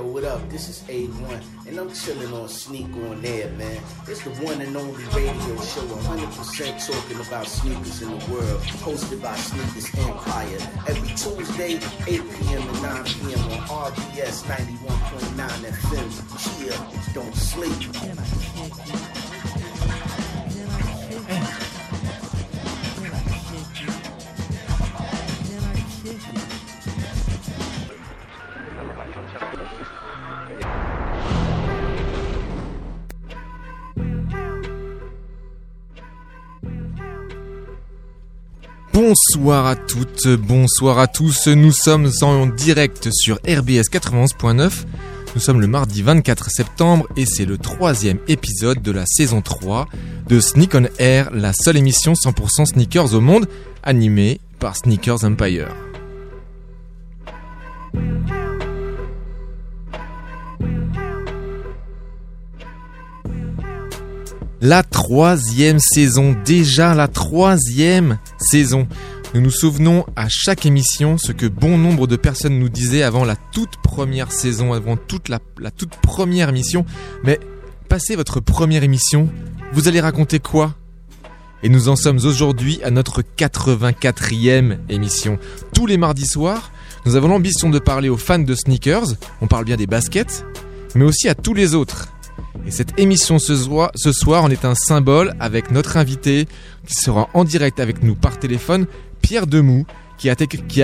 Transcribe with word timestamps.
Yo, 0.00 0.06
what 0.06 0.24
up? 0.24 0.48
This 0.48 0.70
is 0.70 0.80
A1, 0.88 1.42
and 1.68 1.78
I'm 1.78 1.92
chilling 1.92 2.32
on 2.32 2.48
Sneak 2.48 2.86
on 3.04 3.22
Air, 3.22 3.50
man. 3.50 3.82
It's 4.08 4.24
the 4.24 4.30
one 4.42 4.58
and 4.62 4.74
only 4.74 5.04
radio 5.12 5.56
show 5.60 5.82
100% 5.82 6.86
talking 6.86 7.20
about 7.20 7.46
sneakers 7.46 8.00
in 8.00 8.08
the 8.08 8.32
world, 8.32 8.62
hosted 8.80 9.20
by 9.20 9.36
Sneakers 9.36 9.94
Empire. 9.98 10.56
Every 10.88 11.08
Tuesday, 11.08 11.74
8 11.74 12.22
p.m. 12.32 12.62
to 12.62 12.80
9 12.80 13.04
p.m. 13.04 13.40
on 13.52 13.92
RBS 13.92 14.44
91.9 14.44 15.48
FM. 15.68 16.08
Chill, 16.56 17.12
don't 17.12 17.34
sleep. 17.34 18.99
Bonsoir 39.32 39.66
à 39.66 39.76
toutes, 39.76 40.26
bonsoir 40.26 40.98
à 40.98 41.06
tous. 41.06 41.46
Nous 41.46 41.70
sommes 41.70 42.10
en 42.22 42.46
direct 42.46 43.10
sur 43.12 43.36
RBS 43.36 43.88
91.9. 43.88 44.70
Nous 45.36 45.40
sommes 45.40 45.60
le 45.60 45.68
mardi 45.68 46.02
24 46.02 46.50
septembre 46.50 47.06
et 47.16 47.26
c'est 47.26 47.44
le 47.44 47.56
troisième 47.56 48.18
épisode 48.26 48.82
de 48.82 48.90
la 48.90 49.04
saison 49.06 49.40
3 49.40 49.86
de 50.28 50.40
Sneak 50.40 50.74
on 50.74 50.86
Air, 50.98 51.30
la 51.32 51.52
seule 51.52 51.76
émission 51.76 52.14
100% 52.14 52.72
sneakers 52.72 53.14
au 53.14 53.20
monde, 53.20 53.46
animée 53.84 54.40
par 54.58 54.76
Sneakers 54.76 55.22
Empire. 55.22 55.68
La 64.60 64.82
troisième 64.82 65.78
saison, 65.78 66.36
déjà 66.44 66.94
la 66.94 67.08
troisième 67.08 68.18
saison. 68.38 68.88
Nous 69.32 69.40
nous 69.40 69.50
souvenons 69.52 70.04
à 70.16 70.26
chaque 70.28 70.66
émission 70.66 71.16
ce 71.16 71.30
que 71.30 71.46
bon 71.46 71.78
nombre 71.78 72.08
de 72.08 72.16
personnes 72.16 72.58
nous 72.58 72.68
disaient 72.68 73.04
avant 73.04 73.24
la 73.24 73.36
toute 73.36 73.76
première 73.76 74.32
saison, 74.32 74.72
avant 74.72 74.96
toute 74.96 75.28
la, 75.28 75.38
toute 75.70 75.94
première 76.02 76.48
émission. 76.48 76.84
Mais 77.22 77.38
passez 77.88 78.16
votre 78.16 78.40
première 78.40 78.82
émission, 78.82 79.28
vous 79.72 79.86
allez 79.86 80.00
raconter 80.00 80.40
quoi? 80.40 80.74
Et 81.62 81.68
nous 81.68 81.88
en 81.88 81.94
sommes 81.94 82.18
aujourd'hui 82.24 82.80
à 82.82 82.90
notre 82.90 83.22
84e 83.22 84.78
émission. 84.88 85.38
Tous 85.72 85.86
les 85.86 85.96
mardis 85.96 86.26
soirs, 86.26 86.72
nous 87.06 87.14
avons 87.14 87.28
l'ambition 87.28 87.70
de 87.70 87.78
parler 87.78 88.08
aux 88.08 88.16
fans 88.16 88.40
de 88.40 88.54
sneakers, 88.56 89.14
on 89.40 89.46
parle 89.46 89.64
bien 89.64 89.76
des 89.76 89.86
baskets, 89.86 90.44
mais 90.96 91.04
aussi 91.04 91.28
à 91.28 91.36
tous 91.36 91.54
les 91.54 91.76
autres. 91.76 92.08
Et 92.66 92.72
cette 92.72 92.98
émission 92.98 93.38
ce 93.38 93.56
soir, 93.56 93.92
ce 93.94 94.10
soir 94.10 94.42
en 94.42 94.50
est 94.50 94.64
un 94.64 94.74
symbole 94.74 95.34
avec 95.38 95.70
notre 95.70 95.96
invité 95.96 96.48
qui 96.84 96.94
sera 96.94 97.28
en 97.32 97.44
direct 97.44 97.78
avec 97.78 98.02
nous 98.02 98.16
par 98.16 98.38
téléphone, 98.38 98.86
Pierre 99.30 99.46
Demou, 99.46 99.86
qui 100.18 100.28
a, 100.28 100.34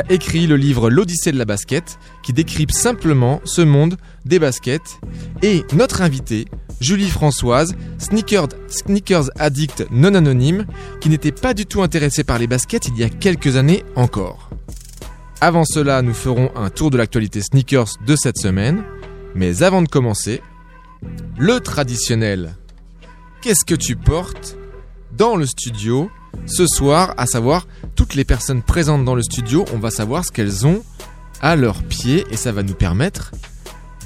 écrit 0.08 0.47
le 0.47 0.55
livre 0.55 0.89
L'Odyssée 0.89 1.33
de 1.33 1.36
la 1.36 1.44
basket, 1.44 1.98
qui 2.22 2.33
décrypte 2.33 2.72
simplement 2.72 3.41
ce 3.42 3.61
monde 3.61 3.97
des 4.25 4.39
baskets. 4.39 5.00
Et 5.42 5.64
notre 5.72 6.00
invité, 6.00 6.44
Julie 6.80 7.11
Françoise, 7.11 7.74
sneakers, 7.98 8.50
sneakers 8.69 9.30
addict 9.34 9.89
non 9.91 10.14
anonyme, 10.14 10.64
qui 11.00 11.08
n'était 11.08 11.33
pas 11.33 11.55
du 11.55 11.67
tout 11.67 11.83
intéressée 11.83 12.22
par 12.22 12.39
les 12.39 12.47
baskets 12.47 12.86
il 12.86 12.97
y 12.97 13.02
a 13.02 13.08
quelques 13.08 13.56
années 13.56 13.83
encore. 13.97 14.50
Avant 15.41 15.64
cela, 15.64 16.00
nous 16.02 16.14
ferons 16.14 16.52
un 16.55 16.70
tour 16.70 16.91
de 16.91 16.98
l'actualité 16.98 17.41
sneakers 17.42 17.97
de 18.06 18.14
cette 18.14 18.39
semaine. 18.39 18.84
Mais 19.34 19.64
avant 19.64 19.83
de 19.83 19.89
commencer, 19.89 20.41
le 21.36 21.58
traditionnel. 21.58 22.55
Qu'est-ce 23.42 23.64
que 23.64 23.74
tu 23.74 23.96
portes 23.96 24.57
dans 25.17 25.34
le 25.34 25.46
studio 25.46 26.13
ce 26.46 26.67
soir 26.68 27.13
À 27.17 27.27
savoir, 27.27 27.67
toutes 27.96 28.14
les 28.14 28.24
personnes 28.24 28.62
présentes 28.62 29.05
dans 29.05 29.14
le 29.14 29.23
studio, 29.23 29.64
on 29.74 29.79
va 29.79 29.90
savoir 29.90 30.24
ce 30.24 30.30
qu'elles 30.30 30.67
ont 30.67 30.84
à 31.40 31.57
leurs 31.57 31.83
pieds 31.83 32.24
et 32.30 32.36
ça 32.36 32.52
va 32.52 32.62
nous 32.62 32.74
permettre 32.74 33.33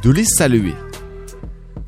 de 0.02 0.10
les 0.10 0.24
saluer. 0.24 0.74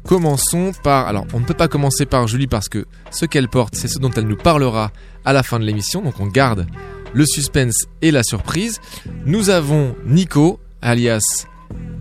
Commençons 0.07 0.73
par... 0.83 1.07
Alors, 1.07 1.27
on 1.33 1.41
ne 1.41 1.45
peut 1.45 1.55
pas 1.55 1.69
commencer 1.69 2.05
par 2.05 2.27
Julie 2.27 2.49
parce 2.49 2.69
que 2.69 2.87
ce 3.13 3.25
qu'elle 3.25 3.49
porte, 3.49 3.77
c'est 3.77 3.89
ce 3.89 4.01
dont 4.01 4.11
elle 4.11 4.27
nous 4.27 4.37
parlera 4.37 4.91
à 5.25 5.33
la 5.33 5.45
fin 5.45 5.61
de 5.61 5.65
l'émission, 5.65 6.03
donc 6.03 6.19
on 6.19 6.27
garde 6.27 6.67
le 7.15 7.25
suspense 7.25 7.87
et 8.03 8.11
la 8.11 8.25
surprise. 8.25 8.81
Nous 9.25 9.51
avons 9.51 9.95
Nico, 10.05 10.59
alias 10.83 11.47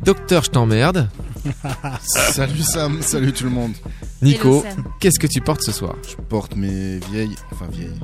Docteur 0.03 0.43
Je 0.43 0.49
t'emmerde. 0.49 1.09
salut 2.01 2.63
Sam, 2.63 3.01
salut 3.01 3.33
tout 3.33 3.43
le 3.43 3.51
monde. 3.51 3.73
Nico, 4.21 4.65
qu'est-ce 4.99 5.19
que 5.19 5.27
tu 5.27 5.41
portes 5.41 5.61
ce 5.61 5.71
soir? 5.71 5.95
Je 6.09 6.15
porte 6.15 6.55
mes 6.55 6.97
vieilles, 7.11 7.35
enfin 7.51 7.67
vieilles. 7.71 7.99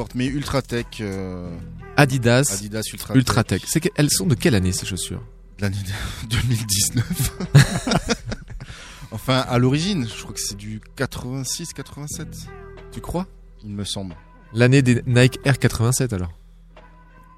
Porte 0.00 0.14
mes 0.14 0.28
Ultratech. 0.28 1.02
Euh, 1.02 1.54
Adidas, 1.98 2.50
Adidas 2.54 2.84
Ultratech. 2.90 3.16
Ultratech. 3.16 3.62
C'est 3.66 3.80
que- 3.80 3.90
elles 3.96 4.08
sont 4.10 4.24
de 4.26 4.34
quelle 4.34 4.54
année 4.54 4.72
ces 4.72 4.86
chaussures? 4.86 5.22
L'année 5.58 5.76
de- 5.76 6.26
2019. 6.30 7.32
enfin, 9.10 9.40
à 9.40 9.58
l'origine, 9.58 10.08
je 10.08 10.22
crois 10.22 10.32
que 10.32 10.40
c'est 10.40 10.56
du 10.56 10.80
86, 10.96 11.74
87. 11.74 12.28
Tu 12.92 13.02
crois? 13.02 13.26
Il 13.62 13.72
me 13.72 13.84
semble. 13.84 14.14
L'année 14.54 14.80
des 14.80 15.02
Nike 15.06 15.38
Air 15.44 15.58
87 15.58 16.14
alors. 16.14 16.32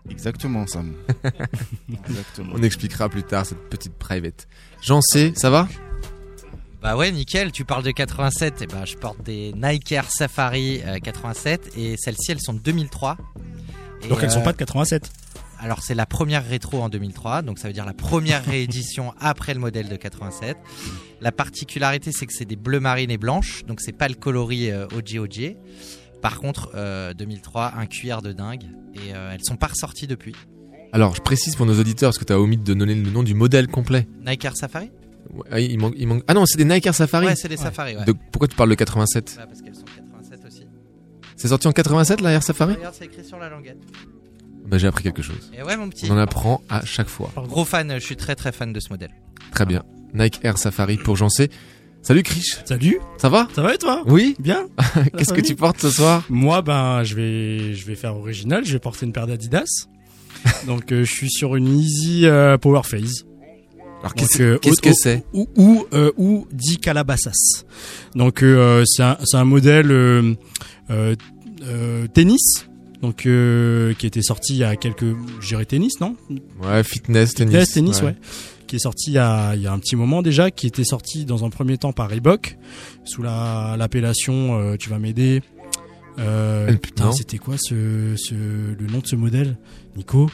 Exactement, 0.09 0.65
Sam. 0.69 0.93
Exactement. 2.09 2.53
On 2.55 2.63
expliquera 2.63 3.09
plus 3.09 3.25
tard 3.25 3.45
cette 3.45 3.69
petite 3.71 3.95
private. 3.95 4.47
J'en 4.83 5.01
sais, 5.01 5.33
ça 5.35 5.51
va? 5.51 5.69
Bah 6.83 6.97
ouais, 6.97 7.13
nickel, 7.13 7.53
tu 7.53 7.65
parles 7.65 7.85
de 7.85 7.93
87, 7.93 8.63
et 8.63 8.67
bah 8.67 8.85
je 8.85 8.97
porte 8.97 9.23
des 9.23 9.53
Nike 9.53 9.93
Air 9.93 10.11
Safari 10.11 10.81
euh, 10.85 10.99
87 10.99 11.77
et 11.77 11.97
celles-ci 11.97 12.33
elles 12.33 12.41
sont 12.41 12.55
de 12.55 12.59
2003. 12.59 13.17
Et, 14.03 14.09
Donc 14.09 14.19
elles 14.23 14.31
sont 14.31 14.41
euh, 14.41 14.45
pas 14.45 14.53
de 14.53 14.59
87. 14.59 15.11
Alors 15.61 15.81
c'est 15.81 15.95
la 15.95 16.07
première 16.07 16.45
rétro 16.45 16.83
en 16.83 16.89
2003, 16.89 17.43
donc 17.43 17.61
ça 17.61 17.69
veut 17.69 17.75
dire 17.75 17.87
la 17.87 17.93
première 17.93 18.45
réédition 18.45 19.15
après 19.21 19.55
le 19.55 19.61
modèle 19.61 19.89
de 19.89 19.95
87. 19.95 20.57
La 21.21 21.31
particularité 21.31 22.11
c'est 22.11 22.27
que 22.27 22.33
c'est 22.33 22.45
des 22.45 22.57
bleues 22.57 22.81
marines 22.81 23.13
et 23.13 23.19
blanches, 23.19 23.65
donc 23.67 23.81
c'est 23.81 23.97
pas 23.97 24.09
le 24.09 24.15
coloris 24.15 24.73
euh, 24.73 24.87
OG 24.97 25.19
OG. 25.19 25.57
Par 26.23 26.39
contre, 26.39 26.71
euh, 26.75 27.13
2003, 27.15 27.75
un 27.77 27.87
cuir 27.87 28.23
de 28.23 28.33
dingue 28.33 28.65
et 28.95 29.13
euh, 29.13 29.33
elles 29.35 29.45
sont 29.45 29.57
pas 29.57 29.67
ressorties 29.67 30.07
depuis. 30.07 30.35
Alors, 30.93 31.17
je 31.17 31.21
précise 31.21 31.57
pour 31.57 31.67
nos 31.67 31.79
auditeurs 31.79 32.09
parce 32.11 32.19
que 32.19 32.25
tu 32.25 32.33
as 32.33 32.39
omis 32.39 32.59
de 32.59 32.75
donner 32.75 32.95
le 32.95 33.11
nom 33.11 33.25
du 33.25 33.35
modèle 33.35 33.67
complet. 33.67 34.07
Nike 34.25 34.45
Air 34.45 34.57
Safari? 34.57 34.91
Ouais, 35.33 35.45
ah, 35.51 35.61
il 35.61 35.79
manque, 35.79 35.95
il 35.97 36.07
manque... 36.07 36.23
Ah 36.29 36.35
non, 36.35 36.45
c'est 36.47 36.59
des 36.59 36.65
Nike 36.65 36.87
Air 36.87 36.95
Safari. 36.95 37.27
Ouais, 37.27 37.37
c'est 37.37 37.49
des 37.49 37.57
Safari, 37.57 37.97
ouais. 37.97 38.05
Donc, 38.05 38.19
pourquoi 38.31 38.49
tu 38.49 38.57
parles 38.57 38.71
de 38.71 38.75
87 38.75 39.35
Bah, 39.37 39.47
parce 39.47 39.63
qu'elles 39.63 39.75
sont 39.75 39.85
87 39.85 40.41
aussi. 40.47 40.67
C'est 41.37 41.49
sorti 41.49 41.69
en 41.69 41.73
87 41.73 42.21
la 42.21 42.33
Air 42.33 42.43
Safari? 42.43 42.75
Regarde, 42.75 42.95
c'est 42.99 43.07
écrit 43.07 43.25
sur 43.25 43.39
la 43.39 43.49
languette. 43.49 43.79
Bah, 44.67 44.79
j'ai 44.79 44.87
appris 44.87 45.03
quelque 45.03 45.23
chose. 45.23 45.51
Et 45.57 45.63
ouais, 45.63 45.77
mon 45.77 45.89
petit. 45.89 46.07
On 46.11 46.15
en 46.15 46.19
apprend 46.19 46.63
à 46.69 46.85
chaque 46.85 47.09
fois. 47.09 47.33
Gros 47.37 47.65
fan, 47.65 47.95
je 47.95 48.05
suis 48.05 48.17
très 48.17 48.35
très 48.35 48.53
fan 48.53 48.73
de 48.73 48.81
ce 48.81 48.91
modèle. 48.91 49.11
Très 49.53 49.67
bien. 49.67 49.83
Nike 50.15 50.41
Air 50.45 50.59
Safari 50.59 50.99
pour 50.99 51.17
Jancé. 51.17 51.51
Salut 52.03 52.25
Krish, 52.25 52.59
Salut, 52.65 52.99
ça 53.17 53.29
va? 53.29 53.47
Ça 53.55 53.63
va 53.63 53.75
et 53.75 53.79
toi? 53.79 54.03
Oui 54.07 54.35
Bien 54.41 54.67
Qu'est-ce 55.17 55.33
que 55.33 55.41
tu 55.41 55.55
portes 55.55 55.81
ce 55.81 55.89
soir? 55.89 56.25
Moi, 56.29 56.61
ben, 56.61 57.05
je 57.05 57.15
vais, 57.15 57.75
je 57.75 57.87
vais 57.87 57.95
faire 57.95 58.17
original. 58.17 58.65
Je 58.65 58.73
vais 58.73 58.81
porter 58.81 59.07
une 59.07 59.13
paire 59.13 59.29
d'Adidas. 59.29 59.87
Donc, 60.67 60.91
euh, 60.91 61.05
je 61.05 61.13
suis 61.13 61.31
sur 61.31 61.55
une 61.55 61.69
Easy 61.69 62.27
euh, 62.27 62.59
Power 62.59 62.83
Phase. 62.83 63.25
Alors 64.03 64.15
qu'est-ce 64.15 64.43
euh, 64.43 64.59
au- 64.65 64.75
que 64.83 64.93
c'est? 64.93 65.25
Ou, 65.33 65.49
ou, 65.57 65.87
euh, 65.95 66.11
ou 66.17 66.47
dit 66.53 66.79
Calabasas. 66.79 67.65
Donc, 68.15 68.43
euh, 68.43 68.83
c'est 68.87 69.03
un, 69.03 69.17
c'est 69.25 69.37
un 69.37 69.45
modèle 69.45 69.91
euh, 69.93 70.35
euh, 70.91 72.07
tennis. 72.09 72.67
Donc, 73.01 73.27
euh, 73.27 73.95
qui 73.95 74.07
était 74.07 74.23
sorti 74.23 74.55
il 74.55 74.59
y 74.59 74.65
a 74.65 74.77
quelques, 74.77 75.05
je 75.41 75.49
dirais 75.49 75.65
tennis, 75.65 76.01
non? 76.01 76.17
Ouais, 76.63 76.85
fitness, 76.85 77.35
tennis. 77.35 77.53
Tennis, 77.53 77.73
tennis, 77.73 78.03
ouais. 78.03 78.17
Qui 78.69 78.77
est 78.77 78.81
sorti 78.81 79.11
il 79.11 79.15
y, 79.15 79.19
a, 79.19 79.55
il 79.57 79.63
y 79.63 79.67
a 79.67 79.73
un 79.73 79.79
petit 79.81 79.97
moment 79.97 80.23
déjà, 80.23 80.51
qui 80.51 80.67
était 80.67 80.85
sorti 80.85 81.25
dans 81.25 81.45
un 81.45 81.51
premier 81.51 81.79
temps 81.79 81.93
par 81.93 82.09
Reebok, 82.11 82.57
sous 83.05 83.23
la 83.23 83.75
l'appellation, 83.77 84.59
euh, 84.59 84.77
tu 84.77 84.89
vas 84.89 84.99
m'aider. 84.99 85.43
Euh, 86.19 86.73
putain, 86.77 87.11
c'était 87.13 87.39
quoi 87.39 87.57
ce, 87.59 88.15
ce, 88.17 88.35
le 88.35 88.87
nom 88.91 88.99
de 88.99 89.07
ce 89.07 89.17
modèle? 89.17 89.57
Nico? 89.97 90.31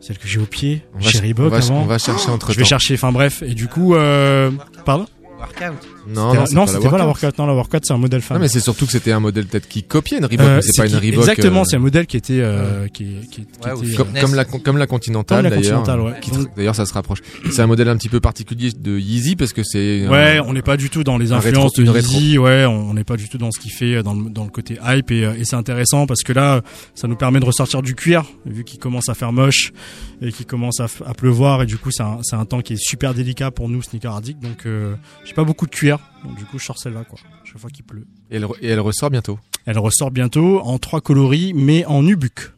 Celle 0.00 0.16
que 0.18 0.28
j'ai 0.28 0.38
au 0.38 0.46
pied, 0.46 0.82
On 0.94 0.98
va, 0.98 1.04
chez 1.04 1.18
ch- 1.18 1.22
Reebok 1.22 1.46
on 1.46 1.48
va 1.50 1.60
ch- 1.60 1.70
avant. 1.70 1.82
on 1.82 1.86
va 1.86 1.98
chercher 1.98 2.30
entre 2.30 2.52
Je 2.52 2.58
vais 2.58 2.64
chercher, 2.64 2.94
enfin 2.94 3.10
bref, 3.12 3.42
et 3.42 3.54
du 3.54 3.66
coup, 3.66 3.94
euh, 3.94 4.50
pardon? 4.84 5.06
Workout. 5.38 5.88
Non, 6.08 6.30
C'était- 6.32 6.54
non, 6.54 6.60
non, 6.62 6.66
c'était 6.66 6.88
pas 6.88 6.98
la 6.98 7.06
Workout. 7.06 7.38
Non, 7.38 7.46
la 7.46 7.54
Workout, 7.54 7.84
c'est 7.84 7.92
un 7.92 7.98
modèle 7.98 8.20
Non, 8.20 8.26
femme. 8.26 8.40
mais 8.40 8.48
c'est 8.48 8.60
surtout 8.60 8.86
que 8.86 8.92
c'était 8.92 9.12
un 9.12 9.20
modèle 9.20 9.46
peut-être 9.46 9.68
qui 9.68 9.82
copiait 9.84 10.18
une 10.18 10.24
Reebok, 10.24 10.40
Euh, 10.46 10.56
mais 10.56 10.62
c'est 10.62 10.76
pas 10.80 10.86
qui- 10.88 10.94
une 10.94 10.98
Reebok. 10.98 11.20
Exactement, 11.20 11.60
euh, 11.60 11.64
c'est 11.64 11.76
un 11.76 11.80
modèle 11.80 12.06
qui 12.06 12.16
était, 12.16 12.40
euh, 12.40 12.88
qui, 12.88 13.04
qui, 13.30 13.30
qui 13.30 13.40
Ouais, 13.64 13.76
était, 13.76 13.94
ou 13.94 13.96
comme, 13.96 14.08
comme 14.20 14.34
la 14.34 14.44
comme 14.44 14.78
la 14.78 14.86
Continental 14.86 15.48
d'ailleurs. 15.48 15.86
Ouais. 16.04 16.14
D'ailleurs, 16.56 16.74
ça 16.74 16.86
se 16.86 16.92
rapproche. 16.94 17.20
C'est 17.52 17.62
un 17.62 17.66
modèle 17.66 17.88
un 17.88 17.96
petit 17.96 18.08
peu 18.08 18.20
particulier 18.20 18.70
de 18.72 18.98
Yeezy 18.98 19.36
parce 19.36 19.52
que 19.52 19.62
c'est. 19.62 20.06
Ouais, 20.08 20.40
on 20.44 20.52
n'est 20.52 20.62
pas 20.62 20.76
du 20.76 20.90
tout 20.90 21.04
dans 21.04 21.18
les 21.18 21.32
influences 21.32 21.76
rétro- 21.78 21.92
de 21.92 22.00
Yeezy, 22.00 22.38
ouais, 22.38 22.64
on 22.66 22.94
n'est 22.94 23.04
pas 23.04 23.16
du 23.16 23.28
tout 23.28 23.38
dans 23.38 23.50
ce 23.50 23.58
qu'il 23.60 23.70
fait 23.72 24.02
dans 24.02 24.14
le, 24.14 24.30
dans 24.30 24.44
le 24.44 24.50
côté 24.50 24.78
hype 24.84 25.10
et, 25.10 25.22
et 25.22 25.44
c'est 25.44 25.56
intéressant 25.56 26.06
parce 26.06 26.22
que 26.22 26.32
là, 26.32 26.62
ça 26.94 27.06
nous 27.08 27.16
permet 27.16 27.40
de 27.40 27.44
ressortir 27.44 27.82
du 27.82 27.94
cuir 27.94 28.24
vu 28.46 28.64
qu'il 28.64 28.78
commence 28.78 29.08
à 29.08 29.14
faire 29.14 29.32
moche 29.32 29.72
et 30.20 30.32
qu'il 30.32 30.46
commence 30.46 30.80
à, 30.80 30.86
pleuvoir 31.14 31.62
et 31.62 31.66
du 31.66 31.76
coup 31.78 31.90
c'est 31.90 32.02
un, 32.02 32.18
c'est 32.22 32.36
un 32.36 32.44
temps 32.44 32.60
qui 32.60 32.72
est 32.74 32.78
super 32.80 33.14
délicat 33.14 33.50
pour 33.50 33.68
nous 33.68 33.82
sneaker 33.82 34.20
donc 34.20 34.66
euh, 34.66 34.94
j'ai 35.28 35.34
pas 35.34 35.44
beaucoup 35.44 35.66
de 35.66 35.70
cuir 35.70 35.98
donc 36.24 36.36
du 36.36 36.44
coup 36.46 36.58
je 36.58 36.64
sors 36.64 36.78
celle-là 36.78 37.04
quoi 37.04 37.18
chaque 37.44 37.58
fois 37.58 37.70
qu'il 37.70 37.84
pleut. 37.84 38.06
Et 38.30 38.36
elle, 38.36 38.46
et 38.62 38.68
elle 38.68 38.80
ressort 38.80 39.10
bientôt. 39.10 39.38
Elle 39.66 39.78
ressort 39.78 40.10
bientôt 40.10 40.60
en 40.60 40.78
trois 40.78 41.00
coloris 41.00 41.52
mais 41.54 41.84
en 41.84 42.02
nubuck. 42.02 42.52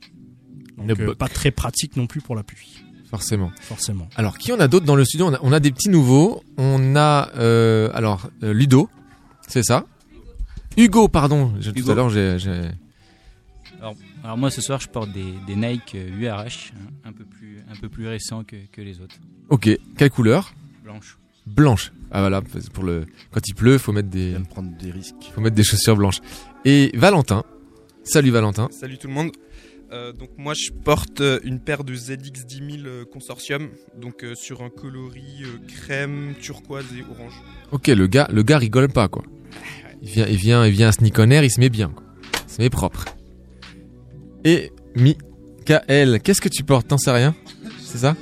Donc 0.79 0.99
euh, 1.01 1.15
pas 1.15 1.29
très 1.29 1.51
pratique 1.51 1.97
non 1.97 2.07
plus 2.07 2.21
pour 2.21 2.35
la 2.37 2.43
pluie 2.43 2.83
Forcément. 3.11 3.51
forcément. 3.61 4.09
Alors, 4.15 4.39
qui 4.39 4.53
on 4.53 4.61
a 4.61 4.69
d'autres 4.69 4.87
dans 4.87 4.95
le 4.95 5.05
studio? 5.05 5.27
On 5.27 5.35
a, 5.35 5.39
on 5.43 5.53
a 5.53 5.59
des 5.59 5.73
petits 5.73 5.89
nouveaux. 5.89 6.45
On 6.57 6.95
a 6.95 7.29
euh, 7.37 7.91
alors 7.93 8.31
euh, 8.45 8.53
Ludo, 8.55 8.89
c'est 9.49 9.65
ça? 9.65 9.85
Hugo, 10.77 11.09
pardon. 11.09 11.53
Je- 11.61 11.73
Tout 11.73 11.79
Hugo. 11.81 11.91
à 11.91 11.95
l'heure, 11.97 12.09
j'ai. 12.11 12.37
Alors 14.23 14.37
moi 14.37 14.51
ce 14.51 14.61
soir 14.61 14.81
je 14.81 14.89
porte 14.89 15.11
des, 15.13 15.25
des 15.47 15.57
Nike 15.57 15.95
URH, 15.95 16.73
hein, 16.77 16.91
un 17.05 17.13
peu 17.13 17.25
plus 17.25 17.59
un 17.71 17.75
peu 17.77 17.89
plus 17.89 18.07
récents 18.07 18.45
que, 18.45 18.57
que 18.71 18.81
les 18.83 19.01
autres, 19.01 19.17
Ok. 19.49 19.71
Quelle 19.97 20.11
couleur? 20.11 20.53
Blanches. 20.85 21.19
Blanche. 21.47 21.93
Ah 22.11 22.21
voilà. 22.21 22.43
Pour 22.73 22.85
le 22.85 23.05
quand 23.31 23.41
il 23.47 23.55
pleut, 23.55 23.79
faut 23.79 23.93
mettre 23.93 24.09
des 24.09 24.35
prendre 24.51 24.71
risques. 24.93 25.15
faut 25.35 25.41
mettre 25.41 25.57
des 25.57 25.65
chaussures 25.65 25.97
blanches. 25.97 26.21
Et 26.65 26.91
Valentin. 26.95 27.45
Salut 28.03 28.31
Valentin. 28.31 28.69
Salut 28.71 28.99
tout 28.99 29.09
le 29.09 29.15
monde. 29.15 29.31
Euh, 29.93 30.13
donc 30.13 30.31
moi 30.39 30.55
je 30.55 30.71
porte 30.71 31.21
euh, 31.21 31.41
une 31.43 31.59
paire 31.59 31.83
de 31.83 31.95
ZX 31.95 32.47
10000 32.47 32.87
euh, 32.87 33.05
Consortium, 33.05 33.71
donc 34.01 34.23
euh, 34.23 34.37
sur 34.37 34.63
un 34.63 34.71
coloris 34.71 35.43
euh, 35.43 35.59
crème, 35.67 36.35
turquoise 36.41 36.85
et 36.97 37.03
orange. 37.11 37.35
Ok, 37.73 37.89
le 37.89 38.07
gars, 38.07 38.29
le 38.33 38.45
gars 38.45 38.59
rigole 38.59 38.89
pas 38.89 39.09
quoi. 39.09 39.25
Il 40.03 40.09
vient, 40.09 40.27
il 40.27 40.37
vient, 40.37 40.65
il 40.67 40.73
vient 40.73 40.89
à 40.89 41.43
il 41.45 41.51
se 41.51 41.61
met 41.61 41.69
bien, 41.69 41.89
quoi. 41.89 42.05
Il 42.49 42.53
se 42.53 42.63
met 42.63 42.71
propre. 42.71 43.05
Et 44.45 44.73
Michael, 44.97 46.21
qu'est-ce 46.23 46.41
que 46.41 46.49
tu 46.49 46.65
portes? 46.65 46.89
T'en 46.89 46.97
sais 46.97 47.11
rien? 47.11 47.35
C'est 47.83 47.99
ça? 47.99 48.17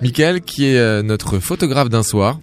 Michael 0.00 0.40
qui 0.40 0.64
est 0.66 0.78
euh, 0.78 1.02
notre 1.02 1.38
photographe 1.38 1.90
d'un 1.90 2.02
soir 2.02 2.40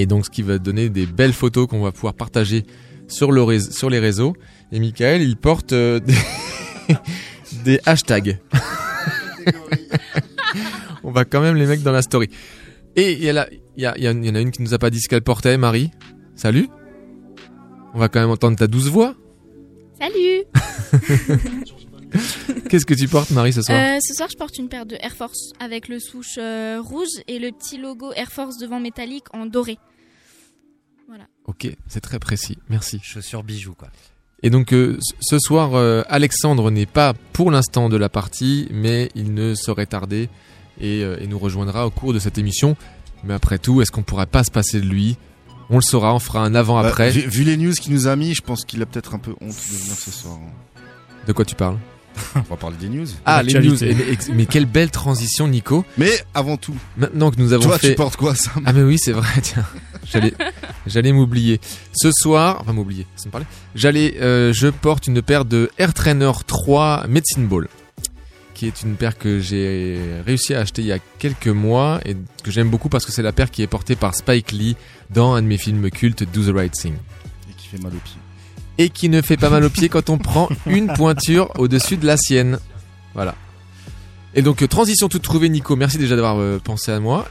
et 0.00 0.06
donc 0.06 0.24
ce 0.26 0.30
qui 0.30 0.42
va 0.42 0.58
donner 0.58 0.88
des 0.88 1.06
belles 1.06 1.32
photos 1.32 1.66
qu'on 1.66 1.82
va 1.82 1.92
pouvoir 1.92 2.14
partager 2.14 2.64
sur 3.08 3.32
le 3.32 3.42
réseau, 3.42 3.70
sur 3.70 3.90
les 3.90 3.98
réseaux. 3.98 4.34
Et 4.72 4.80
Michael, 4.80 5.22
il 5.22 5.36
porte 5.36 5.72
euh, 5.72 5.98
des, 6.00 6.14
des 7.64 7.80
hashtags. 7.86 8.38
On 11.04 11.10
va 11.10 11.24
quand 11.24 11.40
même 11.40 11.54
les 11.56 11.66
mettre 11.66 11.82
dans 11.82 11.92
la 11.92 12.02
story. 12.02 12.28
Et 12.96 13.12
il 13.12 13.22
y, 13.24 13.28
a 13.30 13.32
la- 13.32 13.48
il 13.76 13.82
y, 13.82 13.86
a- 13.86 13.94
il 13.96 14.02
y 14.02 14.06
a- 14.06 14.10
il 14.12 14.26
y 14.26 14.30
en 14.30 14.34
a 14.34 14.40
une 14.40 14.50
qui 14.50 14.60
nous 14.62 14.74
a 14.74 14.78
pas 14.78 14.90
dit 14.90 15.00
ce 15.00 15.08
qu'elle 15.08 15.22
portait, 15.22 15.56
Marie. 15.56 15.90
Salut. 16.34 16.68
On 17.94 17.98
va 17.98 18.08
quand 18.08 18.20
même 18.20 18.30
entendre 18.30 18.56
ta 18.58 18.66
douce 18.66 18.88
voix. 18.88 19.14
Salut 19.98 20.44
Qu'est-ce 22.68 22.86
que 22.86 22.94
tu 22.94 23.08
portes, 23.08 23.30
Marie, 23.30 23.52
ce 23.52 23.62
soir 23.62 23.78
Euh, 23.78 23.98
Ce 24.00 24.14
soir, 24.14 24.28
je 24.30 24.36
porte 24.36 24.56
une 24.58 24.68
paire 24.68 24.86
de 24.86 24.96
Air 25.00 25.14
Force 25.14 25.52
avec 25.60 25.88
le 25.88 25.98
souche 26.00 26.36
euh, 26.38 26.80
rouge 26.82 27.08
et 27.26 27.38
le 27.38 27.50
petit 27.52 27.78
logo 27.78 28.12
Air 28.14 28.30
Force 28.30 28.58
devant 28.58 28.80
métallique 28.80 29.24
en 29.34 29.46
doré. 29.46 29.78
Ok, 31.46 31.66
c'est 31.86 32.00
très 32.02 32.18
précis. 32.18 32.58
Merci. 32.68 33.00
Chaussures 33.02 33.42
bijoux, 33.42 33.72
quoi. 33.74 33.88
Et 34.42 34.50
donc, 34.50 34.72
euh, 34.74 34.98
ce- 35.20 35.38
soir, 35.38 35.74
euh, 35.74 36.02
Alexandre 36.08 36.70
n'est 36.70 36.84
pas 36.86 37.14
pour 37.32 37.50
l'instant 37.50 37.88
de 37.88 37.96
la 37.96 38.08
partie, 38.10 38.68
mais 38.70 39.08
il 39.14 39.32
ne 39.32 39.54
saurait 39.54 39.86
tarder 39.86 40.28
et, 40.80 41.00
et 41.00 41.26
nous 41.26 41.38
rejoindra 41.38 41.86
au 41.86 41.90
cours 41.90 42.12
de 42.12 42.18
cette 42.18 42.36
émission. 42.38 42.76
Mais 43.24 43.32
après 43.34 43.58
tout, 43.58 43.80
est-ce 43.80 43.90
qu'on 43.90 44.02
pourrait 44.02 44.26
pas 44.26 44.44
se 44.44 44.50
passer 44.50 44.80
de 44.80 44.86
lui? 44.86 45.16
On 45.70 45.76
le 45.76 45.82
saura, 45.82 46.14
on 46.14 46.18
fera 46.18 46.40
un 46.44 46.54
avant-après. 46.54 47.06
Bah, 47.06 47.10
vu, 47.18 47.20
vu 47.28 47.44
les 47.44 47.56
news 47.56 47.72
qu'il 47.72 47.92
nous 47.94 48.06
a 48.06 48.14
mis, 48.14 48.34
je 48.34 48.42
pense 48.42 48.64
qu'il 48.64 48.80
a 48.82 48.86
peut-être 48.86 49.14
un 49.14 49.18
peu 49.18 49.32
honte 49.40 49.48
de 49.48 49.76
venir 49.76 49.94
ce 49.96 50.10
soir. 50.10 50.38
de 51.26 51.32
quoi 51.32 51.44
tu 51.46 51.54
parles? 51.54 51.78
On 52.36 52.40
va 52.40 52.56
parler 52.56 52.76
des 52.78 52.88
news. 52.88 53.06
Ah, 53.24 53.42
les 53.42 53.54
news. 53.60 53.76
Mais 54.32 54.46
quelle 54.46 54.66
belle 54.66 54.90
transition, 54.90 55.48
Nico. 55.48 55.84
Mais 55.96 56.10
avant 56.34 56.56
tout, 56.56 56.74
Maintenant 56.96 57.30
que 57.30 57.36
nous 57.40 57.52
avons 57.52 57.64
toi, 57.64 57.78
fait... 57.78 57.90
tu 57.90 57.94
portes 57.94 58.16
quoi, 58.16 58.34
Sam? 58.34 58.62
Ah 58.66 58.72
mais 58.72 58.82
oui, 58.82 58.98
c'est 58.98 59.12
vrai, 59.12 59.28
tiens. 59.42 59.64
J'allais 60.10 60.32
j'allais 60.86 61.12
m'oublier. 61.12 61.60
Ce 61.92 62.10
soir, 62.12 62.58
enfin 62.60 62.72
m'oublier, 62.72 63.06
sans 63.16 63.26
me 63.26 63.32
parler. 63.32 63.46
J'allais 63.74 64.16
euh, 64.20 64.52
je 64.52 64.68
porte 64.68 65.06
une 65.06 65.22
paire 65.22 65.44
de 65.44 65.70
Air 65.78 65.94
Trainer 65.94 66.32
3 66.46 67.06
Medicine 67.08 67.46
Ball 67.46 67.68
qui 68.54 68.66
est 68.66 68.82
une 68.82 68.96
paire 68.96 69.16
que 69.16 69.38
j'ai 69.38 70.00
réussi 70.26 70.52
à 70.52 70.58
acheter 70.60 70.82
il 70.82 70.88
y 70.88 70.92
a 70.92 70.98
quelques 71.20 71.46
mois 71.46 72.00
et 72.04 72.16
que 72.42 72.50
j'aime 72.50 72.68
beaucoup 72.70 72.88
parce 72.88 73.06
que 73.06 73.12
c'est 73.12 73.22
la 73.22 73.30
paire 73.30 73.52
qui 73.52 73.62
est 73.62 73.68
portée 73.68 73.94
par 73.94 74.16
Spike 74.16 74.50
Lee 74.50 74.74
dans 75.10 75.34
un 75.34 75.42
de 75.42 75.46
mes 75.46 75.58
films 75.58 75.88
cultes 75.90 76.24
Do 76.24 76.42
the 76.42 76.52
Right 76.52 76.72
Thing 76.72 76.94
Et 77.48 77.52
qui 77.56 77.68
fait 77.68 77.78
mal 77.80 77.92
aux 77.94 78.00
pieds. 78.00 78.18
Et 78.78 78.90
qui 78.90 79.08
ne 79.08 79.20
fait 79.20 79.36
pas 79.36 79.50
mal 79.50 79.64
aux 79.64 79.70
pieds 79.70 79.88
quand 79.88 80.08
on 80.08 80.18
prend 80.18 80.48
une 80.66 80.86
pointure 80.88 81.52
au-dessus 81.58 81.96
de 81.96 82.06
la 82.06 82.16
sienne. 82.16 82.58
Voilà. 83.14 83.34
Et 84.34 84.42
donc, 84.42 84.62
euh, 84.62 84.68
transition 84.68 85.08
toute 85.08 85.22
trouvée, 85.22 85.48
Nico. 85.48 85.74
Merci 85.74 85.98
déjà 85.98 86.14
d'avoir 86.14 86.38
euh, 86.38 86.60
pensé 86.62 86.92
à 86.92 87.00
moi. 87.00 87.28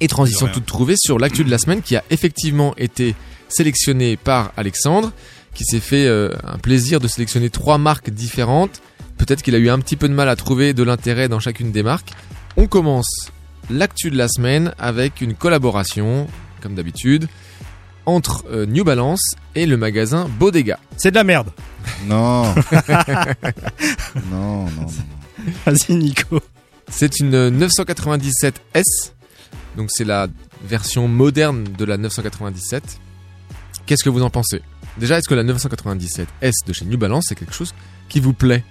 Et 0.00 0.08
transition 0.08 0.48
toute 0.48 0.66
trouvée 0.66 0.96
sur 0.98 1.18
l'actu 1.18 1.44
de 1.44 1.50
la 1.50 1.58
semaine 1.58 1.80
qui 1.80 1.96
a 1.96 2.04
effectivement 2.10 2.74
été 2.76 3.14
sélectionnée 3.48 4.16
par 4.16 4.52
Alexandre, 4.56 5.12
qui 5.54 5.64
s'est 5.64 5.80
fait 5.80 6.06
euh, 6.06 6.30
un 6.44 6.58
plaisir 6.58 7.00
de 7.00 7.08
sélectionner 7.08 7.48
trois 7.48 7.78
marques 7.78 8.10
différentes. 8.10 8.82
Peut-être 9.16 9.42
qu'il 9.42 9.54
a 9.54 9.58
eu 9.58 9.70
un 9.70 9.78
petit 9.78 9.96
peu 9.96 10.08
de 10.08 10.12
mal 10.12 10.28
à 10.28 10.36
trouver 10.36 10.74
de 10.74 10.82
l'intérêt 10.82 11.28
dans 11.28 11.40
chacune 11.40 11.72
des 11.72 11.82
marques. 11.82 12.10
On 12.58 12.66
commence 12.66 13.30
l'actu 13.70 14.10
de 14.10 14.16
la 14.16 14.28
semaine 14.28 14.74
avec 14.78 15.20
une 15.20 15.34
collaboration, 15.34 16.26
comme 16.60 16.74
d'habitude, 16.74 17.28
entre 18.06 18.44
euh, 18.50 18.66
New 18.66 18.84
Balance 18.84 19.34
et 19.54 19.66
le 19.66 19.76
magasin 19.76 20.28
Bodega. 20.38 20.78
C'est 20.96 21.10
de 21.10 21.16
la 21.16 21.24
merde. 21.24 21.50
Non. 22.06 22.54
non, 24.30 24.64
non, 24.64 24.64
non. 24.70 24.86
Vas-y 25.64 25.94
Nico. 25.94 26.40
C'est 26.88 27.20
une 27.20 27.50
997S, 27.58 29.12
donc 29.76 29.90
c'est 29.90 30.04
la 30.04 30.28
version 30.64 31.08
moderne 31.08 31.64
de 31.76 31.84
la 31.84 31.96
997. 31.96 32.98
Qu'est-ce 33.86 34.04
que 34.04 34.08
vous 34.10 34.22
en 34.22 34.30
pensez? 34.30 34.62
Déjà, 34.98 35.18
est-ce 35.18 35.28
que 35.28 35.34
la 35.34 35.44
997S 35.44 36.26
de 36.66 36.72
chez 36.72 36.84
New 36.84 36.96
Balance 36.98 37.26
c'est 37.28 37.34
quelque 37.34 37.54
chose 37.54 37.74
qui 38.08 38.20
vous 38.20 38.32
plaît? 38.32 38.64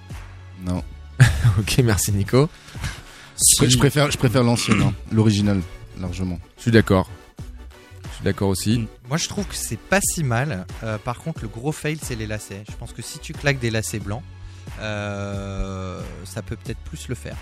Non. 0.64 0.82
Ok, 1.58 1.78
merci 1.84 2.12
Nico. 2.12 2.50
Je, 3.38 3.64
pr- 3.64 3.70
je 3.70 3.78
préfère, 3.78 4.10
je 4.10 4.18
préfère 4.18 4.42
l'ancienne, 4.42 4.82
hein, 4.82 4.92
l'original, 5.12 5.60
largement. 6.00 6.38
Je 6.58 6.62
suis 6.62 6.70
d'accord. 6.70 7.08
Suis 8.16 8.24
d'accord 8.24 8.48
aussi. 8.48 8.86
Moi, 9.08 9.16
je 9.18 9.28
trouve 9.28 9.46
que 9.46 9.54
c'est 9.54 9.78
pas 9.78 10.00
si 10.02 10.24
mal. 10.24 10.66
Euh, 10.82 10.98
par 10.98 11.18
contre, 11.18 11.42
le 11.42 11.48
gros 11.48 11.72
fail, 11.72 11.98
c'est 12.02 12.16
les 12.16 12.26
lacets. 12.26 12.64
Je 12.70 12.74
pense 12.76 12.92
que 12.92 13.02
si 13.02 13.18
tu 13.18 13.32
claques 13.32 13.58
des 13.58 13.70
lacets 13.70 13.98
blancs, 14.00 14.22
euh, 14.80 16.00
ça 16.24 16.42
peut 16.42 16.56
peut-être 16.56 16.78
plus 16.80 17.08
le 17.08 17.14
faire. 17.14 17.36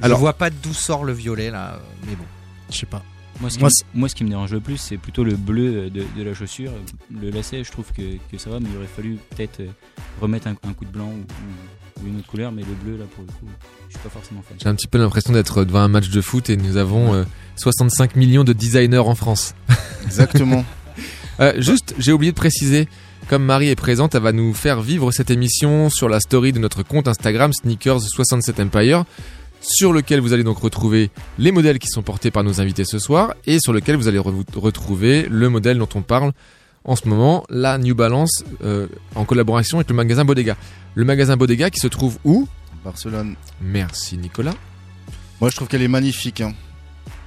Je 0.00 0.04
Alors- 0.06 0.18
vois 0.20 0.32
pas 0.34 0.50
d'où 0.50 0.72
sort 0.72 1.04
le 1.04 1.12
violet 1.12 1.50
là, 1.50 1.78
mais 2.06 2.14
bon. 2.14 2.24
Je 2.70 2.78
sais 2.78 2.86
pas. 2.86 3.02
Moi 3.40 3.50
ce, 3.50 3.56
qui 3.56 3.60
Moi, 3.60 3.70
me- 3.94 3.98
moi, 4.00 4.08
ce 4.08 4.14
qui 4.14 4.24
me 4.24 4.28
dérange 4.28 4.52
le 4.52 4.60
plus 4.60 4.76
c'est 4.76 4.98
plutôt 4.98 5.24
le 5.24 5.34
bleu 5.36 5.90
de, 5.90 6.04
de 6.16 6.22
la 6.22 6.34
chaussure. 6.34 6.70
Le 7.10 7.30
lacet 7.30 7.64
je 7.64 7.70
trouve 7.72 7.90
que, 7.92 8.16
que 8.30 8.38
ça 8.38 8.50
va 8.50 8.60
mais 8.60 8.68
il 8.70 8.76
aurait 8.76 8.86
fallu 8.86 9.18
peut-être 9.30 9.60
euh, 9.60 9.68
remettre 10.20 10.46
un, 10.48 10.54
un 10.62 10.72
coup 10.74 10.84
de 10.84 10.90
blanc 10.90 11.08
ou, 11.08 11.18
ou- 11.20 11.81
ou 12.04 12.08
une 12.08 12.18
autre 12.18 12.26
couleur 12.28 12.52
mais 12.52 12.62
le 12.62 12.74
bleu 12.84 12.96
là 12.98 13.04
pour 13.14 13.24
le 13.24 13.30
coup 13.32 13.46
je 13.88 13.94
suis 13.94 14.02
pas 14.02 14.08
forcément 14.10 14.42
fan. 14.46 14.56
J'ai 14.62 14.68
un 14.68 14.74
petit 14.74 14.86
peu 14.86 14.98
l'impression 14.98 15.32
d'être 15.32 15.64
devant 15.64 15.80
un 15.80 15.88
match 15.88 16.08
de 16.08 16.20
foot 16.20 16.48
et 16.50 16.56
nous 16.56 16.76
avons 16.76 17.14
euh, 17.14 17.24
65 17.56 18.16
millions 18.16 18.42
de 18.44 18.52
designers 18.52 18.98
en 18.98 19.14
France. 19.14 19.54
Exactement. 20.04 20.64
Euh, 21.40 21.54
juste, 21.56 21.94
j'ai 21.98 22.12
oublié 22.12 22.30
de 22.30 22.36
préciser, 22.36 22.86
comme 23.26 23.42
Marie 23.42 23.68
est 23.70 23.74
présente, 23.74 24.14
elle 24.14 24.20
va 24.20 24.32
nous 24.32 24.52
faire 24.52 24.82
vivre 24.82 25.10
cette 25.12 25.30
émission 25.30 25.88
sur 25.88 26.10
la 26.10 26.20
story 26.20 26.52
de 26.52 26.58
notre 26.58 26.82
compte 26.82 27.08
Instagram 27.08 27.52
Sneakers67Empire, 27.52 29.04
sur 29.62 29.92
lequel 29.94 30.20
vous 30.20 30.34
allez 30.34 30.44
donc 30.44 30.58
retrouver 30.58 31.10
les 31.38 31.50
modèles 31.50 31.78
qui 31.78 31.88
sont 31.88 32.02
portés 32.02 32.30
par 32.30 32.44
nos 32.44 32.60
invités 32.60 32.84
ce 32.84 32.98
soir 32.98 33.34
et 33.46 33.58
sur 33.60 33.72
lequel 33.72 33.96
vous 33.96 34.08
allez 34.08 34.18
re- 34.18 34.44
retrouver 34.56 35.26
le 35.30 35.48
modèle 35.48 35.78
dont 35.78 35.88
on 35.94 36.02
parle 36.02 36.32
en 36.84 36.96
ce 36.96 37.08
moment, 37.08 37.44
la 37.48 37.78
New 37.78 37.94
Balance, 37.94 38.44
euh, 38.64 38.88
en 39.14 39.24
collaboration 39.24 39.78
avec 39.78 39.88
le 39.88 39.94
magasin 39.94 40.24
Bodega. 40.24 40.56
Le 40.94 41.04
magasin 41.04 41.36
Bodega 41.36 41.70
qui 41.70 41.80
se 41.80 41.88
trouve 41.88 42.18
où? 42.24 42.46
Barcelone. 42.84 43.34
Merci 43.60 44.18
Nicolas. 44.18 44.54
Moi, 45.40 45.50
je 45.50 45.56
trouve 45.56 45.68
qu'elle 45.68 45.82
est 45.82 45.88
magnifique. 45.88 46.40
Hein. 46.40 46.52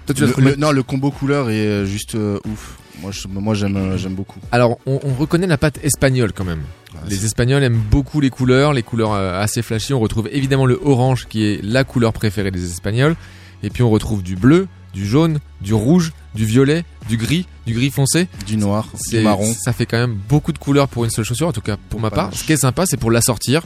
Toi, 0.06 0.16
tu 0.16 0.22
l'as 0.26 0.32
Le- 0.38 0.56
non, 0.56 0.72
le 0.72 0.84
combo 0.84 1.12
couleur 1.12 1.50
est 1.50 1.54
euh, 1.66 1.86
juste 1.86 2.16
euh, 2.16 2.40
ouf. 2.48 2.78
Moi, 3.02 3.12
je- 3.12 3.28
moi 3.28 3.54
j'aime 3.56 3.76
euh, 3.76 3.98
j'aime 3.98 4.14
beaucoup. 4.14 4.40
Alors, 4.52 4.78
on, 4.86 5.00
on 5.04 5.14
reconnaît 5.16 5.48
la 5.48 5.58
patte 5.58 5.80
espagnole 5.84 6.32
quand 6.32 6.46
même. 6.46 6.62
Ah, 6.94 7.00
Les 7.10 7.26
Espagnols 7.26 7.64
aiment 7.64 7.82
beaucoup 7.92 8.22
les 8.22 8.30
couleurs, 8.30 8.72
les 8.72 8.84
couleurs 8.84 9.14
assez 9.14 9.62
flashy. 9.62 9.94
On 9.94 10.00
retrouve 10.00 10.30
évidemment 10.32 10.66
le 10.66 10.80
orange 10.84 11.26
qui 11.28 11.44
est 11.46 11.62
la 11.64 11.84
couleur 11.84 12.14
préférée 12.14 12.52
des 12.52 12.66
Espagnols. 12.72 13.16
Et 13.64 13.70
puis 13.70 13.82
on 13.84 13.90
retrouve 13.90 14.22
du 14.22 14.36
bleu, 14.36 14.68
du 14.96 15.06
jaune, 15.06 15.40
du 15.62 15.74
rouge, 15.74 16.14
du 16.34 16.46
violet, 16.46 16.86
du 17.10 17.18
gris, 17.18 17.46
du 17.68 17.74
gris 17.74 17.92
foncé. 17.92 18.28
Du 18.48 18.56
noir, 18.56 18.88
du 19.12 19.20
marron. 19.20 19.54
Ça 19.54 19.74
fait 19.74 19.86
quand 19.86 19.98
même 19.98 20.18
beaucoup 20.30 20.54
de 20.54 20.58
couleurs 20.58 20.88
pour 20.88 21.04
une 21.04 21.12
seule 21.12 21.26
chaussure, 21.26 21.50
en 21.50 21.52
tout 21.52 21.62
cas 21.62 21.76
pour 21.90 22.00
ma 22.00 22.10
part. 22.10 22.34
Ce 22.34 22.44
qui 22.46 22.54
est 22.54 22.58
sympa, 22.58 22.86
c'est 22.88 22.98
pour 22.98 23.12
la 23.12 23.22
sortir. 23.22 23.62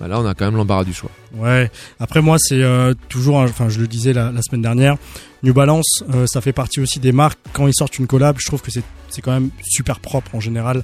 Bah 0.00 0.08
là, 0.08 0.18
on 0.18 0.26
a 0.26 0.34
quand 0.34 0.44
même 0.44 0.56
l'embarras 0.56 0.82
du 0.82 0.92
choix. 0.92 1.10
Ouais. 1.36 1.70
Après 2.00 2.20
moi 2.20 2.36
c'est 2.40 2.60
euh, 2.60 2.94
toujours, 3.08 3.36
enfin 3.36 3.68
je 3.68 3.78
le 3.78 3.86
disais 3.86 4.12
la, 4.12 4.32
la 4.32 4.42
semaine 4.42 4.62
dernière, 4.62 4.96
New 5.44 5.54
Balance, 5.54 6.02
euh, 6.12 6.26
ça 6.26 6.40
fait 6.40 6.52
partie 6.52 6.80
aussi 6.80 6.98
des 6.98 7.12
marques 7.12 7.38
quand 7.52 7.68
ils 7.68 7.74
sortent 7.74 7.98
une 8.00 8.08
collab. 8.08 8.36
Je 8.40 8.46
trouve 8.46 8.60
que 8.60 8.72
c'est 8.72 8.82
c'est 9.08 9.22
quand 9.22 9.32
même 9.32 9.50
super 9.62 10.00
propre 10.00 10.34
en 10.34 10.40
général, 10.40 10.82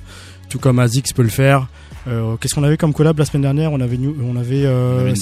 tout 0.49 0.61
comme 0.61 0.79
Asics 0.79 1.13
peut 1.13 1.23
le 1.23 1.29
faire. 1.29 1.67
Euh, 2.07 2.37
Qu'est-ce 2.37 2.55
qu'on 2.55 2.63
avait 2.65 2.77
comme 2.77 2.93
collab 2.95 3.19
la 3.19 3.25
semaine 3.25 3.43
dernière 3.43 3.73
On 3.73 3.81
avait 3.81 3.97
New- 3.99 4.17
on 4.23 4.37
avait, 4.37 4.65
euh, 4.65 5.15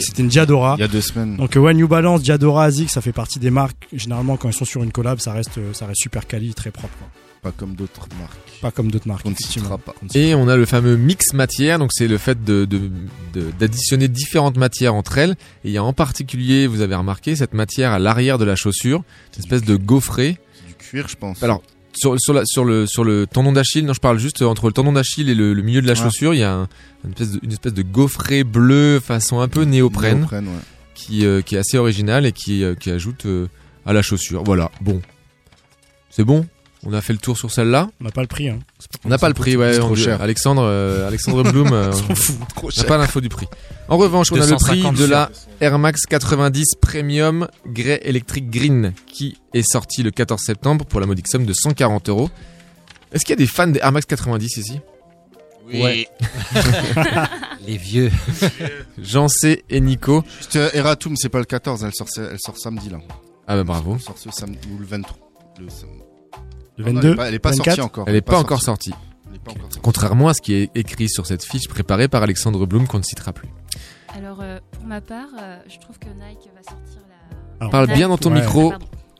c'était 0.00 0.22
une 0.22 0.28
Diadora. 0.28 0.74
Il 0.76 0.80
y 0.80 0.84
a 0.84 0.88
deux 0.88 1.00
semaines. 1.00 1.36
Donc 1.36 1.56
euh, 1.56 1.60
ouais, 1.60 1.72
New 1.74 1.88
Balance, 1.88 2.22
Diadora, 2.22 2.64
Asics, 2.64 2.90
ça 2.90 3.00
fait 3.00 3.12
partie 3.12 3.38
des 3.38 3.50
marques. 3.50 3.88
Généralement 3.92 4.36
quand 4.36 4.48
ils 4.48 4.54
sont 4.54 4.64
sur 4.64 4.82
une 4.82 4.92
collab, 4.92 5.18
ça 5.20 5.32
reste 5.32 5.58
euh, 5.58 5.72
ça 5.72 5.86
reste 5.86 6.00
super 6.02 6.26
quali, 6.26 6.52
très 6.54 6.70
propre. 6.70 6.94
quoi. 6.98 7.08
Pas 7.42 7.52
comme 7.56 7.74
d'autres 7.76 8.08
marques. 8.18 8.36
Pas 8.60 8.70
comme 8.72 8.90
d'autres 8.90 9.06
marques. 9.06 9.24
On 9.24 9.30
ne 9.30 9.76
pas. 9.76 9.94
Et 10.14 10.34
on 10.34 10.48
a 10.48 10.56
le 10.56 10.66
fameux 10.66 10.96
mix 10.96 11.32
matière, 11.32 11.78
donc 11.78 11.90
c'est 11.92 12.08
le 12.08 12.18
fait 12.18 12.42
de 12.42 12.64
de- 12.64 12.90
de- 13.34 13.50
d'additionner 13.58 14.08
différentes 14.08 14.56
matières 14.56 14.94
entre 14.94 15.18
elles. 15.18 15.32
Et 15.64 15.68
il 15.68 15.70
y 15.72 15.78
a 15.78 15.84
en 15.84 15.92
particulier, 15.92 16.66
vous 16.66 16.80
avez 16.80 16.96
remarqué, 16.96 17.36
cette 17.36 17.54
matière 17.54 17.92
à 17.92 17.98
l'arrière 18.00 18.38
de 18.38 18.44
la 18.44 18.56
chaussure, 18.56 19.04
une 19.36 19.44
espèce 19.44 19.62
de 19.62 19.76
gaufret. 19.76 20.38
Du 20.66 20.74
cuir, 20.74 21.06
je 21.08 21.16
pense. 21.16 21.42
Alors, 21.42 21.62
sur, 21.96 22.14
sur, 22.20 22.32
la- 22.32 22.44
sur, 22.44 22.64
le, 22.64 22.86
sur 22.86 23.04
le 23.04 23.26
tendon 23.26 23.52
d'Achille, 23.52 23.84
non, 23.84 23.92
je 23.92 24.00
parle 24.00 24.18
juste 24.18 24.42
entre 24.42 24.66
le 24.66 24.72
tendon 24.72 24.92
d'Achille 24.92 25.28
et 25.30 25.34
le, 25.34 25.54
le 25.54 25.62
milieu 25.62 25.80
de 25.82 25.86
la 25.86 25.94
chaussure, 26.04 26.34
il 26.34 26.38
y 26.40 26.42
a 26.42 26.52
un- 26.52 26.68
une, 27.04 27.10
espèce 27.10 27.32
de, 27.32 27.40
une 27.42 27.52
espèce 27.52 27.74
de 27.74 27.82
gaufret 27.82 28.44
bleu 28.44 29.00
façon 29.00 29.40
un 29.40 29.48
peu 29.48 29.62
néoprène, 29.64 30.18
Néoprène, 30.20 30.46
ouais. 30.48 30.52
qui, 30.94 31.24
euh, 31.26 31.42
qui 31.42 31.56
est 31.56 31.58
assez 31.58 31.78
original 31.78 32.26
et 32.26 32.32
qui, 32.32 32.62
euh, 32.64 32.74
qui 32.74 32.90
ajoute 32.90 33.26
euh, 33.26 33.48
à 33.84 33.92
la 33.92 34.02
chaussure. 34.02 34.42
Voilà, 34.44 34.70
bon. 34.80 35.00
C'est 36.10 36.24
bon? 36.24 36.46
On 36.88 36.92
a 36.92 37.00
fait 37.00 37.12
le 37.12 37.18
tour 37.18 37.36
sur 37.36 37.50
celle-là. 37.50 37.88
On 38.00 38.04
n'a 38.04 38.12
pas 38.12 38.20
le 38.20 38.28
prix. 38.28 38.48
Hein. 38.48 38.60
On 39.04 39.08
n'a 39.08 39.18
pas 39.18 39.26
le 39.28 39.34
prix, 39.34 39.56
ouais. 39.56 39.76
trop 39.78 39.90
on- 39.90 39.94
cher. 39.96 40.22
Alexandre, 40.22 40.62
euh, 40.64 41.06
Alexandre 41.08 41.42
Bloom, 41.50 41.72
euh, 41.72 41.88
On 41.92 41.92
s'en 41.92 42.14
fout, 42.14 42.36
trop 42.54 42.68
on 42.74 42.80
n'a 42.80 42.84
pas 42.86 42.96
l'info 42.96 43.20
du 43.20 43.28
prix. 43.28 43.48
En 43.88 43.96
revanche, 43.96 44.30
on 44.30 44.36
a 44.36 44.46
le 44.46 44.54
prix 44.56 44.82
250 44.82 44.96
de 44.96 45.04
la 45.04 45.30
Air 45.60 45.78
Max 45.80 46.02
90 46.06 46.76
Premium 46.80 47.48
Grey 47.66 48.00
Electric 48.04 48.48
Green 48.50 48.92
qui 49.08 49.36
est 49.52 49.68
sorti 49.68 50.04
le 50.04 50.12
14 50.12 50.40
septembre 50.40 50.84
pour 50.84 51.00
la 51.00 51.06
modique 51.06 51.26
somme 51.28 51.44
de 51.44 51.52
140 51.52 52.08
euros. 52.08 52.30
Est-ce 53.12 53.24
qu'il 53.24 53.30
y 53.32 53.34
a 53.34 53.36
des 53.36 53.46
fans 53.48 53.66
des 53.66 53.80
Air 53.80 53.90
Max 53.90 54.06
90 54.06 54.56
ici? 54.56 54.80
Ouais. 55.72 56.06
Les 57.66 57.76
vieux. 57.76 58.12
Jean 59.02 59.26
C 59.28 59.64
et 59.68 59.80
Nico. 59.80 60.22
Juste, 60.38 60.54
euh, 60.56 60.70
Eratum, 60.72 61.16
c'est 61.16 61.28
pas 61.28 61.40
le 61.40 61.44
14, 61.44 61.82
elle 61.84 61.92
sort, 61.92 62.06
elle 62.16 62.38
sort 62.38 62.56
samedi 62.56 62.90
là. 62.90 62.98
Ah 63.48 63.56
bah 63.56 63.64
bravo. 63.64 63.94
Elle 63.96 64.00
sort 64.02 64.18
ce 64.18 64.30
samedi 64.30 64.58
ou 64.72 64.78
le 64.78 64.86
23. 64.86 65.16
Le, 65.58 65.68
sam- 65.68 65.88
Le 66.78 66.84
Non, 66.84 66.92
non, 66.92 67.00
22, 67.00 67.08
elle 67.08 67.12
est 67.12 67.16
pas, 67.16 67.28
elle 67.28 67.34
est 67.34 67.38
pas 67.38 67.50
24. 67.50 67.64
sortie 67.66 67.80
encore. 67.80 68.04
Elle 68.08 68.14
n'est 68.14 68.20
pas 68.20 68.38
encore 68.38 68.62
sortie. 68.62 68.92
Elle 69.28 69.36
est 69.36 69.38
pas 69.38 69.50
encore 69.52 69.62
sortie. 69.62 69.80
Contrairement 69.82 70.28
à 70.28 70.34
ce 70.34 70.42
qui 70.42 70.54
est 70.54 70.70
écrit 70.76 71.08
sur 71.08 71.26
cette 71.26 71.44
fiche 71.44 71.68
préparée 71.68 72.08
par 72.08 72.22
Alexandre 72.22 72.66
Bloom 72.66 72.86
qu'on 72.86 72.98
ne 72.98 73.02
citera 73.02 73.32
plus. 73.32 73.48
Alors, 74.14 74.40
euh, 74.40 74.58
pour 74.72 74.84
ma 74.84 75.00
part, 75.00 75.28
euh, 75.40 75.58
je 75.68 75.78
trouve 75.78 75.98
que 75.98 76.06
Nike 76.08 76.50
va 76.54 76.62
sortir 76.62 77.00
la. 77.08 77.36
Alors, 77.60 77.70
Parle 77.70 77.86
Nike- 77.86 77.96
bien 77.96 78.08
dans 78.08 78.18
ton 78.18 78.32
Ouais. 78.32 78.40
micro. 78.40 78.72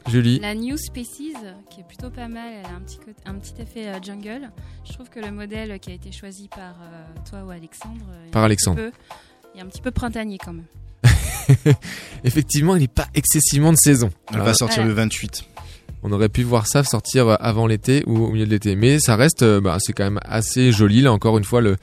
Julie. 0.09 0.39
La 0.39 0.55
New 0.55 0.77
Species, 0.77 1.35
qui 1.69 1.81
est 1.81 1.85
plutôt 1.85 2.11
pas 2.11 2.29
mal, 2.29 2.53
elle 2.61 2.67
a 2.67 2.77
un 2.77 2.81
petit, 2.81 2.99
côté- 2.99 3.17
un 3.27 3.35
petit 3.35 3.55
effet 3.61 3.89
euh, 3.89 3.99
jungle. 4.01 4.51
Je 4.89 4.93
trouve 4.93 5.09
que 5.11 5.19
le 5.19 5.33
modèle 5.33 5.81
qui 5.81 5.91
a 5.91 5.95
été 5.95 6.13
choisi 6.13 6.47
par 6.49 6.75
euh, 6.81 7.05
toi 7.29 7.43
ou 7.45 7.51
Alexandre, 7.51 8.05
est 8.27 8.31
Par 8.31 8.43
un 8.43 8.47
Alexandre. 8.47 8.77
petit 8.81 8.91
peu- 8.93 9.59
est 9.59 9.63
un 9.63 9.67
petit 9.67 9.81
peu 9.83 9.91
printanier 9.91 10.39
quand 10.39 10.53
même. 10.53 10.67
Effectivement, 12.25 12.77
il 12.77 12.81
n'est 12.83 12.89
pas 12.89 13.09
excessivement 13.15 13.73
de 13.73 13.77
saison. 13.79 14.11
Elle 14.29 14.37
Alors, 14.37 14.47
va 14.47 14.55
sortir 14.55 14.77
Voilà. 14.83 14.89
le 14.91 14.95
28. 14.95 15.45
On 16.09 16.13
aurait 16.13 16.29
pu 16.29 16.43
voir 16.45 16.67
ça 16.69 16.85
sortir 16.85 17.27
euh, 17.29 17.35
avant 17.41 17.67
l'été 17.67 18.05
ou 18.07 18.17
au 18.25 18.31
milieu 18.31 18.47
de 18.47 18.51
l'été. 18.51 18.77
Mais 18.77 18.99
ça 19.01 19.17
reste, 19.17 19.43
euh, 19.43 19.61
bah, 19.61 19.77
c'est 19.81 19.93
quand 19.93 20.05
même 20.05 20.21
assez 20.25 20.71
joli. 20.71 21.01
Là, 21.03 21.13
encore 21.13 21.37
une 21.37 21.43
fois, 21.45 21.61
le, 21.61 21.77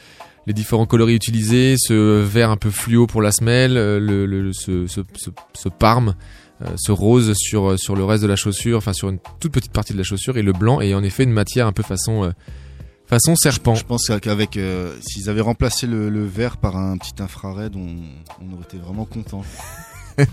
les 0.48 0.54
différents 0.54 0.86
coloris 0.86 1.14
utilisés, 1.16 1.76
ce 1.78 2.22
vert 2.24 2.50
un 2.50 2.58
peu 2.58 2.70
fluo 2.72 3.06
pour 3.06 3.22
la 3.22 3.32
semelle, 3.34 3.76
euh, 3.78 4.00
le, 4.00 4.26
le- 4.26 4.54
ce, 4.54 4.88
ce, 4.88 5.02
ce, 5.16 5.30
ce 5.54 5.70
parme, 5.70 6.16
ce 6.78 6.94
rose 6.94 7.34
sur, 7.36 7.78
sur 7.78 7.96
le 7.96 8.06
reste 8.06 8.24
de 8.24 8.28
la 8.30 8.38
chaussure, 8.38 8.78
enfin 8.78 8.94
sur 8.94 9.10
une 9.10 9.20
toute 9.42 9.52
petite 9.52 9.74
partie 9.74 9.92
de 9.92 9.98
la 9.98 10.04
chaussure, 10.06 10.38
et 10.38 10.42
le 10.42 10.54
blanc 10.54 10.80
est 10.80 10.94
en 10.94 11.04
effet 11.04 11.24
une 11.24 11.34
matière 11.34 11.68
un 11.68 11.74
peu 11.74 11.84
façon, 11.84 12.32
façon 13.06 13.36
serpent. 13.36 13.76
Je 13.76 13.84
pense 13.84 14.10
qu'avec, 14.22 14.56
euh, 14.56 14.96
s'ils 15.02 15.30
avaient 15.30 15.42
remplacé 15.42 15.88
le, 15.88 16.10
le 16.10 16.24
vert 16.26 16.56
par 16.56 16.78
un 16.78 16.96
petit 16.98 17.22
infrared, 17.22 17.76
on, 17.76 17.98
on 18.42 18.54
aurait 18.54 18.64
été 18.64 18.78
vraiment 18.78 19.04
content. 19.04 19.44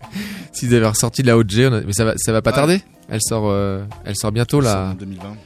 S'ils 0.52 0.74
avaient 0.74 0.86
ressorti 0.88 1.22
de 1.22 1.26
la 1.28 1.36
haute 1.36 1.50
G, 1.50 1.66
on 1.66 1.72
a- 1.72 1.80
mais 1.82 1.92
ça 1.92 2.04
va, 2.04 2.14
ça 2.16 2.32
va 2.32 2.42
pas 2.42 2.52
tarder. 2.52 2.80
Elle 3.08 3.20
sort, 3.22 3.44
euh, 3.48 3.84
elle 4.04 4.16
sort 4.16 4.32
bientôt 4.32 4.60
la, 4.60 4.90
en 4.90 4.94
2020. 4.94 5.36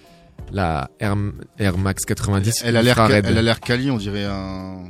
la 0.53 0.91
Air, 1.01 1.17
Air 1.59 1.79
Max 1.79 2.05
90. 2.05 2.63
Elle 2.65 2.77
a 2.77 2.83
l'air, 2.83 2.99
elle 3.11 3.39
a 3.39 3.43
l'air 3.43 3.61
quali, 3.61 3.91
on 3.91 3.97
dirait 3.99 4.25
un, 4.25 4.85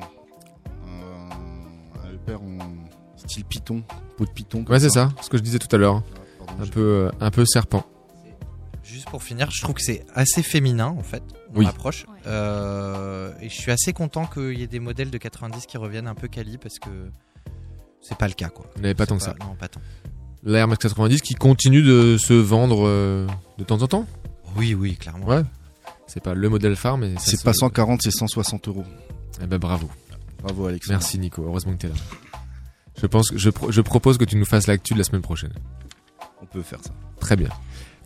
un, 0.87 2.05
un 2.05 2.13
upper 2.15 2.35
en 2.37 2.59
style 3.17 3.45
Python, 3.45 3.83
peau 4.17 4.25
de 4.25 4.31
Python. 4.31 4.65
Ouais, 4.69 4.81
c'est 4.81 4.91
ça, 4.91 5.13
ce 5.23 5.29
que 5.29 5.37
je 5.37 5.43
disais 5.43 5.59
tout 5.59 5.75
à 5.75 5.79
l'heure. 5.79 6.03
Ah, 6.49 6.63
Un 6.63 6.67
peu, 6.67 6.81
euh, 6.81 7.11
un 7.21 7.31
peu 7.31 7.45
serpent. 7.47 7.85
Juste 8.83 9.09
pour 9.11 9.23
finir, 9.23 9.51
je 9.51 9.61
trouve 9.63 9.75
que 9.77 9.83
c'est 9.83 10.05
assez 10.15 10.43
féminin 10.43 10.87
en 10.99 11.03
fait, 11.03 11.23
mon 11.53 11.61
Oui. 11.61 11.67
approche. 11.67 12.05
Ouais. 12.09 12.15
Euh, 12.27 13.33
et 13.41 13.49
je 13.49 13.55
suis 13.55 13.71
assez 13.71 13.93
content 13.93 14.27
qu'il 14.27 14.59
y 14.59 14.63
ait 14.63 14.67
des 14.67 14.81
modèles 14.81 15.11
de 15.11 15.19
90 15.19 15.67
qui 15.67 15.77
reviennent 15.79 16.09
un 16.09 16.15
peu 16.15 16.29
quali 16.29 16.59
parce 16.59 16.79
que 16.79 16.89
c'est 18.03 18.19
pas 18.19 18.29
le 18.29 18.35
cas 18.35 18.49
quoi. 18.51 18.67
Vous 18.77 18.83
n'avez 18.83 18.95
pas 18.95 19.07
tant 19.07 19.17
que 19.17 19.23
ça. 19.23 19.35
Non, 19.41 19.55
pas 19.55 19.69
tant. 19.69 19.81
L'Air 20.45 20.67
Max 20.69 20.83
90 20.83 21.23
qui 21.23 21.35
continue 21.35 21.83
de 21.83 22.17
se 22.19 22.33
vendre 22.35 22.85
euh, 22.87 23.27
de 23.59 23.65
temps 23.65 23.81
en 23.83 23.87
temps. 23.87 24.07
Oui, 24.57 24.75
oui, 24.75 24.97
clairement. 24.97 25.27
Ouais. 25.27 25.43
C'est 26.07 26.23
pas 26.23 26.35
le 26.35 26.49
modèle 26.49 26.77
phare, 26.77 26.99
mais 26.99 27.15
C'est 27.19 27.37
se- 27.39 27.43
pas 27.45 27.55
140, 27.55 28.03
c'est 28.03 28.11
160 28.11 28.69
euros. 28.69 28.85
Eh 29.43 29.47
ben 29.47 29.59
bravo. 29.59 29.89
Bravo 30.43 30.67
Alex. 30.67 30.89
Merci 30.89 31.19
Nico. 31.19 31.43
Heureusement 31.45 31.73
que 31.73 31.79
t'es 31.79 31.89
là. 31.89 31.95
Je 33.01 33.07
pense 33.07 33.31
que 33.31 33.39
je, 33.39 33.49
pro- 33.51 33.71
je 33.73 33.81
propose 33.81 34.19
que 34.19 34.25
tu 34.25 34.37
nous 34.37 34.45
fasses 34.45 34.67
l'actu 34.67 34.93
de 34.95 34.99
la 34.99 35.05
semaine 35.05 35.23
prochaine. 35.23 35.53
On 36.43 36.47
peut 36.47 36.63
faire 36.63 36.81
ça. 36.83 36.91
Très 37.21 37.37
bien. 37.37 37.49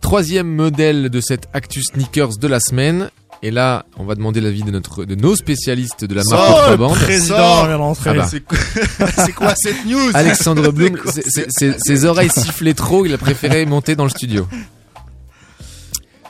Troisième 0.02 0.54
modèle 0.54 1.08
de 1.08 1.20
cette 1.20 1.48
Actu 1.54 1.82
Sneakers 1.82 2.36
de 2.38 2.46
la 2.46 2.60
semaine. 2.60 3.10
Et 3.42 3.50
là, 3.50 3.84
on 3.98 4.04
va 4.04 4.14
demander 4.14 4.40
l'avis 4.40 4.62
de 4.62 4.70
notre, 4.70 5.04
de 5.04 5.14
nos 5.14 5.36
spécialistes 5.36 6.04
de 6.04 6.14
la 6.14 6.22
marque 6.28 6.52
Contrebande. 6.54 6.94
Président 6.94 7.66
vient 7.66 7.78
d'entrer. 7.78 8.10
Ah 8.10 8.14
bah. 8.14 8.28
C'est 8.28 9.32
quoi, 9.32 9.54
cette 9.56 9.84
news 9.84 10.10
Alexandre 10.14 10.70
Blum, 10.72 10.96
quoi 10.96 11.12
ses 11.12 12.04
oreilles 12.06 12.30
sifflaient 12.30 12.74
trop, 12.74 13.04
il 13.04 13.12
a 13.12 13.18
préféré 13.18 13.66
monter 13.66 13.94
dans 13.94 14.04
le 14.04 14.10
studio. 14.10 14.48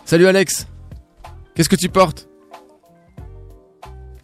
Salut 0.04 0.26
Alex. 0.26 0.66
Qu'est-ce 1.54 1.68
que 1.68 1.76
tu 1.76 1.88
portes? 1.88 2.28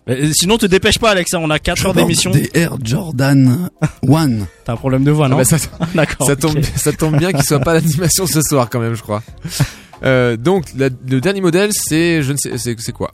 Mais, 0.06 0.20
euh, 0.20 0.32
sinon, 0.34 0.58
te 0.58 0.66
dépêche 0.66 0.98
pas, 0.98 1.10
Alex. 1.12 1.32
hein, 1.32 1.38
On 1.40 1.50
a 1.50 1.60
4 1.60 1.86
heures 1.86 1.94
d'émission. 1.94 2.32
Des 2.32 2.50
Air 2.54 2.76
Jordan 2.82 3.70
1. 4.06 4.28
T'as 4.64 4.72
un 4.72 4.76
problème 4.76 5.04
de 5.04 5.12
voix, 5.12 5.28
non? 5.28 5.36
Ah 5.36 5.38
bah, 5.38 5.44
ça, 5.44 5.56
D'accord. 5.94 6.26
ça 6.26 6.32
ok. 6.32 6.38
tombe, 6.40 6.60
ça 6.76 6.92
tombe 6.92 7.16
bien 7.16 7.32
qu'il 7.32 7.44
soit 7.44 7.60
pas 7.60 7.74
l'animation 7.74 8.26
ce 8.26 8.42
soir 8.42 8.68
quand 8.68 8.80
même, 8.80 8.94
je 8.94 9.02
crois. 9.02 9.22
Euh, 10.04 10.36
donc 10.36 10.66
la- 10.76 10.88
le 11.08 11.20
dernier 11.20 11.40
modèle, 11.40 11.70
c'est 11.72 12.22
je 12.22 12.32
ne 12.32 12.36
sais, 12.36 12.58
c'est 12.58 12.78
c'est 12.80 12.92
quoi 12.92 13.12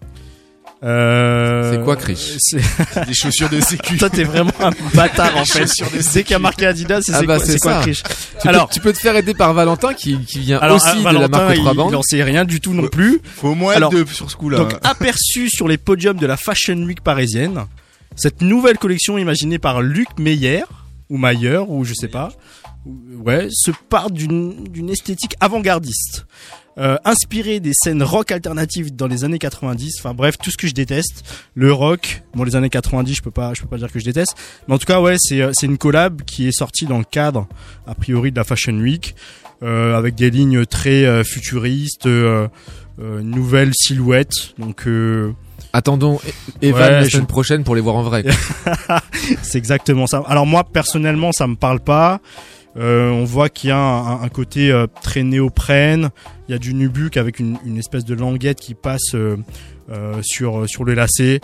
Euh, 0.84 1.72
C'est 1.72 1.82
quoi, 1.82 1.96
Chris 1.96 2.36
c'est- 2.38 2.58
Des 3.06 3.12
chaussures 3.14 3.48
de 3.48 3.60
sécu. 3.60 3.96
Toi, 3.98 4.10
t'es 4.10 4.22
vraiment 4.22 4.52
un 4.60 4.70
bâtard 4.94 5.36
en 5.36 5.44
fait. 5.44 5.68
Dès 6.14 6.22
qu'il 6.22 6.30
y 6.32 6.34
a 6.34 6.38
marqué 6.38 6.66
Adidas, 6.66 7.00
c'est 7.02 7.12
Ah 7.14 7.18
c'est 7.20 7.26
bah, 7.26 7.38
quoi, 7.38 7.46
quoi 7.60 7.72
ça. 7.74 7.80
Chris 7.82 8.00
Tu, 8.40 8.48
Alors- 8.48 8.68
peux, 8.68 8.74
tu 8.74 8.80
peux 8.80 8.92
te 8.92 8.98
faire 8.98 9.16
aider 9.16 9.34
par 9.34 9.52
Valentin 9.54 9.92
qui, 9.92 10.18
qui 10.20 10.38
vient 10.38 10.58
Alors, 10.58 10.76
aussi 10.76 10.88
euh, 10.88 10.94
de 10.94 11.00
Valentin, 11.02 11.20
la 11.22 11.28
marque 11.28 11.50
il, 11.54 11.56
Contrabande. 11.58 11.90
il 11.92 11.96
en 11.96 12.02
sait 12.02 12.22
rien 12.22 12.44
du 12.44 12.60
tout 12.60 12.74
non 12.74 12.86
plus. 12.86 13.20
Faut 13.24 13.48
au 13.48 13.54
moins 13.56 13.74
Alors, 13.74 13.92
être 13.92 13.98
deux 14.04 14.12
sur 14.12 14.30
ce 14.30 14.36
coup-là. 14.36 14.58
Donc 14.58 14.74
aperçu 14.84 15.50
sur 15.50 15.66
les 15.66 15.78
podiums 15.78 16.16
de 16.16 16.26
la 16.26 16.36
Fashion 16.36 16.76
Week 16.84 17.00
parisienne, 17.00 17.64
cette 18.14 18.40
nouvelle 18.40 18.78
collection 18.78 19.18
imaginée 19.18 19.58
par 19.58 19.82
Luc 19.82 20.06
Meyer 20.18 20.62
ou 21.10 21.18
Mayer 21.18 21.58
ou 21.66 21.84
je 21.84 21.94
sais 21.94 22.08
pas, 22.08 22.28
ouais, 22.86 23.48
se 23.50 23.72
part 23.88 24.10
d'une 24.12 24.62
d'une 24.68 24.90
esthétique 24.90 25.34
avant-gardiste. 25.40 26.24
Euh, 26.78 26.96
inspirée 27.04 27.58
des 27.58 27.72
scènes 27.74 28.04
rock 28.04 28.30
alternatives 28.30 28.94
dans 28.94 29.08
les 29.08 29.24
années 29.24 29.38
90, 29.40 29.96
enfin 29.98 30.14
bref, 30.14 30.36
tout 30.40 30.50
ce 30.52 30.56
que 30.56 30.68
je 30.68 30.74
déteste, 30.74 31.24
le 31.54 31.72
rock, 31.72 32.22
bon 32.34 32.44
les 32.44 32.54
années 32.54 32.70
90, 32.70 33.16
je 33.16 33.22
peux 33.22 33.32
pas 33.32 33.52
je 33.54 33.62
peux 33.62 33.66
pas 33.66 33.78
dire 33.78 33.90
que 33.90 33.98
je 33.98 34.04
déteste, 34.04 34.36
mais 34.68 34.74
en 34.74 34.78
tout 34.78 34.86
cas 34.86 35.00
ouais, 35.00 35.16
c'est 35.18 35.40
euh, 35.40 35.50
c'est 35.54 35.66
une 35.66 35.76
collab 35.78 36.22
qui 36.22 36.46
est 36.46 36.52
sortie 36.56 36.86
dans 36.86 36.98
le 36.98 37.04
cadre 37.04 37.48
a 37.86 37.94
priori 37.96 38.30
de 38.30 38.36
la 38.36 38.44
Fashion 38.44 38.74
Week 38.74 39.16
euh, 39.64 39.96
avec 39.98 40.14
des 40.14 40.30
lignes 40.30 40.64
très 40.66 41.04
euh, 41.04 41.24
futuristes, 41.24 42.06
euh, 42.06 42.46
euh, 43.00 43.20
une 43.22 43.30
nouvelle 43.30 43.72
silhouette, 43.74 44.54
donc 44.58 44.86
euh, 44.86 45.32
Attendons 45.72 46.20
E- 46.26 46.30
Evan 46.62 46.80
Ouais, 46.82 46.90
la 46.90 47.04
je- 47.04 47.10
semaine 47.10 47.26
prochaine 47.26 47.64
pour 47.64 47.74
les 47.74 47.80
voir 47.80 47.96
en 47.96 48.02
vrai. 48.04 48.24
C'est 49.42 49.58
exactement 49.58 50.06
ça. 50.06 50.22
Alors 50.28 50.46
moi 50.46 50.64
personnellement, 50.64 51.32
ça 51.32 51.46
me 51.46 51.56
parle 51.56 51.80
pas. 51.80 52.20
Euh, 52.76 53.10
on 53.10 53.24
voit 53.24 53.48
qu'il 53.48 53.70
y 53.70 53.72
a 53.72 53.78
un, 53.78 54.22
un 54.22 54.28
côté 54.28 54.70
euh, 54.70 54.86
très 55.02 55.24
néoprène. 55.24 56.10
Il 56.48 56.52
y 56.52 56.54
a 56.54 56.58
du 56.58 56.72
nubuck 56.72 57.18
avec 57.18 57.40
une, 57.40 57.58
espèce 57.76 58.06
de 58.06 58.14
languette 58.14 58.58
qui 58.58 58.74
passe 58.74 59.14
euh, 59.14 59.36
euh, 59.90 60.20
sur 60.22 60.68
sur 60.68 60.84
le 60.84 60.94
lacet. 60.94 61.40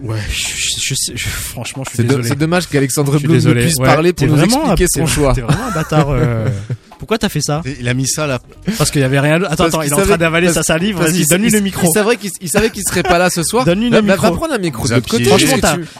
Ouais, 0.00 0.18
je, 0.30 0.80
je 0.80 0.94
sais, 0.94 1.12
je- 1.14 1.28
franchement, 1.28 1.84
je 1.86 1.94
suis 1.94 2.04
désolé. 2.04 2.28
c'est 2.28 2.38
dommage 2.38 2.66
qu'Alexandre 2.68 3.18
Blum 3.20 3.36
ne 3.36 3.52
puisse 3.54 3.76
Ouais, 3.76 3.86
parler 3.86 4.12
pour 4.12 4.26
nous 4.26 4.36
vraiment 4.36 4.72
expliquer 4.72 4.86
son 4.94 5.06
choix. 5.06 5.32
T'es 5.34 5.40
vraiment 5.42 5.66
un 5.66 5.70
bâtard. 5.72 6.10
euh. 6.10 6.48
Pourquoi 6.98 7.18
t'as 7.18 7.28
fait 7.28 7.40
ça 7.40 7.62
Il 7.80 7.88
a 7.88 7.94
mis 7.94 8.06
ça 8.06 8.28
là. 8.28 8.40
Parce 8.78 8.92
qu'il 8.92 9.00
y 9.00 9.04
avait 9.04 9.18
rien. 9.18 9.34
Attends, 9.42 9.48
Parce 9.56 9.60
attends, 9.74 9.82
il 9.82 9.88
est 9.88 9.92
en 9.92 10.02
train 10.02 10.16
d'avaler 10.16 10.52
sa 10.52 10.62
salive. 10.62 10.98
Vas-y, 10.98 11.26
donne-lui 11.26 11.50
le 11.50 11.58
micro. 11.58 11.88
Il 11.88 11.98
savait 11.98 12.16
qu'il 12.16 12.30
il 12.40 12.48
savait 12.48 12.70
qu'il 12.70 12.84
serait 12.88 13.02
pas 13.02 13.18
là 13.18 13.28
ce 13.28 13.42
soir. 13.42 13.64
Donne-lui 13.64 13.90
le 13.90 14.02
micro. 14.02 14.22
Va 14.22 14.30
prendre 14.30 14.54
un 14.54 14.58
micro 14.58 14.86
de 14.86 15.00
côté. 15.00 15.24
Franchement, 15.24 15.56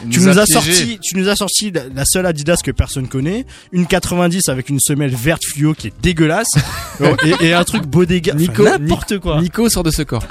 tu 0.09 0.21
nous 0.21 0.39
as 0.39 0.45
sorti, 0.45 0.99
tu 1.03 1.17
nous 1.17 1.27
as 1.27 1.35
sorti 1.35 1.73
la, 1.93 2.05
seule 2.05 2.25
Adidas 2.25 2.61
que 2.63 2.71
personne 2.71 3.09
connaît, 3.09 3.45
une 3.73 3.85
90 3.85 4.47
avec 4.47 4.69
une 4.69 4.79
semelle 4.79 5.13
verte 5.13 5.41
fluo 5.45 5.73
qui 5.73 5.87
est 5.87 5.93
dégueulasse, 6.01 6.47
et, 7.25 7.47
et 7.47 7.53
un 7.53 7.65
truc 7.65 7.85
bodyguard, 7.85 8.37
Nico- 8.37 8.63
Nico, 8.63 8.63
n'importe 8.63 9.19
quoi. 9.19 9.41
Nico 9.41 9.67
sort 9.67 9.83
de 9.83 9.91
ce 9.91 10.03
corps. 10.03 10.23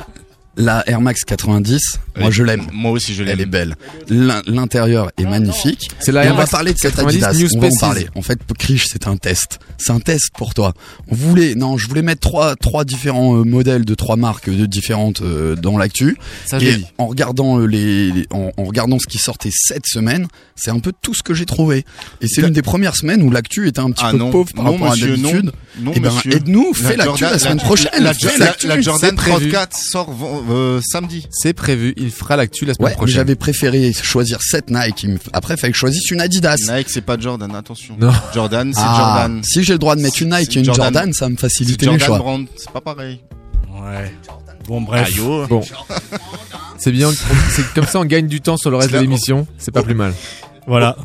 La 0.57 0.85
Air 0.89 1.01
Max 1.03 1.21
90, 1.25 1.99
moi 2.19 2.31
je 2.31 2.43
l'aime. 2.43 2.67
Moi 2.73 2.91
aussi, 2.91 3.15
je 3.15 3.23
Elle 3.23 3.31
est 3.31 3.37
l'aime. 3.37 3.51
belle. 3.51 3.77
L'in- 4.09 4.43
L'intérieur 4.47 5.11
est 5.19 5.25
magnifique. 5.25 5.91
C'est 6.01 6.13
la 6.13 6.25
Et 6.25 6.27
Air 6.27 6.35
on 6.35 6.37
va 6.37 6.47
parler 6.47 6.73
de 6.73 6.79
cette 6.79 6.95
90 6.97 7.25
Adidas. 7.25 7.49
On 7.57 7.61
va 7.61 7.67
en 7.69 7.71
parler. 7.81 8.07
En 8.15 8.23
fait, 8.23 8.39
Krish, 8.59 8.87
c'est 8.91 9.07
un 9.07 9.17
test. 9.17 9.59
C'est 9.79 9.93
un 9.93 10.01
test 10.01 10.31
pour 10.37 10.55
toi. 10.55 10.75
On 11.09 11.15
voulait, 11.15 11.55
non, 11.55 11.77
je 11.79 11.89
voulais 11.89 12.03
mettre 12.03 12.21
trois, 12.21 12.55
trois 12.57 12.85
différents 12.85 13.37
euh, 13.37 13.45
modèles 13.45 13.85
de 13.85 13.95
trois 13.95 14.17
marques 14.17 14.51
de 14.51 14.67
différentes 14.67 15.23
euh, 15.23 15.55
dans 15.57 15.77
l'actu. 15.79 16.17
Et 16.61 16.75
dit. 16.77 16.87
en 16.99 17.07
regardant 17.07 17.59
euh, 17.61 17.67
les, 17.67 18.11
les- 18.13 18.27
en, 18.31 18.51
en 18.57 18.65
regardant 18.65 18.99
ce 18.99 19.07
qui 19.07 19.19
sortait 19.19 19.51
cette 19.53 19.87
semaine, 19.87 20.27
c'est 20.57 20.71
un 20.71 20.79
peu 20.81 20.93
tout 21.03 21.15
ce 21.15 21.23
que 21.23 21.35
j'ai 21.35 21.47
trouvé. 21.47 21.85
Et 22.21 22.29
c'est 22.29 22.43
l'une 22.43 22.53
des 22.53 22.63
premières 22.63 22.97
semaines 22.97 23.23
où 23.23 23.31
l'actu 23.31 23.69
était 23.69 23.81
un 23.81 23.91
petit 23.91 24.05
Ah 24.07 24.11
peu 24.13 24.19
non, 24.19 24.31
pauvre 24.31 24.53
par 24.55 24.65
non, 24.65 24.73
rapport 24.73 24.91
monsieur, 24.91 25.15
à 25.15 25.17
non. 25.17 25.23
d'habitude. 25.31 25.53
Non, 25.81 25.93
Eh 25.97 26.01
ben, 26.01 26.13
aide-nous, 26.31 26.75
fais 26.75 26.97
l'actu 26.97 27.23
la 27.25 27.39
semaine 27.39 27.59
prochaine. 27.59 27.91
La, 27.95 28.13
la- 28.13 28.39
l'actu, 28.39 28.67
la 28.67 28.75
c'est 28.77 28.83
Jordan 28.83 29.15
prévu. 29.17 29.51
34 29.51 29.77
sort 29.77 30.15
euh, 30.51 30.81
samedi. 30.85 31.27
C'est 31.31 31.53
prévu. 31.55 31.95
Il 32.03 32.11
fera 32.11 32.37
l'actu 32.37 32.65
la 32.67 32.75
semaine 32.75 32.89
Ouais, 32.89 32.95
prochaine. 32.95 33.15
j'avais 33.17 33.35
préféré 33.37 33.93
choisir 33.93 34.39
cette 34.43 34.71
Nike. 34.71 35.07
Après, 35.33 35.55
il 35.55 35.61
fallait 35.61 35.71
que 35.73 35.77
je 35.77 35.81
choisisse 35.81 36.11
une 36.11 36.21
Adidas. 36.21 36.57
Nike, 36.69 36.91
c'est 36.91 37.01
pas 37.01 37.19
Jordan, 37.19 37.55
attention. 37.55 37.97
Non. 37.99 38.13
Jordan, 38.35 38.73
c'est 38.75 38.81
Ah, 38.83 38.97
Jordan. 39.23 39.43
si 39.45 39.63
j'ai 39.63 39.73
le 39.75 39.79
droit 39.79 39.97
de 39.97 40.03
mettre 40.03 40.21
une 40.21 40.35
Nike 40.37 40.57
et 40.57 40.59
une 40.61 40.65
Jordan. 40.65 40.93
Jordan, 40.93 41.13
ça 41.13 41.29
me 41.29 41.37
facilite 41.37 41.81
les 41.81 41.87
Jordan 41.87 42.07
choix. 42.07 42.19
Brand, 42.19 42.47
c'est 42.57 42.71
pas 42.71 42.81
pareil. 42.81 43.21
Ouais. 43.73 44.13
Bon, 44.67 44.81
bref. 44.81 45.13
Oh. 45.25 45.47
Bon. 45.49 45.63
C'est 46.79 46.93
bien. 46.93 47.11
C'est 47.51 47.65
comme 47.75 47.87
ça, 47.87 48.01
on 48.01 48.05
gagne 48.05 48.27
du 48.27 48.41
temps 48.41 48.57
sur 48.57 48.71
le 48.71 48.77
reste 48.77 48.93
de 48.93 48.99
l'émission. 48.99 49.47
C'est 49.59 49.71
pas 49.73 49.83
plus 49.83 49.95
mal. 49.95 50.13
Voilà. 50.67 50.97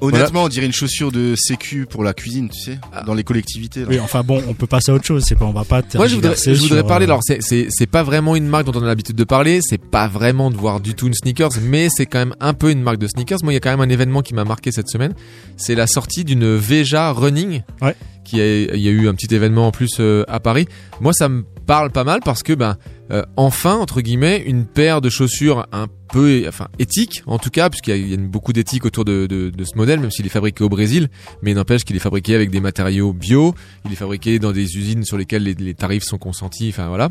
Honnêtement, 0.00 0.44
on 0.44 0.48
dirait 0.48 0.66
une 0.66 0.72
chaussure 0.72 1.12
de 1.12 1.34
sécu 1.36 1.86
pour 1.86 2.04
la 2.04 2.14
cuisine, 2.14 2.48
tu 2.48 2.60
sais, 2.60 2.78
dans 3.06 3.14
les 3.14 3.24
collectivités. 3.24 3.80
là. 3.80 3.86
Oui, 3.88 4.00
enfin 4.00 4.22
bon, 4.22 4.42
on 4.48 4.54
peut 4.54 4.66
passer 4.66 4.92
à 4.92 4.94
autre 4.94 5.04
chose. 5.04 5.24
C'est 5.26 5.34
pas, 5.36 5.44
on 5.44 5.52
va 5.52 5.64
pas. 5.64 5.82
Moi, 5.94 6.06
je 6.06 6.14
voudrais, 6.14 6.30
tergiverser 6.34 6.54
je 6.54 6.60
voudrais 6.62 6.78
sur, 6.78 6.86
parler. 6.86 7.04
euh, 7.06 7.10
Alors, 7.10 7.20
c'est, 7.22 7.42
c'est, 7.42 7.66
c'est 7.70 7.86
pas 7.86 8.02
vraiment 8.02 8.36
une 8.36 8.46
marque 8.46 8.66
dont 8.66 8.78
on 8.78 8.82
a 8.82 8.86
l'habitude 8.86 9.16
de 9.16 9.24
parler. 9.24 9.60
C'est 9.62 9.78
pas 9.78 10.08
vraiment 10.08 10.50
de 10.50 10.56
voir 10.56 10.80
du 10.80 10.94
tout 10.94 11.06
une 11.06 11.14
sneakers, 11.14 11.50
mais 11.62 11.88
c'est 11.90 12.06
quand 12.06 12.18
même 12.18 12.34
un 12.40 12.54
peu 12.54 12.70
une 12.70 12.82
marque 12.82 12.98
de 12.98 13.06
sneakers. 13.06 13.38
Moi, 13.42 13.52
il 13.52 13.56
y 13.56 13.58
a 13.58 13.60
quand 13.60 13.70
même 13.70 13.80
un 13.80 13.88
événement 13.88 14.22
qui 14.22 14.34
m'a 14.34 14.44
marqué 14.44 14.72
cette 14.72 14.88
semaine. 14.88 15.12
C'est 15.56 15.74
la 15.74 15.86
sortie 15.86 16.24
d'une 16.24 16.56
Veja 16.56 17.10
Running. 17.12 17.62
Ouais. 17.82 17.94
Qui 18.24 18.40
a, 18.40 18.44
il 18.74 18.80
y 18.80 18.88
a 18.88 18.90
eu 18.90 19.06
un 19.06 19.14
petit 19.14 19.34
événement 19.34 19.66
en 19.66 19.70
plus 19.70 19.96
euh, 20.00 20.24
à 20.28 20.40
Paris. 20.40 20.66
Moi, 21.02 21.12
ça 21.12 21.28
me 21.28 21.44
parle 21.66 21.90
pas 21.90 22.04
mal 22.04 22.20
parce 22.24 22.42
que, 22.42 22.54
ben, 22.54 22.78
euh, 23.10 23.22
enfin, 23.36 23.74
entre 23.74 24.00
guillemets, 24.00 24.42
une 24.46 24.64
paire 24.64 25.00
de 25.00 25.10
chaussures 25.10 25.66
un 25.72 25.86
peu, 26.10 26.44
enfin, 26.48 26.68
éthique, 26.78 27.22
en 27.26 27.38
tout 27.38 27.50
cas, 27.50 27.68
puisqu'il 27.68 28.08
y 28.08 28.14
a, 28.14 28.16
beaucoup 28.16 28.52
d'éthique 28.52 28.86
autour 28.86 29.04
de, 29.04 29.26
de, 29.26 29.50
de 29.50 29.64
ce 29.64 29.76
modèle, 29.76 30.00
même 30.00 30.10
s'il 30.10 30.24
est 30.24 30.30
fabriqué 30.30 30.64
au 30.64 30.68
Brésil, 30.68 31.08
mais 31.42 31.52
n'empêche 31.52 31.84
qu'il 31.84 31.96
est 31.96 32.00
fabriqué 32.00 32.34
avec 32.34 32.50
des 32.50 32.60
matériaux 32.60 33.12
bio, 33.12 33.54
il 33.84 33.92
est 33.92 33.96
fabriqué 33.96 34.38
dans 34.38 34.52
des 34.52 34.76
usines 34.76 35.04
sur 35.04 35.18
lesquelles 35.18 35.42
les, 35.42 35.54
les 35.54 35.74
tarifs 35.74 36.04
sont 36.04 36.18
consentis, 36.18 36.70
enfin 36.70 36.88
voilà. 36.88 37.10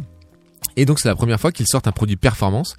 Et 0.77 0.85
donc 0.85 0.99
c'est 0.99 1.09
la 1.09 1.15
première 1.15 1.39
fois 1.39 1.51
qu'ils 1.51 1.67
sortent 1.67 1.87
un 1.87 1.91
produit 1.91 2.15
performance 2.15 2.75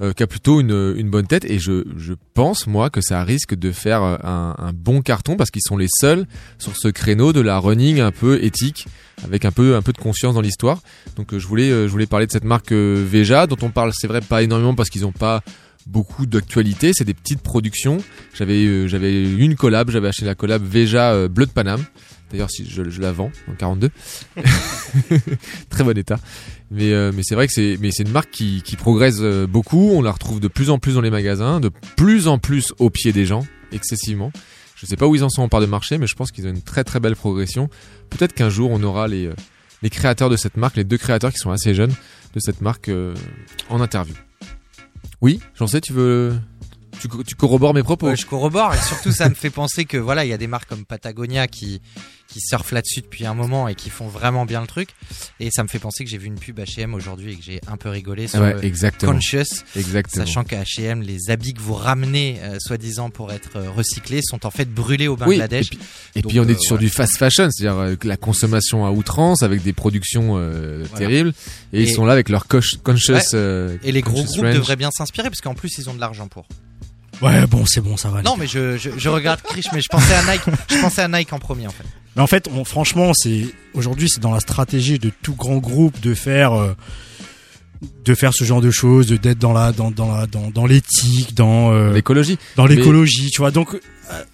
euh, 0.00 0.12
qui 0.12 0.22
a 0.22 0.26
plutôt 0.26 0.60
une, 0.60 0.94
une 0.96 1.10
bonne 1.10 1.26
tête 1.26 1.44
et 1.44 1.58
je, 1.58 1.84
je 1.96 2.14
pense 2.34 2.66
moi 2.66 2.90
que 2.90 3.00
ça 3.00 3.22
risque 3.24 3.54
de 3.54 3.72
faire 3.72 4.02
euh, 4.02 4.16
un, 4.22 4.54
un 4.58 4.72
bon 4.72 5.02
carton 5.02 5.36
parce 5.36 5.50
qu'ils 5.50 5.62
sont 5.62 5.76
les 5.76 5.88
seuls 5.88 6.26
sur 6.58 6.76
ce 6.76 6.88
créneau 6.88 7.32
de 7.32 7.40
la 7.40 7.58
running 7.58 8.00
un 8.00 8.12
peu 8.12 8.42
éthique 8.42 8.86
avec 9.24 9.44
un 9.44 9.52
peu 9.52 9.76
un 9.76 9.82
peu 9.82 9.92
de 9.92 9.98
conscience 9.98 10.34
dans 10.34 10.40
l'histoire. 10.40 10.80
Donc 11.16 11.34
euh, 11.34 11.38
je 11.38 11.46
voulais 11.46 11.70
euh, 11.70 11.86
je 11.86 11.92
voulais 11.92 12.06
parler 12.06 12.26
de 12.26 12.32
cette 12.32 12.44
marque 12.44 12.72
euh, 12.72 13.04
Veja 13.06 13.46
dont 13.46 13.58
on 13.62 13.70
parle 13.70 13.92
c'est 13.94 14.06
vrai 14.06 14.20
pas 14.20 14.42
énormément 14.42 14.74
parce 14.74 14.90
qu'ils 14.90 15.02
n'ont 15.02 15.12
pas 15.12 15.42
beaucoup 15.88 16.26
d'actualité, 16.26 16.92
c'est 16.94 17.04
des 17.04 17.14
petites 17.14 17.40
productions. 17.40 17.98
J'avais 18.34 18.64
euh, 18.64 18.86
j'avais 18.86 19.24
une 19.24 19.56
collab, 19.56 19.90
j'avais 19.90 20.08
acheté 20.08 20.24
la 20.24 20.34
collab 20.34 20.62
Veja 20.62 21.12
euh, 21.12 21.28
Bleu 21.28 21.46
de 21.46 21.50
Paname. 21.50 21.84
D'ailleurs, 22.30 22.50
si 22.50 22.68
je, 22.68 22.88
je 22.90 23.00
la 23.00 23.10
vends 23.10 23.32
en 23.50 23.54
42, 23.54 23.90
très 25.70 25.82
bon 25.82 25.96
état. 25.96 26.18
Mais 26.70 26.92
euh, 26.92 27.12
mais 27.14 27.22
c'est 27.24 27.34
vrai 27.34 27.46
que 27.46 27.52
c'est 27.52 27.78
mais 27.80 27.90
c'est 27.90 28.02
une 28.02 28.12
marque 28.12 28.30
qui 28.30 28.62
qui 28.62 28.76
progresse 28.76 29.18
euh, 29.20 29.46
beaucoup. 29.46 29.90
On 29.92 30.02
la 30.02 30.12
retrouve 30.12 30.40
de 30.40 30.48
plus 30.48 30.70
en 30.70 30.78
plus 30.78 30.94
dans 30.94 31.00
les 31.00 31.10
magasins, 31.10 31.60
de 31.60 31.70
plus 31.96 32.28
en 32.28 32.38
plus 32.38 32.74
au 32.78 32.90
pied 32.90 33.12
des 33.12 33.24
gens, 33.24 33.46
excessivement. 33.72 34.32
Je 34.76 34.86
sais 34.86 34.96
pas 34.96 35.06
où 35.06 35.14
ils 35.14 35.24
en 35.24 35.30
sont 35.30 35.42
en 35.42 35.48
part 35.48 35.60
de 35.60 35.66
marché, 35.66 35.98
mais 35.98 36.06
je 36.06 36.14
pense 36.14 36.30
qu'ils 36.30 36.46
ont 36.46 36.50
une 36.50 36.62
très 36.62 36.84
très 36.84 37.00
belle 37.00 37.16
progression. 37.16 37.68
Peut-être 38.10 38.34
qu'un 38.34 38.50
jour 38.50 38.70
on 38.70 38.82
aura 38.82 39.08
les 39.08 39.26
euh, 39.26 39.34
les 39.82 39.90
créateurs 39.90 40.28
de 40.28 40.36
cette 40.36 40.56
marque, 40.56 40.76
les 40.76 40.84
deux 40.84 40.98
créateurs 40.98 41.32
qui 41.32 41.38
sont 41.38 41.50
assez 41.50 41.74
jeunes 41.74 41.94
de 42.34 42.40
cette 42.40 42.60
marque 42.60 42.90
en 43.70 43.80
interview. 43.80 44.14
Oui, 45.20 45.40
j'en 45.54 45.68
sais, 45.68 45.80
tu 45.80 45.92
veux 45.92 46.34
tu, 47.00 47.08
tu 47.24 47.34
corrobores 47.34 47.74
mes 47.74 47.82
propos. 47.82 48.06
Ouais, 48.08 48.16
je 48.16 48.26
corrobore 48.26 48.74
et 48.74 48.78
surtout 48.78 49.12
ça 49.12 49.28
me 49.28 49.34
fait 49.34 49.50
penser 49.50 49.84
que 49.84 49.96
voilà 49.96 50.24
il 50.24 50.28
y 50.28 50.32
a 50.32 50.38
des 50.38 50.46
marques 50.46 50.68
comme 50.68 50.84
Patagonia 50.84 51.46
qui 51.48 51.80
qui 52.28 52.40
surfent 52.40 52.72
là-dessus 52.72 53.00
depuis 53.00 53.24
un 53.24 53.32
moment 53.32 53.68
et 53.68 53.74
qui 53.74 53.88
font 53.88 54.06
vraiment 54.06 54.44
bien 54.44 54.60
le 54.60 54.66
truc 54.66 54.90
et 55.40 55.50
ça 55.50 55.62
me 55.62 55.68
fait 55.68 55.78
penser 55.78 56.04
que 56.04 56.10
j'ai 56.10 56.18
vu 56.18 56.26
une 56.26 56.38
pub 56.38 56.58
H&M 56.60 56.92
aujourd'hui 56.92 57.32
et 57.32 57.36
que 57.36 57.42
j'ai 57.42 57.60
un 57.68 57.78
peu 57.78 57.88
rigolé 57.88 58.26
sur 58.28 58.40
Ouais, 58.40 58.54
exactement. 58.62 59.12
conscious 59.12 59.64
Exactement. 59.76 60.26
sachant 60.26 60.44
qu'à 60.44 60.62
H&M 60.62 61.00
les 61.02 61.30
habits 61.30 61.54
que 61.54 61.60
vous 61.60 61.72
ramenez 61.74 62.38
euh, 62.42 62.58
soi-disant 62.60 63.08
pour 63.10 63.32
être 63.32 63.56
euh, 63.56 63.70
recyclés 63.70 64.20
sont 64.22 64.44
en 64.44 64.50
fait 64.50 64.66
brûlés 64.72 65.08
au 65.08 65.14
Oui, 65.16 65.36
et 65.36 65.38
Bangladesh 65.38 65.70
puis, 65.70 65.78
et 66.16 66.20
Donc, 66.22 66.30
puis 66.32 66.40
on 66.40 66.44
est 66.48 66.52
euh, 66.52 66.58
sur 66.58 66.76
du 66.76 66.90
fast 66.90 67.16
fashion, 67.16 67.48
c'est-à-dire 67.50 67.78
euh, 67.78 67.96
la 68.04 68.16
consommation 68.18 68.84
à 68.84 68.90
outrance 68.90 69.42
avec 69.42 69.62
des 69.62 69.72
productions 69.72 70.34
euh, 70.36 70.84
Voilà. 70.90 71.06
terribles 71.06 71.32
et, 71.72 71.82
ils 71.84 71.90
sont 71.90 72.04
là 72.04 72.12
avec 72.12 72.28
leur 72.28 72.46
conscious 72.46 73.14
et 73.34 73.92
les 73.92 74.02
gros 74.02 74.22
groupes 74.24 74.44
range. 74.44 74.54
devraient 74.54 74.76
bien 74.76 74.90
s'inspirer 74.90 75.30
parce 75.30 75.40
qu'en 75.40 75.54
plus 75.54 75.78
ils 75.78 75.88
ont 75.88 75.94
de 75.94 76.00
l'argent 76.00 76.28
pour 76.28 76.46
Ouais, 77.20 77.46
bon, 77.46 77.64
c'est 77.66 77.80
bon, 77.80 77.96
ça 77.96 78.10
va. 78.10 78.22
non 78.22 78.36
mais 78.38 78.46
je, 78.46 78.76
je, 78.76 78.90
je 78.96 79.08
regarde 79.08 79.40
Krish 79.42 79.66
mais 79.72 79.80
je 79.80 79.88
pensais 79.90 80.14
à 80.14 80.22
Nike 80.32 80.42
je 80.70 80.80
pensais 80.80 81.02
à 81.02 81.08
Nike 81.08 81.32
en 81.32 81.38
premier 81.40 81.66
en 81.66 81.70
fait 81.70 81.84
Mais 82.16 82.22
en 82.22 82.26
fait, 82.28 82.48
on- 82.54 82.64
franchement, 82.64 83.12
c'est 83.14 83.46
aujourd'hui, 83.74 84.08
c'est 84.08 84.20
dans 84.20 84.32
la 84.32 84.40
stratégie 84.40 84.98
de 84.98 85.10
tout 85.22 85.34
grand 85.34 85.58
groupe 85.58 85.98
de 86.00 86.14
faire 86.14 86.52
euh, 86.52 86.74
de 88.04 88.14
faire 88.14 88.32
ce 88.34 88.44
genre 88.44 88.60
de 88.60 88.70
choses, 88.70 89.06
de 89.08 89.16
d'être 89.16 89.38
dans 89.38 89.52
la 89.52 89.72
dans 89.72 89.90
dans 89.90 90.12
la 90.16 90.26
dans, 90.26 90.50
dans 90.50 90.66
l'éthique, 90.66 91.34
dans 91.34 91.72
euh, 91.72 91.92
l'écologie. 91.92 92.38
dans 92.56 92.66
Mais- 92.66 92.76
l'écologie, 92.76 93.30
tu 93.30 93.38
vois. 93.38 93.50
Donc 93.50 93.74
euh, 93.74 94.24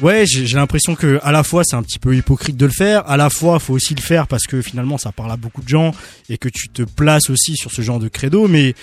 ouais, 0.00 0.24
j'ai 0.26 0.46
j'ai 0.46 0.56
l'impression 0.56 0.94
que 0.94 1.18
à 1.22 1.32
la 1.32 1.42
fois 1.42 1.62
c'est 1.64 1.76
un 1.76 1.82
petit 1.82 1.98
peu 1.98 2.14
hypocrite 2.16 2.56
de 2.56 2.66
le 2.66 2.72
faire, 2.72 3.08
à 3.10 3.16
la 3.16 3.30
fois 3.30 3.58
faut 3.60 3.74
aussi 3.74 3.94
le 3.94 4.00
faire 4.02 4.26
parce 4.28 4.44
que 4.46 4.62
finalement 4.62 4.98
ça 4.98 5.10
parle 5.12 5.30
à 5.32 5.36
beaucoup 5.36 5.62
de 5.62 5.68
gens 5.68 5.92
et 6.28 6.38
que 6.38 6.48
tu 6.48 6.68
te 6.68 6.82
places 6.82 7.30
aussi 7.30 7.56
sur 7.56 7.70
ce 7.72 7.82
genre 7.82 7.98
de 8.00 8.08
credo, 8.08 8.46
mais 8.48 8.74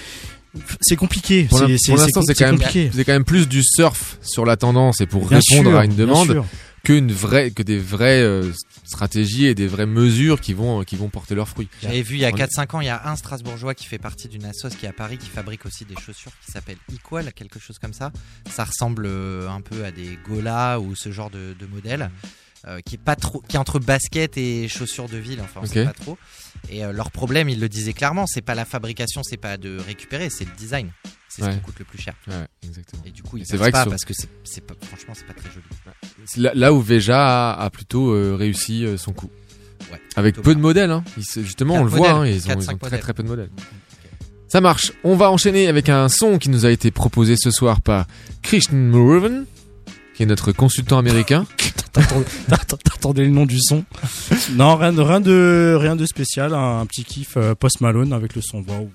c'est 0.81 0.95
compliqué. 0.95 1.45
Pour 1.45 1.59
l'instant, 1.61 2.21
c'est 2.21 2.35
quand 2.35 2.45
même 2.45 2.57
compliqué. 2.57 2.91
c'est 2.93 3.05
quand 3.05 3.13
même 3.13 3.23
plus 3.25 3.47
du 3.47 3.63
surf 3.63 4.17
sur 4.21 4.45
la 4.45 4.55
tendance 4.57 5.01
et 5.01 5.05
pour 5.07 5.27
Bien 5.27 5.39
répondre 5.49 5.69
sûr, 5.71 5.79
à 5.79 5.85
une 5.85 5.95
demande 5.95 6.29
sûr. 6.31 6.45
qu'une 6.83 7.11
vraie 7.11 7.51
que 7.51 7.63
des 7.63 7.79
vraies 7.79 8.21
euh, 8.21 8.51
stratégies 8.83 9.45
et 9.45 9.55
des 9.55 9.67
vraies 9.67 9.85
mesures 9.85 10.39
qui 10.41 10.53
vont 10.53 10.83
qui 10.83 10.95
vont 10.95 11.09
porter 11.09 11.33
leurs 11.35 11.49
fruits. 11.49 11.69
J'avais 11.81 12.01
vu 12.01 12.15
il 12.15 12.21
y 12.21 12.25
a 12.25 12.29
On- 12.31 12.35
4-5 12.35 12.75
ans, 12.75 12.81
il 12.81 12.85
y 12.87 12.89
a 12.89 13.07
un 13.09 13.15
Strasbourgeois 13.15 13.73
qui 13.73 13.85
fait 13.85 13.97
partie 13.97 14.27
d'une 14.27 14.45
assoce 14.45 14.75
qui 14.75 14.85
est 14.85 14.89
à 14.89 14.93
Paris 14.93 15.17
qui 15.17 15.29
fabrique 15.29 15.65
aussi 15.65 15.85
des 15.85 15.95
chaussures 15.95 16.31
qui 16.45 16.51
s'appellent 16.51 16.77
Equal, 16.93 17.31
quelque 17.33 17.59
chose 17.59 17.79
comme 17.79 17.93
ça. 17.93 18.11
Ça 18.49 18.63
ressemble 18.65 19.05
euh, 19.07 19.49
un 19.49 19.61
peu 19.61 19.83
à 19.85 19.91
des 19.91 20.17
Gola 20.27 20.79
ou 20.79 20.95
ce 20.95 21.11
genre 21.11 21.29
de, 21.29 21.55
de 21.59 21.65
modèle. 21.65 22.11
euh, 22.67 22.79
qui 22.85 22.95
est 22.95 22.97
pas 23.03 23.17
trop, 23.17 23.43
qui 23.47 23.57
est 23.57 23.59
entre 23.59 23.77
basket 23.79 24.37
et 24.37 24.69
chaussures 24.69 25.09
de 25.09 25.17
ville, 25.17 25.41
enfin 25.43 25.59
on 25.63 25.65
sait 25.65 25.83
pas 25.83 25.91
trop. 25.91 26.17
Et 26.69 26.83
euh, 26.85 26.91
leur 26.91 27.11
problème, 27.11 27.49
ils 27.49 27.59
le 27.59 27.69
disaient 27.69 27.93
clairement, 27.93 28.25
c'est 28.25 28.41
pas 28.41 28.55
la 28.55 28.65
fabrication, 28.65 29.21
c'est 29.23 29.37
pas 29.37 29.57
de 29.57 29.77
récupérer, 29.79 30.29
c'est 30.29 30.45
le 30.45 30.51
design. 30.57 30.89
C'est 31.29 31.41
ce 31.41 31.47
Ouais. 31.47 31.53
qui 31.55 31.61
coûte 31.61 31.79
le 31.79 31.85
plus 31.85 31.97
cher. 31.97 32.13
Ouais, 32.27 32.45
exactement. 32.63 33.01
Et 33.05 33.11
du 33.11 33.23
coup, 33.23 33.37
ils 33.37 33.45
que 33.47 33.57
pas 33.57 33.81
sur- 33.81 33.89
parce 33.89 34.05
que 34.05 34.13
c'est, 34.43 34.61
pas, 34.61 34.75
franchement, 34.81 35.13
c'est 35.15 35.25
pas 35.25 35.33
très 35.33 35.49
joli. 35.49 35.65
C'est 36.25 36.39
Là, 36.41 36.51
là 36.53 36.73
où 36.73 36.79
Veja 36.79 37.51
a, 37.53 37.63
a 37.63 37.69
plutôt 37.71 38.11
euh, 38.11 38.35
réussi 38.35 38.85
euh, 38.85 38.97
son 38.97 39.13
coup. 39.13 39.29
Ouais, 39.91 39.99
Avec 40.15 40.35
peu 40.35 40.41
de 40.51 40.53
bien. 40.53 40.61
modèles, 40.61 40.91
hein. 40.91 41.03
Ils 41.17 41.23
justement, 41.43 41.75
on 41.75 41.83
le 41.83 41.89
voit, 41.89 42.11
hein, 42.11 42.17
modèles, 42.19 42.35
ils 42.35 42.43
ont, 42.43 42.47
quatre, 42.47 42.61
ils 42.63 42.69
ont 42.69 42.77
très 42.77 42.85
modèles. 42.87 42.99
très 43.01 43.13
peu 43.13 43.23
de 43.23 43.27
modèles. 43.27 43.49
Ça 44.47 44.61
marche. 44.61 44.91
On 45.03 45.15
va 45.15 45.31
enchaîner 45.31 45.67
avec 45.67 45.89
un 45.89 46.07
son 46.07 46.37
qui 46.37 46.49
nous 46.49 46.65
a 46.67 46.71
été 46.71 46.91
proposé 46.91 47.35
ce 47.35 47.49
soir 47.49 47.81
par 47.81 48.05
Christian 48.43 48.77
Muruven, 48.77 49.45
qui 50.15 50.23
est 50.23 50.25
notre 50.25 50.51
consultant 50.51 50.97
américain. 50.97 51.45
T'attendais- 51.93 53.25
le 53.25 53.29
nom 53.29 53.45
du 53.45 53.59
son? 53.59 53.83
Non, 54.53 54.75
rien 54.77 54.93
de 54.93 55.01
rien 55.01 55.19
de 55.21 55.77
rien 55.79 55.95
de 55.95 56.05
spécial, 56.05 56.53
un, 56.53 56.79
un 56.79 56.85
petit 56.85 57.03
kiff 57.03 57.35
euh, 57.37 57.53
Post 57.53 57.81
Malone 57.81 58.13
avec 58.13 58.35
le 58.35 58.41
son. 58.41 58.63
Waouh. 58.67 58.89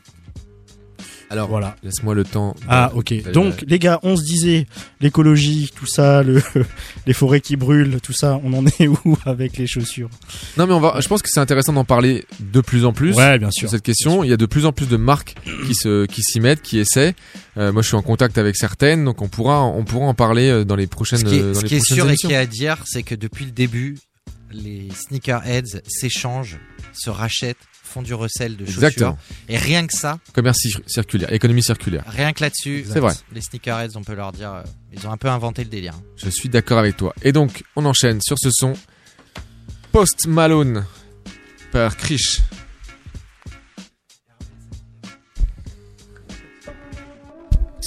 Alors, 1.31 1.49
Voilà. 1.49 1.77
laisse-moi 1.83 2.15
le 2.15 2.25
temps. 2.25 2.53
de- 2.59 2.67
Ah 2.69 2.91
ok. 2.95 3.33
Donc 3.33 3.63
les 3.67 3.79
gars, 3.79 4.01
on 4.03 4.17
se 4.17 4.25
disait 4.25 4.67
l'écologie, 5.01 5.71
tout 5.75 5.87
ça, 5.87 6.23
le, 6.23 6.43
les 7.07 7.13
forêts 7.13 7.41
qui 7.41 7.57
brûlent, 7.57 8.01
tout 8.03 8.13
ça, 8.13 8.41
on 8.45 8.53
en 8.55 8.67
est 8.67 8.89
où 9.05 9.17
avec 9.25 9.57
les 9.59 9.67
chaussures? 9.67 10.09
Non, 10.57 10.67
mais 10.67 10.73
on 10.73 10.81
va. 10.81 10.99
Je 11.01 11.09
pense 11.09 11.23
que 11.23 11.29
c'est 11.31 11.41
intéressant 11.41 11.73
d'en 11.73 11.85
parler 11.85 12.25
de 12.41 12.61
plus 12.61 12.85
en 12.85 12.93
plus. 12.93 13.15
Ouais, 13.15 13.39
bien 13.39 13.51
sur 13.51 13.63
sûr. 13.69 13.71
cette 13.71 13.83
question. 13.83 14.25
Il 14.25 14.31
y 14.31 14.33
a 14.33 14.37
de 14.37 14.47
plus 14.47 14.65
en 14.67 14.73
plus 14.73 14.89
de 14.89 14.97
marques 14.97 15.35
qui 15.67 15.75
se 15.75 16.07
qui 16.07 16.23
s'y 16.23 16.41
mettent, 16.41 16.63
qui 16.63 16.79
essaient. 16.79 17.15
Euh, 17.57 17.73
moi, 17.73 17.83
je 17.83 17.89
suis 17.89 17.97
en 17.97 18.03
contact 18.03 18.39
avec 18.39 18.57
certaines, 18.57 19.05
donc 19.05 19.21
on 19.23 19.29
pourra 19.29 19.65
on 19.65 19.85
pourra 19.85 20.07
en 20.07 20.15
parler 20.15 20.49
euh, 20.49 20.65
dans 20.65 20.77
les 20.77 20.87
prochaines. 20.87 21.19
Ce 21.19 21.25
qui 21.25 21.37
est, 21.37 21.43
dans 21.43 21.55
ce 21.55 21.63
les 21.63 21.69
qui 21.69 21.75
est 21.77 21.81
sûr 21.85 22.05
et 22.05 22.09
émissions. 22.09 22.29
qui 22.29 22.35
est 22.35 22.39
à 22.39 22.47
dire, 22.47 22.77
c'est 22.87 23.03
que 23.03 23.15
depuis 23.15 23.45
le 23.45 23.51
début, 23.51 23.99
les 24.51 24.89
sneakerheads 24.95 25.81
s'échangent, 25.87 26.59
se 26.95 27.11
rachètent, 27.11 27.57
font 27.89 28.03
du 28.03 28.15
recel 28.15 28.57
de 28.57 28.65
chaussures. 28.65 28.83
Exactement. 28.85 29.19
Et 29.49 29.57
rien 29.57 29.87
que 29.87 29.93
ça, 29.97 30.19
Commerce 30.33 30.59
cir- 30.59 30.81
circulaire, 30.87 31.33
économie 31.33 31.63
circulaire. 31.63 32.05
rien 32.07 32.33
que 32.33 32.43
là-dessus, 32.43 32.85
C'est 32.89 33.01
vrai. 33.01 33.15
les 33.33 33.41
sneakerheads, 33.41 33.97
on 33.97 34.03
peut 34.05 34.15
leur 34.15 34.33
dire, 34.33 34.53
euh, 34.53 34.63
ils 34.93 35.07
ont 35.07 35.11
un 35.13 35.17
peu 35.17 35.29
inventé 35.29 35.65
le 35.65 35.71
délire. 35.71 35.95
Je 36.17 36.29
suis 36.31 36.49
d'accord 36.49 36.79
avec 36.79 36.97
toi. 36.97 37.15
Et 37.23 37.33
donc, 37.33 37.65
on 37.77 37.85
enchaîne 37.85 38.21
sur 38.21 38.37
ce 38.39 38.51
son 38.53 38.75
Post 39.93 40.27
Malone 40.27 40.85
par 41.73 41.97
Krish. 41.97 42.41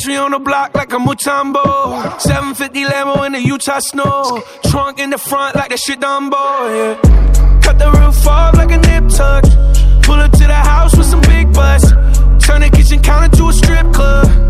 Catch 0.00 0.08
me 0.08 0.16
on 0.16 0.30
the 0.30 0.38
block 0.38 0.74
like 0.74 0.94
a 0.94 0.96
Mutombo. 0.96 2.18
750 2.18 2.84
Lambo 2.84 3.26
in 3.26 3.32
the 3.32 3.42
Utah 3.42 3.80
snow. 3.80 4.42
Trunk 4.70 4.98
in 4.98 5.10
the 5.10 5.18
front 5.18 5.56
like 5.56 5.68
that 5.68 5.78
shit 5.78 6.00
Dumbo, 6.00 6.40
yeah. 6.72 7.60
Cut 7.60 7.78
the 7.78 7.90
roof 7.90 8.26
off 8.26 8.54
like 8.56 8.70
a 8.70 8.78
nip 8.78 9.10
tuck. 9.10 9.44
Pull 10.02 10.14
up 10.14 10.32
to 10.32 10.46
the 10.46 10.54
house 10.54 10.96
with 10.96 11.04
some 11.04 11.20
big 11.20 11.52
butts. 11.52 11.90
Turn 12.46 12.62
the 12.62 12.70
kitchen 12.74 13.02
counter 13.02 13.36
to 13.36 13.48
a 13.48 13.52
strip 13.52 13.92
club. 13.92 14.49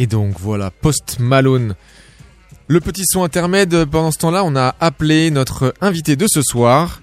Et 0.00 0.06
donc 0.06 0.40
voilà, 0.40 0.70
Post 0.70 1.18
Malone. 1.18 1.74
Le 2.68 2.80
petit 2.80 3.02
son 3.04 3.22
intermède, 3.22 3.84
pendant 3.84 4.10
ce 4.10 4.16
temps-là, 4.16 4.44
on 4.44 4.56
a 4.56 4.74
appelé 4.80 5.30
notre 5.30 5.74
invité 5.82 6.16
de 6.16 6.26
ce 6.26 6.40
soir. 6.40 7.02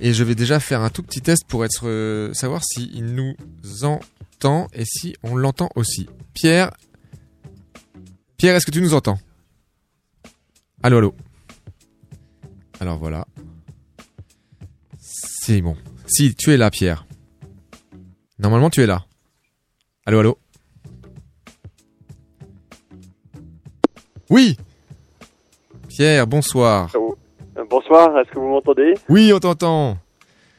Et 0.00 0.12
je 0.12 0.22
vais 0.22 0.36
déjà 0.36 0.60
faire 0.60 0.80
un 0.80 0.88
tout 0.88 1.02
petit 1.02 1.20
test 1.20 1.42
pour 1.48 1.66
euh, 1.82 2.32
savoir 2.34 2.62
s'il 2.62 3.04
nous 3.06 3.34
entend 3.82 4.68
et 4.72 4.84
si 4.84 5.16
on 5.24 5.34
l'entend 5.34 5.70
aussi. 5.74 6.08
Pierre? 6.34 6.70
Pierre, 8.36 8.54
est-ce 8.54 8.66
que 8.66 8.70
tu 8.70 8.80
nous 8.80 8.94
entends? 8.94 9.18
Allô, 10.84 10.98
allô? 10.98 11.14
Alors 12.78 12.98
voilà. 12.98 13.26
C'est 15.00 15.62
bon. 15.62 15.76
Si, 16.06 16.36
tu 16.36 16.52
es 16.52 16.56
là, 16.56 16.70
Pierre. 16.70 17.08
Normalement, 18.38 18.70
tu 18.70 18.82
es 18.82 18.86
là. 18.86 19.04
Allô, 20.04 20.20
allô? 20.20 20.38
Oui 24.30 24.56
Pierre, 25.88 26.26
bonsoir. 26.26 26.90
Euh, 26.94 27.64
Bonsoir, 27.70 28.18
est-ce 28.18 28.30
que 28.30 28.38
vous 28.38 28.48
m'entendez? 28.48 28.94
Oui, 29.08 29.32
on 29.32 29.38
t'entend. 29.38 29.96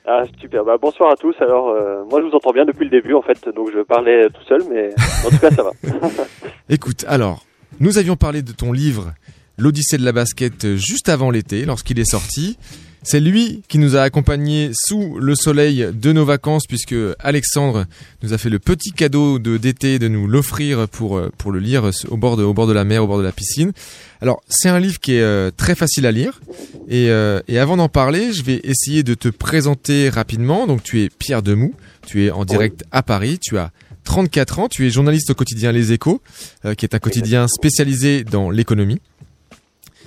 Ah 0.06 0.24
super, 0.40 0.64
bah, 0.64 0.78
bonsoir 0.82 1.12
à 1.12 1.16
tous. 1.18 1.36
Alors 1.42 1.70
euh, 1.70 2.04
moi 2.10 2.22
je 2.22 2.28
vous 2.28 2.36
entends 2.36 2.54
bien 2.54 2.64
depuis 2.64 2.86
le 2.86 2.90
début 2.90 3.14
en 3.14 3.22
fait, 3.22 3.38
donc 3.54 3.70
je 3.74 3.82
parlais 3.82 4.30
tout 4.30 4.44
seul, 4.48 4.62
mais 4.72 4.94
en 5.26 5.30
tout 5.30 5.38
cas 5.40 5.52
ça 5.52 5.64
va. 5.64 5.72
Écoute, 6.70 7.04
alors, 7.10 7.44
nous 7.82 7.98
avions 7.98 8.16
parlé 8.16 8.42
de 8.42 8.54
ton 8.54 8.72
livre 8.72 9.14
L'Odyssée 9.58 9.98
de 9.98 10.06
la 10.06 10.12
basket 10.12 10.66
euh, 10.66 10.78
juste 10.78 11.10
avant 11.10 11.32
l'été, 11.32 11.66
lorsqu'il 11.66 12.00
est 12.00 12.10
sorti. 12.10 12.58
C'est 13.04 13.20
lui 13.22 13.62
qui 13.70 13.78
nous 13.78 13.96
a 13.96 14.02
accompagnés 14.02 14.72
sous 14.74 15.18
le 15.20 15.34
soleil 15.34 15.88
de 15.94 16.12
nos 16.12 16.26
vacances, 16.26 16.68
puisque 16.68 16.96
Alexandre 17.20 17.86
nous 18.22 18.34
a 18.34 18.38
fait 18.38 18.50
le 18.50 18.60
petit 18.60 18.92
cadeau 18.92 19.40
de 19.40 19.56
d'été 19.56 19.98
de 19.98 20.10
nous 20.10 20.28
l'offrir 20.28 20.90
pour, 20.90 21.18
euh, 21.18 21.32
pour 21.38 21.52
le 21.52 21.60
lire 21.60 21.90
au 22.10 22.18
bord, 22.18 22.36
de, 22.36 22.44
au 22.44 22.54
bord 22.54 22.68
de 22.68 22.74
la 22.74 22.84
mer, 22.84 23.04
au 23.04 23.08
bord 23.08 23.18
de 23.18 23.24
la 23.24 23.32
piscine. 23.32 23.72
Alors, 24.20 24.44
c'est 24.50 24.70
un 24.70 24.80
livre 24.80 25.00
qui 25.00 25.14
est 25.14 25.22
euh, 25.22 25.52
très 25.56 25.76
facile 25.76 26.06
à 26.06 26.12
lire. 26.12 26.42
Et, 26.90 27.10
euh, 27.10 27.40
et 27.48 27.60
avant 27.60 27.78
d'en 27.78 27.90
parler, 27.90 28.34
je 28.34 28.44
vais 28.44 28.60
essayer 28.64 29.04
de 29.04 29.14
te 29.14 29.30
présenter 29.30 30.10
rapidement. 30.10 30.68
Donc, 30.68 30.84
tu 30.84 31.02
es 31.02 31.10
Pierre 31.10 31.44
Demou, 31.44 31.76
tu 32.06 32.26
es 32.26 32.32
en 32.32 32.46
direct 32.46 32.84
à 32.92 33.04
Paris, 33.04 33.40
tu 33.40 33.58
as 33.58 33.72
34 34.04 34.60
ans, 34.60 34.68
tu 34.70 34.88
es 34.88 34.90
journaliste 34.90 35.30
au 35.30 35.34
quotidien 35.34 35.72
Les 35.72 35.92
Échos, 35.92 36.22
euh, 36.66 36.74
qui 36.74 36.86
est 36.86 36.96
un 36.96 37.00
quotidien 37.00 37.48
spécialisé 37.48 38.24
dans 38.24 38.50
l'économie. 38.50 39.00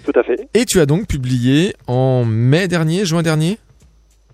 Tout 0.05 0.13
à 0.15 0.23
fait. 0.23 0.49
Et 0.55 0.65
tu 0.65 0.81
as 0.81 0.87
donc 0.87 1.07
publié 1.07 1.75
en 1.87 2.25
mai 2.25 2.69
dernier, 2.69 3.05
juin 3.05 3.23
dernier? 3.23 3.59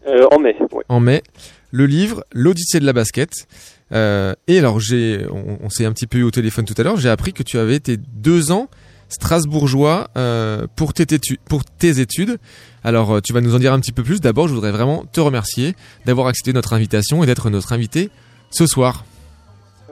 Euh, 0.06 0.26
en 0.30 0.38
mai, 0.38 0.54
oui. 0.72 0.84
En 0.88 1.00
mai, 1.00 1.22
le 1.70 1.86
livre 1.86 2.24
L'Odyssée 2.32 2.80
de 2.80 2.86
la 2.86 2.92
basket. 2.92 3.46
Euh, 3.92 4.34
et 4.46 4.58
alors, 4.58 4.80
j'ai, 4.80 5.26
on, 5.30 5.58
on 5.62 5.68
s'est 5.68 5.84
un 5.84 5.92
petit 5.92 6.06
peu 6.06 6.18
eu 6.18 6.22
au 6.22 6.30
téléphone 6.30 6.64
tout 6.64 6.74
à 6.76 6.82
l'heure, 6.82 6.96
j'ai 6.96 7.08
appris 7.08 7.32
que 7.32 7.42
tu 7.42 7.58
avais 7.58 7.76
été 7.76 7.96
deux 7.96 8.50
ans 8.52 8.68
strasbourgeois 9.08 10.08
euh, 10.16 10.66
pour, 10.74 10.92
tes 10.92 11.06
pour 11.48 11.64
tes 11.64 12.00
études. 12.00 12.38
Alors, 12.82 13.22
tu 13.22 13.32
vas 13.32 13.40
nous 13.40 13.54
en 13.54 13.58
dire 13.58 13.72
un 13.72 13.80
petit 13.80 13.92
peu 13.92 14.02
plus. 14.02 14.20
D'abord, 14.20 14.48
je 14.48 14.54
voudrais 14.54 14.72
vraiment 14.72 15.04
te 15.04 15.20
remercier 15.20 15.74
d'avoir 16.06 16.26
accepté 16.26 16.52
notre 16.52 16.72
invitation 16.72 17.22
et 17.22 17.26
d'être 17.26 17.48
notre 17.50 17.72
invité 17.72 18.10
ce 18.50 18.66
soir. 18.66 19.04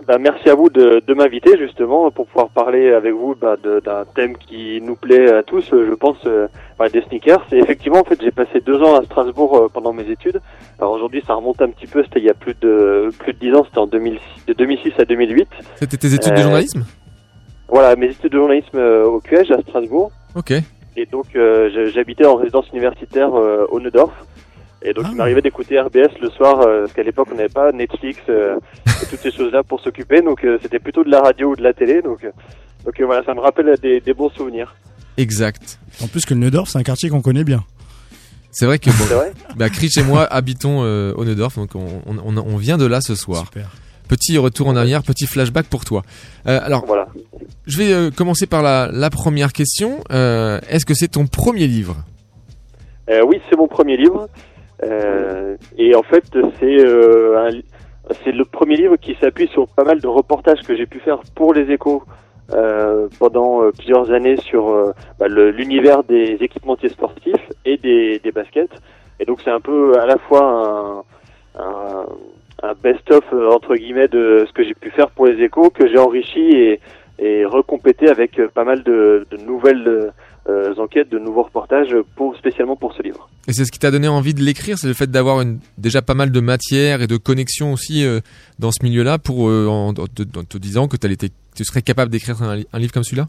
Bah, 0.06 0.18
merci 0.18 0.50
à 0.50 0.54
vous 0.54 0.68
de, 0.68 1.02
de 1.06 1.14
m'inviter 1.14 1.56
justement 1.56 2.10
pour 2.10 2.26
pouvoir 2.26 2.50
parler 2.50 2.92
avec 2.92 3.12
vous 3.14 3.34
bah, 3.34 3.56
d'un 3.56 4.04
thème 4.14 4.36
qui 4.36 4.80
nous 4.82 4.96
plaît 4.96 5.32
à 5.32 5.42
tous, 5.42 5.72
euh, 5.72 5.86
je 5.88 5.94
pense, 5.94 6.18
euh, 6.26 6.46
bah, 6.78 6.90
des 6.90 7.00
sneakers. 7.02 7.46
Et 7.52 7.58
effectivement, 7.58 8.00
en 8.00 8.04
fait, 8.04 8.20
j'ai 8.20 8.30
passé 8.30 8.60
deux 8.60 8.82
ans 8.82 8.96
à 8.96 9.04
Strasbourg 9.04 9.56
euh, 9.56 9.68
pendant 9.72 9.94
mes 9.94 10.10
études. 10.10 10.42
Alors 10.78 10.92
aujourd'hui, 10.92 11.22
ça 11.26 11.34
remonte 11.34 11.62
un 11.62 11.70
petit 11.70 11.86
peu. 11.86 12.02
C'était 12.04 12.20
il 12.20 12.26
y 12.26 12.30
a 12.30 12.34
plus 12.34 12.54
de 12.60 13.10
plus 13.18 13.32
de 13.32 13.38
dix 13.38 13.54
ans. 13.54 13.64
C'était 13.64 13.78
en 13.78 13.86
2006, 13.86 14.46
de 14.46 14.52
2006 14.52 14.92
à 14.98 15.04
2008. 15.06 15.48
C'était 15.76 15.96
tes 15.96 16.14
études 16.14 16.34
de 16.34 16.42
journalisme? 16.42 16.84
Voilà, 17.68 17.96
mes 17.96 18.10
études 18.10 18.32
de 18.32 18.38
journalisme 18.38 18.78
au 18.78 19.20
QEG 19.20 19.52
à 19.52 19.62
Strasbourg. 19.62 20.12
Ok. 20.34 20.52
Et 20.96 21.06
donc, 21.06 21.26
j'habitais 21.94 22.26
en 22.26 22.36
résidence 22.36 22.68
universitaire 22.72 23.32
au 23.32 23.80
Neudorf. 23.80 24.12
Et 24.84 24.92
donc 24.92 25.06
il 25.10 25.16
m'arrivait 25.16 25.40
d'écouter 25.40 25.80
RBS 25.80 26.18
le 26.20 26.28
soir, 26.30 26.60
euh, 26.60 26.82
parce 26.82 26.92
qu'à 26.92 27.02
l'époque 27.02 27.28
on 27.32 27.36
n'avait 27.36 27.48
pas 27.48 27.72
Netflix 27.72 28.20
euh, 28.28 28.58
et 29.02 29.06
toutes 29.06 29.20
ces 29.20 29.30
choses-là 29.36 29.62
pour 29.62 29.80
s'occuper, 29.80 30.20
donc 30.20 30.44
euh, 30.44 30.58
c'était 30.62 30.78
plutôt 30.78 31.04
de 31.04 31.10
la 31.10 31.20
radio 31.22 31.52
ou 31.52 31.56
de 31.56 31.62
la 31.62 31.72
télé, 31.72 32.02
donc, 32.02 32.22
euh, 32.24 32.30
donc 32.84 33.00
euh, 33.00 33.06
voilà, 33.06 33.24
ça 33.24 33.32
me 33.34 33.40
rappelle 33.40 33.74
des, 33.80 34.00
des 34.00 34.12
bons 34.14 34.28
souvenirs. 34.30 34.74
Exact. 35.16 35.78
En 36.02 36.06
plus 36.08 36.24
que 36.26 36.34
le 36.34 36.40
Neudorf, 36.40 36.68
c'est 36.68 36.78
un 36.78 36.82
quartier 36.82 37.08
qu'on 37.08 37.22
connaît 37.22 37.44
bien. 37.44 37.64
C'est 38.50 38.66
vrai 38.66 38.78
que 38.78 38.90
bon, 38.90 38.96
C'est 39.08 39.14
vrai 39.14 39.32
bah, 39.56 39.68
Chris 39.70 39.90
et 39.96 40.02
moi 40.02 40.24
habitons 40.24 40.82
euh, 40.84 41.12
au 41.16 41.24
Neudorf, 41.24 41.56
donc 41.56 41.70
on, 41.74 42.02
on, 42.06 42.18
on- 42.18 42.36
on 42.36 42.56
vient 42.56 42.76
de 42.78 42.84
là 42.86 43.00
ce 43.00 43.14
soir. 43.14 43.46
Super. 43.46 43.70
Petit 44.06 44.36
retour 44.36 44.68
en 44.68 44.76
arrière, 44.76 45.02
petit 45.02 45.26
flashback 45.26 45.66
pour 45.66 45.84
toi. 45.86 46.02
Euh, 46.46 46.60
alors, 46.62 46.84
Voilà. 46.86 47.06
je 47.66 47.78
vais 47.78 47.90
euh, 47.92 48.10
commencer 48.10 48.46
par 48.46 48.62
la, 48.62 48.90
la 48.92 49.08
première 49.08 49.52
question. 49.52 50.04
Euh, 50.12 50.60
Est-ce 50.68 50.84
que 50.84 50.92
c'est 50.94 51.08
ton 51.08 51.26
premier 51.26 51.66
livre? 51.66 51.96
Euh, 53.10 53.22
oui, 53.26 53.40
c'est 53.48 53.56
mon 53.56 53.66
premier 53.66 53.96
livre. 53.96 54.28
Euh, 54.82 55.56
et 55.78 55.94
en 55.94 56.02
fait, 56.02 56.24
c'est 56.58 56.84
euh, 56.84 57.50
c'est 58.24 58.32
le 58.32 58.44
premier 58.44 58.76
livre 58.76 58.96
qui 58.96 59.16
s'appuie 59.20 59.48
sur 59.48 59.68
pas 59.68 59.84
mal 59.84 60.00
de 60.00 60.06
reportages 60.06 60.62
que 60.62 60.76
j'ai 60.76 60.86
pu 60.86 61.00
faire 61.00 61.20
pour 61.34 61.54
les 61.54 61.70
échos 61.70 62.02
euh, 62.52 63.08
pendant 63.18 63.62
euh, 63.62 63.70
plusieurs 63.70 64.12
années 64.12 64.36
sur 64.36 64.68
euh, 64.68 64.92
bah, 65.18 65.28
l'univers 65.28 66.04
des 66.04 66.36
équipementiers 66.40 66.90
sportifs 66.90 67.50
et 67.64 67.78
des, 67.78 68.20
baskets. 68.34 68.82
Et 69.18 69.24
donc 69.24 69.40
c'est 69.42 69.50
un 69.50 69.60
peu 69.60 69.98
à 69.98 70.04
la 70.04 70.18
fois 70.18 71.04
un, 71.56 71.62
un, 71.62 72.06
un 72.62 72.74
best-of 72.82 73.24
entre 73.32 73.76
guillemets 73.76 74.08
de 74.08 74.44
ce 74.46 74.52
que 74.52 74.62
j'ai 74.62 74.74
pu 74.74 74.90
faire 74.90 75.08
pour 75.10 75.26
les 75.26 75.42
échos 75.42 75.70
que 75.70 75.88
j'ai 75.88 75.98
enrichi 75.98 76.50
et, 76.50 76.80
et 77.18 77.46
recomplété 77.46 78.10
avec 78.10 78.38
pas 78.48 78.64
mal 78.64 78.82
de, 78.82 79.26
de 79.30 79.36
nouvelles 79.38 80.12
enquêtes, 80.78 81.08
de 81.08 81.18
nouveaux 81.18 81.42
reportages 81.44 81.94
pour 82.16 82.36
spécialement 82.36 82.76
pour 82.76 82.92
ce 82.94 83.02
livre. 83.02 83.28
Et 83.48 83.52
c'est 83.52 83.64
ce 83.64 83.72
qui 83.72 83.78
t'a 83.78 83.90
donné 83.90 84.08
envie 84.08 84.34
de 84.34 84.40
l'écrire, 84.42 84.76
c'est 84.78 84.88
le 84.88 84.94
fait 84.94 85.10
d'avoir 85.10 85.40
une- 85.40 85.58
déjà 85.78 86.02
pas 86.02 86.14
mal 86.14 86.30
de 86.30 86.40
matière 86.40 87.00
et 87.02 87.06
de 87.06 87.16
connexions 87.16 87.72
aussi 87.72 88.04
euh, 88.06 88.20
dans 88.58 88.70
ce 88.70 88.84
milieu-là 88.84 89.18
pour 89.18 89.48
euh, 89.48 89.66
en, 89.68 89.92
te, 89.94 90.22
en 90.38 90.44
te 90.44 90.58
disant 90.58 90.86
que 90.88 90.96
tu 90.96 91.64
serais 91.64 91.82
capable 91.82 92.10
d'écrire 92.10 92.42
un, 92.42 92.56
li- 92.56 92.66
un 92.72 92.78
livre 92.78 92.92
comme 92.92 93.04
celui-là? 93.04 93.28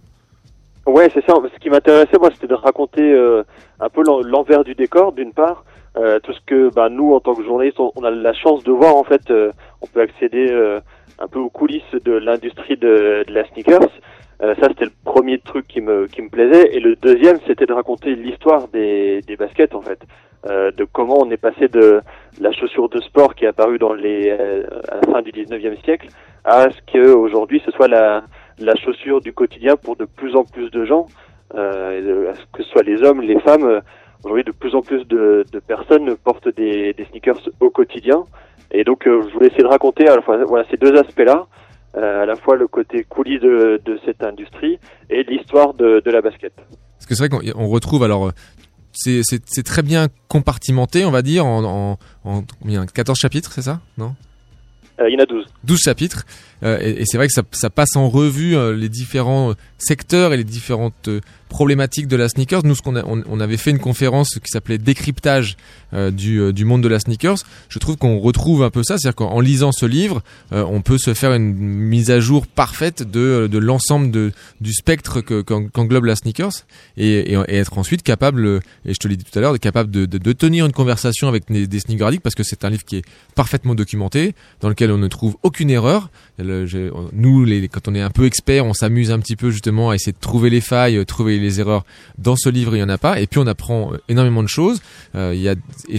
Ouais, 0.86 1.10
c'est 1.14 1.26
ça. 1.26 1.34
Ce 1.54 1.60
qui 1.60 1.70
m'intéressait, 1.70 2.18
moi, 2.20 2.30
c'était 2.34 2.48
de 2.48 2.54
raconter 2.54 3.02
euh, 3.02 3.44
un 3.80 3.90
peu 3.90 4.04
l'en- 4.06 4.22
l'envers 4.22 4.64
du 4.64 4.76
décor, 4.76 5.14
d'une 5.14 5.32
part, 5.34 5.64
euh, 5.98 6.20
tout 6.20 6.34
ce 6.34 6.40
que 6.46 6.70
bah, 6.74 6.90
nous, 6.90 7.14
en 7.14 7.20
tant 7.20 7.34
que 7.34 7.44
journalistes, 7.44 7.80
on, 7.80 7.92
on 7.96 8.04
a 8.04 8.12
la 8.12 8.34
chance 8.34 8.64
de 8.64 8.72
voir. 8.72 8.96
En 8.96 9.04
fait, 9.04 9.32
euh, 9.32 9.52
on 9.82 9.88
peut 9.88 10.02
accéder 10.02 10.48
euh, 10.52 10.80
un 11.20 11.28
peu 11.28 11.40
aux 11.40 11.50
coulisses 11.50 11.82
de 12.04 12.12
l'industrie 12.12 12.78
de, 12.78 13.24
de 13.28 13.34
la 13.34 13.48
sneakers. 13.50 13.90
Euh, 14.42 14.54
ça, 14.60 14.68
c'était 14.70 14.86
le 14.86 14.92
premier 15.04 15.40
truc 15.40 15.68
qui 15.68 15.82
me 15.82 16.08
qui 16.08 16.22
me 16.22 16.30
plaisait. 16.30 16.76
Et 16.76 16.80
le 16.80 16.96
deuxième, 16.96 17.38
c'était 17.48 17.66
de 17.66 17.74
raconter 17.74 18.16
l'histoire 18.16 18.68
des, 18.70 19.22
des 19.22 19.36
baskets, 19.38 19.74
en 19.76 19.82
fait, 19.82 20.00
euh, 20.50 20.72
de 20.72 20.84
comment 20.86 21.20
on 21.20 21.32
est 21.32 21.38
passé 21.38 21.68
de 21.68 22.02
la 22.42 22.52
chaussure 22.52 22.90
de 22.90 23.00
sport 23.02 23.36
qui 23.36 23.46
est 23.46 23.48
apparue 23.48 23.78
dans 23.80 23.94
les 23.94 24.30
euh, 24.30 24.64
à 24.90 24.96
la 24.96 25.02
fin 25.14 25.22
du 25.22 25.32
19e 25.32 25.82
siècle 25.84 26.08
à 26.44 26.70
ce 26.70 26.80
que 26.92 27.12
aujourd'hui 27.14 27.62
ce 27.66 27.72
soit 27.72 27.88
la 27.88 28.24
la 28.60 28.76
chaussure 28.76 29.22
du 29.22 29.34
quotidien 29.34 29.76
pour 29.78 29.96
de 29.96 30.06
plus 30.06 30.36
en 30.36 30.44
plus 30.44 30.70
de 30.72 30.86
gens, 30.86 31.08
euh, 31.56 32.34
que 32.54 32.64
ce 32.64 32.70
soit 32.70 32.84
les 32.84 33.02
hommes, 33.04 33.22
les 33.22 33.40
femmes. 33.40 33.66
euh, 33.66 33.80
Aujourd'hui, 34.24 34.44
de 34.46 34.52
plus 34.54 34.74
en 34.74 34.82
plus 34.82 35.06
de, 35.08 35.46
de 35.54 35.60
personnes 35.60 36.16
portent 36.16 36.48
des, 36.48 36.94
des 36.94 37.06
sneakers 37.06 37.48
au 37.60 37.70
quotidien. 37.70 38.24
Et 38.72 38.84
donc, 38.84 39.06
euh, 39.06 39.22
je 39.22 39.32
voulais 39.34 39.48
essayer 39.48 39.62
de 39.62 39.68
raconter 39.68 40.08
à 40.08 40.16
la 40.16 40.24
fois 40.24 40.44
voilà, 40.46 40.66
ces 40.72 40.78
deux 40.78 40.98
aspects-là, 40.98 41.46
euh, 41.98 42.24
à 42.24 42.26
la 42.26 42.36
fois 42.36 42.56
le 42.56 42.68
côté 42.68 43.04
coulis 43.04 43.40
de, 43.40 43.82
de 43.86 44.00
cette 44.06 44.24
industrie 44.24 44.80
et 45.10 45.24
l'histoire 45.24 45.74
de, 45.74 46.02
de 46.04 46.12
la 46.12 46.22
basket. 46.22 46.54
Parce 46.56 47.06
que 47.08 47.16
c'est 47.16 47.28
vrai 47.28 47.30
qu'on 47.30 47.62
on 47.62 47.68
retrouve 47.68 48.04
alors. 48.04 48.28
euh, 48.28 48.32
C'est 48.98 49.22
c'est- 49.24 49.44
c'est 49.46 49.64
très 49.64 49.82
bien 49.82 50.08
compartimenté, 50.30 51.04
on 51.04 51.12
va 51.12 51.22
dire, 51.22 51.46
en, 51.46 51.64
en, 51.66 51.98
en 52.24 52.44
combien, 52.62 52.86
14 52.86 53.18
chapitres, 53.20 53.52
c'est 53.52 53.62
ça? 53.64 53.82
Non? 53.98 54.16
Euh, 55.02 55.10
il 55.10 55.14
y 55.14 55.18
en 55.18 55.24
a 55.24 55.26
12. 55.26 55.46
12 55.66 55.80
chapitres. 55.82 56.24
Euh, 56.64 56.80
et 56.82 57.02
et 57.02 57.04
c'est 57.06 57.18
vrai 57.18 57.28
que 57.28 57.34
ça, 57.34 57.44
ça 57.52 57.70
passe 57.70 57.96
en 57.96 58.10
revue 58.10 58.56
euh, 58.56 58.76
les 58.76 58.90
différents 58.90 59.52
euh, 59.52 59.54
secteurs 59.78 60.34
et 60.34 60.38
les 60.38 60.44
différentes 60.44 61.10
problématiques 61.50 62.08
de 62.08 62.16
la 62.16 62.28
sneakers. 62.30 62.66
Nous, 62.66 62.76
ce 62.76 62.82
qu'on 62.82 62.96
a, 62.96 63.04
on, 63.06 63.24
on 63.30 63.40
avait 63.40 63.58
fait 63.58 63.72
une 63.72 63.80
conférence 63.80 64.40
qui 64.44 64.50
s'appelait 64.50 64.78
décryptage 64.78 65.58
du, 66.12 66.52
du 66.52 66.66
monde 66.66 66.82
de 66.82 66.88
la 66.90 67.00
sneakers. 67.00 67.38
Je 67.70 67.80
trouve 67.80 67.96
qu'on 67.96 68.20
retrouve 68.20 68.64
un 68.64 68.70
peu 68.70 68.84
ça, 68.84 68.98
c'est-à-dire 68.98 69.16
qu'en 69.16 69.30
en 69.32 69.40
lisant 69.40 69.72
ce 69.72 69.86
livre, 69.86 70.22
on 70.52 70.82
peut 70.82 70.98
se 70.98 71.14
faire 71.14 71.32
une 71.34 71.54
mise 71.54 72.10
à 72.12 72.20
jour 72.20 72.48
parfaite 72.48 73.04
de, 73.10 73.48
de 73.50 73.58
l'ensemble 73.58 74.12
de, 74.12 74.34
du 74.60 74.74
spectre 74.74 75.22
que- 75.22 75.42
qu'en- 75.42 75.68
qu'englobe 75.70 76.06
la 76.06 76.16
sneakers 76.18 76.52
et, 76.98 77.34
et, 77.34 77.40
et 77.48 77.56
être 77.56 77.78
ensuite 77.78 78.04
capable, 78.04 78.60
et 78.86 78.94
je 78.94 79.00
te 79.00 79.08
l'ai 79.08 79.16
dit 79.16 79.24
tout 79.24 79.38
à 79.38 79.42
l'heure, 79.42 79.58
capable 79.60 79.92
de, 79.92 80.06
de, 80.06 80.34
tenir 80.34 80.66
une 80.66 80.74
conversation 80.74 81.30
avec 81.30 81.50
des, 81.50 81.68
des 81.68 81.80
sneaker 81.80 82.12
parce 82.22 82.36
que 82.36 82.44
c'est 82.44 82.66
un 82.66 82.70
livre 82.72 82.84
qui 82.84 82.98
est 82.98 83.06
parfaitement 83.36 83.76
documenté, 83.76 84.36
dans 84.60 84.68
lequel 84.70 84.92
on 84.92 84.98
ne 84.98 85.08
trouve 85.08 85.38
aucune 85.44 85.70
erreur. 85.70 86.10
J'ai- 86.66 86.90
nous, 87.14 87.46
quand 87.72 87.88
on 87.88 87.96
est 87.96 88.02
un 88.02 88.10
peu 88.10 88.26
expert, 88.26 88.66
on 88.66 88.74
s'amuse 88.74 89.12
un 89.12 89.20
petit 89.20 89.36
peu 89.36 89.52
justement 89.52 89.90
à 89.90 89.96
essayer 89.96 90.12
de 90.14 90.18
trouver 90.20 90.50
les 90.50 90.62
failles, 90.62 90.98
euh, 90.98 91.06
trouver 91.06 91.40
les 91.40 91.60
erreurs. 91.60 91.86
Dans 92.18 92.36
ce 92.36 92.50
livre, 92.50 92.76
il 92.76 92.80
y 92.80 92.84
en 92.84 92.90
a 92.90 92.98
pas, 92.98 93.20
et 93.20 93.28
puis 93.28 93.40
on 93.40 93.48
apprend 93.48 93.94
euh, 93.94 93.98
énormément 94.08 94.44
de 94.44 94.48
choses. 94.48 94.82
Euh, 95.16 95.34
il 95.36 95.42
y 95.42 95.50
a, 95.50 95.56
et, 95.90 95.98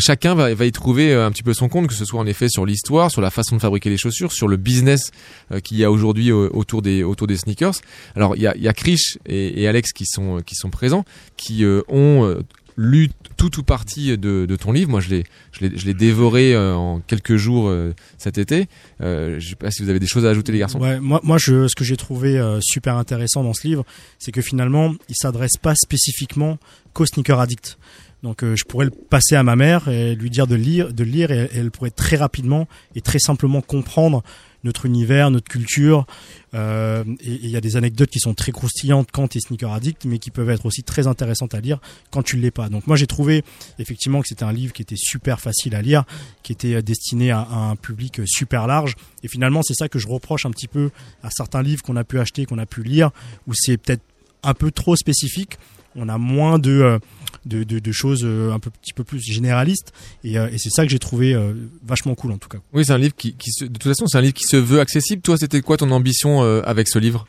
chacun 0.00 0.34
va, 0.34 0.54
va 0.54 0.64
y 0.66 0.72
trouver 0.72 1.12
euh, 1.12 1.26
un 1.26 1.30
petit 1.30 1.42
peu 1.42 1.54
son 1.54 1.68
compte, 1.68 1.86
que 1.88 1.94
ce 1.94 2.04
soit 2.04 2.20
en 2.20 2.26
effet 2.26 2.48
sur 2.48 2.64
l'histoire, 2.64 3.10
sur 3.10 3.20
la 3.20 3.30
façon 3.30 3.56
de 3.56 3.60
fabriquer 3.60 3.90
les 3.90 3.98
chaussures, 3.98 4.32
sur 4.32 4.48
le 4.48 4.56
business 4.56 5.10
euh, 5.52 5.60
qu'il 5.60 5.76
y 5.76 5.84
a 5.84 5.90
aujourd'hui 5.90 6.30
euh, 6.30 6.48
autour 6.52 6.82
des 6.82 7.02
autour 7.02 7.26
des 7.26 7.36
sneakers. 7.36 7.74
Alors 8.16 8.36
il 8.36 8.42
y 8.42 8.46
a, 8.46 8.56
il 8.56 8.62
y 8.62 8.68
a 8.68 8.72
Krish 8.72 9.18
et, 9.26 9.62
et 9.62 9.68
Alex 9.68 9.92
qui 9.92 10.06
sont 10.06 10.38
euh, 10.38 10.40
qui 10.40 10.54
sont 10.54 10.70
présents, 10.70 11.04
qui 11.36 11.64
euh, 11.64 11.82
ont 11.88 12.24
euh, 12.24 12.42
lu 12.80 13.10
tout 13.36 13.58
ou 13.58 13.62
partie 13.62 14.16
de, 14.16 14.46
de 14.46 14.56
ton 14.56 14.72
livre. 14.72 14.90
Moi, 14.90 15.00
je 15.00 15.10
l'ai, 15.10 15.24
je 15.52 15.84
l'ai, 15.84 15.94
dévoré 15.94 16.54
euh, 16.54 16.74
en 16.74 17.00
quelques 17.00 17.36
jours 17.36 17.68
euh, 17.68 17.94
cet 18.16 18.38
été. 18.38 18.68
Euh, 19.02 19.38
je 19.38 19.50
sais 19.50 19.54
pas 19.54 19.70
si 19.70 19.82
vous 19.82 19.90
avez 19.90 19.98
des 19.98 20.06
choses 20.06 20.24
à 20.24 20.30
ajouter, 20.30 20.50
les 20.50 20.58
garçons. 20.58 20.80
Ouais, 20.80 20.98
moi, 20.98 21.20
moi 21.22 21.36
je, 21.38 21.68
ce 21.68 21.74
que 21.76 21.84
j'ai 21.84 21.98
trouvé 21.98 22.38
euh, 22.38 22.58
super 22.62 22.96
intéressant 22.96 23.44
dans 23.44 23.52
ce 23.52 23.66
livre, 23.66 23.84
c'est 24.18 24.32
que 24.32 24.40
finalement, 24.40 24.94
il 25.10 25.14
s'adresse 25.14 25.58
pas 25.60 25.74
spécifiquement 25.74 26.58
qu'aux 26.94 27.06
sneaker 27.06 27.38
addicts. 27.38 27.76
Donc, 28.22 28.44
je 28.44 28.64
pourrais 28.64 28.84
le 28.84 28.90
passer 28.90 29.34
à 29.34 29.42
ma 29.42 29.56
mère 29.56 29.88
et 29.88 30.14
lui 30.14 30.28
dire 30.28 30.46
de 30.46 30.54
lire, 30.54 30.92
de 30.92 31.04
lire, 31.04 31.30
et 31.30 31.48
elle 31.54 31.70
pourrait 31.70 31.90
très 31.90 32.16
rapidement 32.16 32.68
et 32.94 33.00
très 33.00 33.18
simplement 33.18 33.62
comprendre 33.62 34.22
notre 34.64 34.86
univers, 34.86 35.30
notre 35.30 35.48
culture. 35.48 36.06
Euh, 36.54 37.04
et 37.20 37.38
il 37.42 37.50
y 37.50 37.56
a 37.56 37.60
des 37.60 37.76
anecdotes 37.76 38.10
qui 38.10 38.18
sont 38.18 38.34
très 38.34 38.52
croustillantes 38.52 39.08
quand 39.12 39.28
tu 39.28 39.38
es 39.38 39.40
sneaker 39.40 39.72
addict, 39.72 40.04
mais 40.04 40.18
qui 40.18 40.30
peuvent 40.30 40.50
être 40.50 40.66
aussi 40.66 40.82
très 40.82 41.06
intéressantes 41.06 41.54
à 41.54 41.60
lire 41.60 41.78
quand 42.10 42.22
tu 42.22 42.36
ne 42.36 42.42
l'es 42.42 42.50
pas. 42.50 42.68
Donc 42.68 42.86
moi 42.86 42.96
j'ai 42.96 43.06
trouvé 43.06 43.44
effectivement 43.78 44.20
que 44.20 44.28
c'était 44.28 44.44
un 44.44 44.52
livre 44.52 44.72
qui 44.72 44.82
était 44.82 44.96
super 44.96 45.40
facile 45.40 45.74
à 45.74 45.82
lire, 45.82 46.04
qui 46.42 46.52
était 46.52 46.74
euh, 46.74 46.82
destiné 46.82 47.30
à, 47.30 47.40
à 47.40 47.56
un 47.70 47.76
public 47.76 48.20
euh, 48.20 48.24
super 48.26 48.66
large. 48.66 48.96
Et 49.22 49.28
finalement 49.28 49.62
c'est 49.62 49.74
ça 49.74 49.88
que 49.88 49.98
je 49.98 50.08
reproche 50.08 50.44
un 50.46 50.50
petit 50.50 50.68
peu 50.68 50.90
à 51.22 51.30
certains 51.30 51.62
livres 51.62 51.82
qu'on 51.82 51.96
a 51.96 52.04
pu 52.04 52.18
acheter, 52.18 52.46
qu'on 52.46 52.58
a 52.58 52.66
pu 52.66 52.82
lire, 52.82 53.10
où 53.46 53.52
c'est 53.54 53.76
peut-être 53.76 54.02
un 54.42 54.54
peu 54.54 54.70
trop 54.70 54.96
spécifique. 54.96 55.58
On 55.96 56.08
a 56.08 56.18
moins 56.18 56.58
de, 56.58 56.80
euh, 56.82 56.98
de, 57.46 57.64
de, 57.64 57.78
de 57.80 57.92
choses 57.92 58.22
euh, 58.24 58.52
un 58.52 58.58
peu, 58.58 58.70
petit 58.70 58.92
peu 58.94 59.02
plus 59.04 59.20
généralistes. 59.20 59.92
Et, 60.24 60.38
euh, 60.38 60.46
et 60.48 60.58
c'est 60.58 60.70
ça 60.70 60.84
que 60.84 60.90
j'ai 60.90 60.98
trouvé 60.98 61.34
euh, 61.34 61.52
vachement 61.84 62.14
cool 62.14 62.32
en 62.32 62.38
tout 62.38 62.48
cas. 62.48 62.58
Oui, 62.72 62.84
c'est 62.84 62.92
un 62.92 62.98
livre 62.98 63.14
qui, 63.16 63.34
qui 63.36 63.50
se- 63.50 63.64
de 63.64 63.72
toute 63.72 63.82
façon, 63.84 64.06
c'est 64.06 64.18
un 64.18 64.22
livre 64.22 64.34
qui 64.34 64.44
se 64.44 64.56
veut 64.56 64.80
accessible. 64.80 65.22
Toi, 65.22 65.36
c'était 65.36 65.60
quoi 65.60 65.76
ton 65.76 65.90
ambition 65.90 66.42
euh, 66.42 66.62
avec 66.64 66.88
ce 66.88 66.98
livre? 66.98 67.26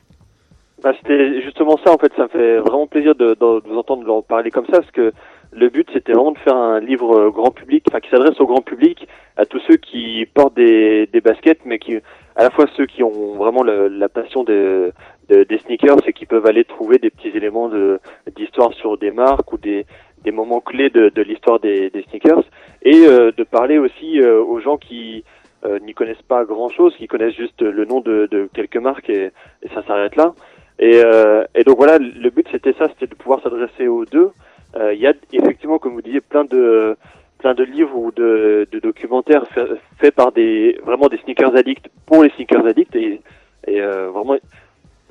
Bah, 0.84 0.93
c'était 1.00 1.41
justement 1.43 1.78
ça, 1.86 1.91
en 1.93 1.97
fait, 1.97 2.12
ça 2.15 2.24
me 2.24 2.28
fait 2.30 2.58
vraiment 2.60 2.88
plaisir 2.88 3.13
de, 3.15 3.30
de- 3.30 3.62
de 3.62 3.69
vous 3.69 3.78
entendre 3.78 4.12
en 4.12 4.21
parler 4.21 4.50
comme 4.52 4.65
ça, 4.65 4.80
parce 4.80 4.91
que 4.91 5.12
le 5.54 5.69
but, 5.69 5.88
c'était 5.93 6.13
vraiment 6.13 6.32
de 6.32 6.38
faire 6.39 6.56
un 6.56 6.80
livre 6.80 7.30
grand 7.30 7.52
public, 7.52 7.84
enfin, 7.89 8.00
qui 8.00 8.10
s'adresse 8.10 8.39
au 8.39 8.47
grand 8.47 8.62
public, 8.62 9.08
à 9.38 9.45
tous 9.45 9.62
ceux 9.67 9.76
qui 9.78 10.26
portent 10.34 10.56
des, 10.56 11.08
des 11.12 11.21
baskets, 11.21 11.60
mais 11.65 11.78
qui, 11.78 11.95
à 12.36 12.43
la 12.43 12.50
fois 12.52 12.65
ceux 12.78 12.86
qui 12.86 13.04
ont 13.04 13.36
vraiment 13.36 13.62
le- 13.62 13.89
la 13.89 14.08
passion 14.10 14.43
de, 14.43 14.91
de- 15.30 15.43
des 15.43 15.60
sneakers, 15.60 15.97
et 16.08 16.13
qui 16.13 16.26
peuvent 16.26 16.45
aller 16.47 16.63
trouver 16.63 16.97
des 16.97 17.10
petits 17.12 17.28
éléments 17.36 17.69
de, 17.69 18.00
d'histoire 18.36 18.74
sur 18.74 18.98
des 18.98 19.12
marques 19.12 19.52
ou 19.54 19.58
des, 19.58 19.86
des 20.24 20.32
moments 20.32 20.62
clés 20.62 20.89
de, 20.89 21.10
de 21.10 21.22
l'histoire 21.22 21.60
des, 21.60 21.89
des 21.89 22.04
sneakers, 22.04 22.44
et 22.84 23.06
euh, 23.06 23.32
de 23.36 23.44
parler 23.44 23.78
aussi 23.78 24.20
euh, 24.22 24.44
aux 24.44 24.60
gens 24.60 24.78
qui 24.78 25.24
euh, 25.65 25.80
n'y 25.80 25.94
connaissent 25.94 26.28
pas 26.28 26.44
grand-chose, 26.46 26.96
qui 26.98 27.08
connaissent 27.08 27.36
juste 27.36 27.62
le 27.62 27.86
nom 27.86 28.02
de, 28.02 28.28
de 28.32 28.50
quelques 28.54 28.78
marques, 28.78 29.10
et, 29.10 29.32
et 29.63 29.70
ça 29.74 29.84
s'arrête 29.86 30.15
là. 30.15 30.34
Et, 30.80 31.02
euh, 31.04 31.44
et 31.54 31.63
donc 31.63 31.78
voilà, 31.78 32.00
le 32.00 32.30
but 32.30 32.48
c'était 32.52 32.74
ça, 32.74 32.88
c'était 32.89 33.08
de 33.08 33.15
pouvoir 33.15 33.41
s'adresser 33.44 33.88
aux 33.88 34.06
deux. 34.06 34.32
Euh, 34.76 34.94
Il 34.94 35.00
y 35.00 35.08
a 35.08 35.13
effectivement, 35.34 35.78
comme 35.78 35.94
vous 35.94 36.02
disiez, 36.02 36.22
plein 36.22 36.46
de 36.46 36.96
plein 37.38 37.54
de 37.56 37.63
livres 37.63 37.98
ou 37.98 38.12
de, 38.12 38.67
de 38.72 38.80
documentaires 38.80 39.48
faits 39.48 39.72
faits 40.00 40.15
par 40.15 40.32
des 40.32 40.80
vraiment 40.86 41.08
des 41.08 41.17
sneakers 41.17 41.56
addicts 41.56 41.88
pour 42.06 42.24
les 42.24 42.30
sneakers 42.32 42.65
addicts 42.67 42.96
et, 42.96 43.20
et 43.67 43.82
euh, 43.82 44.10
vraiment 44.10 44.38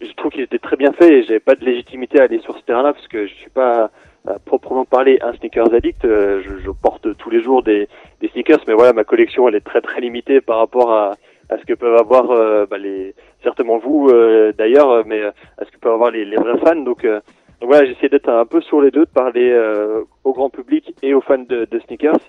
je 0.00 0.12
trouve 0.14 0.30
qu'ils 0.32 0.42
étaient 0.42 0.58
très 0.58 0.76
bien 0.76 0.92
faits 0.92 1.10
et 1.10 1.22
j'avais 1.24 1.40
pas 1.40 1.54
de 1.54 1.64
légitimité 1.64 2.20
à 2.20 2.24
aller 2.24 2.40
sur 2.40 2.56
ce 2.56 2.62
terrain-là 2.62 2.92
parce 2.92 3.08
que 3.08 3.26
je 3.26 3.34
suis 3.34 3.50
pas 3.50 3.90
à 4.26 4.38
proprement 4.38 4.84
parler 4.84 5.18
un 5.22 5.32
sneakers 5.34 5.72
addict. 5.72 6.04
Euh, 6.04 6.42
je, 6.44 6.58
je 6.64 6.70
porte 6.70 7.16
tous 7.16 7.30
les 7.30 7.42
jours 7.42 7.62
des, 7.62 7.88
des 8.20 8.28
sneakers, 8.28 8.60
mais 8.66 8.74
voilà, 8.74 8.92
ma 8.92 9.04
collection 9.04 9.48
elle 9.48 9.54
est 9.54 9.60
très 9.60 9.80
très 9.80 10.00
limitée 10.00 10.40
par 10.40 10.58
rapport 10.58 10.92
à, 10.92 11.14
à 11.48 11.58
ce 11.58 11.64
que 11.64 11.74
peuvent 11.74 11.98
avoir 11.98 12.30
euh, 12.30 12.66
bah, 12.66 12.78
les 12.78 13.14
certainement 13.42 13.78
vous 13.78 14.08
euh, 14.08 14.52
d'ailleurs, 14.56 15.04
mais 15.06 15.20
euh, 15.20 15.30
à 15.58 15.64
ce 15.64 15.70
que 15.70 15.78
peuvent 15.78 15.94
avoir 15.94 16.10
les, 16.10 16.24
les 16.24 16.36
vrais 16.36 16.58
fans. 16.58 16.76
Donc, 16.76 17.04
euh, 17.04 17.20
donc 17.60 17.70
voilà, 17.70 17.86
j'essaie 17.86 18.08
d'être 18.08 18.28
un 18.28 18.46
peu 18.46 18.60
sur 18.62 18.80
les 18.80 18.90
deux, 18.90 19.04
de 19.04 19.10
parler 19.10 19.50
euh, 19.50 20.02
au 20.24 20.32
grand 20.32 20.50
public 20.50 20.94
et 21.02 21.12
aux 21.14 21.20
fans 21.20 21.38
de, 21.38 21.66
de 21.70 21.78
sneakers. 21.80 22.20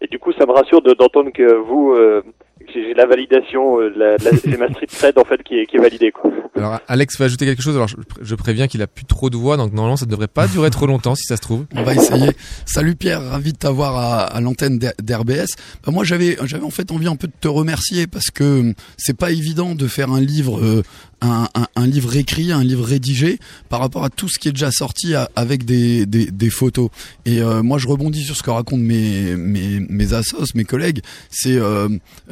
Et 0.00 0.06
du 0.08 0.18
coup, 0.18 0.32
ça 0.32 0.46
me 0.46 0.52
rassure 0.52 0.82
de- 0.82 0.94
d'entendre 0.94 1.30
que 1.32 1.54
vous, 1.66 1.92
euh, 1.92 2.22
que 2.60 2.72
j'ai 2.74 2.94
la 2.94 3.06
validation, 3.06 3.80
euh, 3.80 3.92
la, 3.96 4.16
la, 4.18 4.30
j'ai 4.44 4.56
ma 4.56 4.68
street 4.68 4.86
cred 4.86 5.18
en 5.18 5.24
fait 5.24 5.42
qui 5.42 5.58
est, 5.58 5.66
qui 5.66 5.76
est 5.76 5.80
validée. 5.80 6.10
Quoi. 6.12 6.30
Alors 6.56 6.78
Alex 6.88 7.16
va 7.18 7.24
ajouter 7.26 7.46
quelque 7.46 7.62
chose. 7.62 7.76
Alors 7.76 7.88
je, 7.88 7.96
je 8.20 8.34
préviens 8.34 8.66
qu'il 8.66 8.82
a 8.82 8.86
plus 8.86 9.04
trop 9.04 9.30
de 9.30 9.36
voix, 9.36 9.56
donc 9.56 9.72
normalement 9.72 9.96
ça 9.96 10.06
ne 10.06 10.10
devrait 10.10 10.26
pas 10.28 10.46
durer 10.48 10.68
trop 10.70 10.86
longtemps 10.86 11.14
si 11.14 11.22
ça 11.24 11.36
se 11.36 11.40
trouve. 11.40 11.64
On 11.74 11.82
va 11.82 11.94
essayer. 11.94 12.30
Salut 12.66 12.94
Pierre, 12.96 13.22
ravi 13.22 13.52
de 13.52 13.58
t'avoir 13.58 13.96
à, 13.96 14.24
à 14.24 14.40
l'antenne 14.40 14.78
d'R- 14.78 14.92
d'RBS. 15.02 15.54
Bah, 15.86 15.92
moi, 15.92 16.04
j'avais, 16.04 16.36
j'avais 16.44 16.64
en 16.64 16.70
fait 16.70 16.90
envie 16.92 17.06
un 17.08 17.16
peu 17.16 17.26
de 17.28 17.32
te 17.40 17.48
remercier 17.48 18.06
parce 18.06 18.30
que 18.30 18.60
hum, 18.60 18.74
c'est 18.96 19.16
pas 19.16 19.30
évident 19.30 19.74
de 19.74 19.86
faire 19.86 20.10
un 20.12 20.20
livre, 20.20 20.60
euh, 20.60 20.82
un, 21.20 21.48
un, 21.74 21.86
livre 21.86 22.16
écrit, 22.16 22.52
un 22.52 22.62
livre 22.62 22.84
rédigé 22.84 23.38
par 23.68 23.80
rapport 23.80 24.04
à 24.04 24.10
tout 24.10 24.28
ce 24.28 24.38
qui 24.38 24.48
est 24.48 24.52
déjà 24.52 24.70
sorti 24.70 25.14
avec 25.36 25.64
des, 25.64 26.06
des, 26.06 26.26
des 26.26 26.50
photos. 26.50 26.90
Et 27.24 27.40
euh, 27.40 27.62
moi, 27.62 27.78
je 27.78 27.88
rebondis 27.88 28.24
sur 28.24 28.36
ce 28.36 28.42
que 28.42 28.50
racontent 28.50 28.82
mes, 28.82 29.36
mes, 29.36 29.80
mes 29.80 30.12
assos, 30.12 30.44
mes 30.54 30.64
collègues. 30.64 31.02
C'est, 31.30 31.56
euh, 31.56 31.88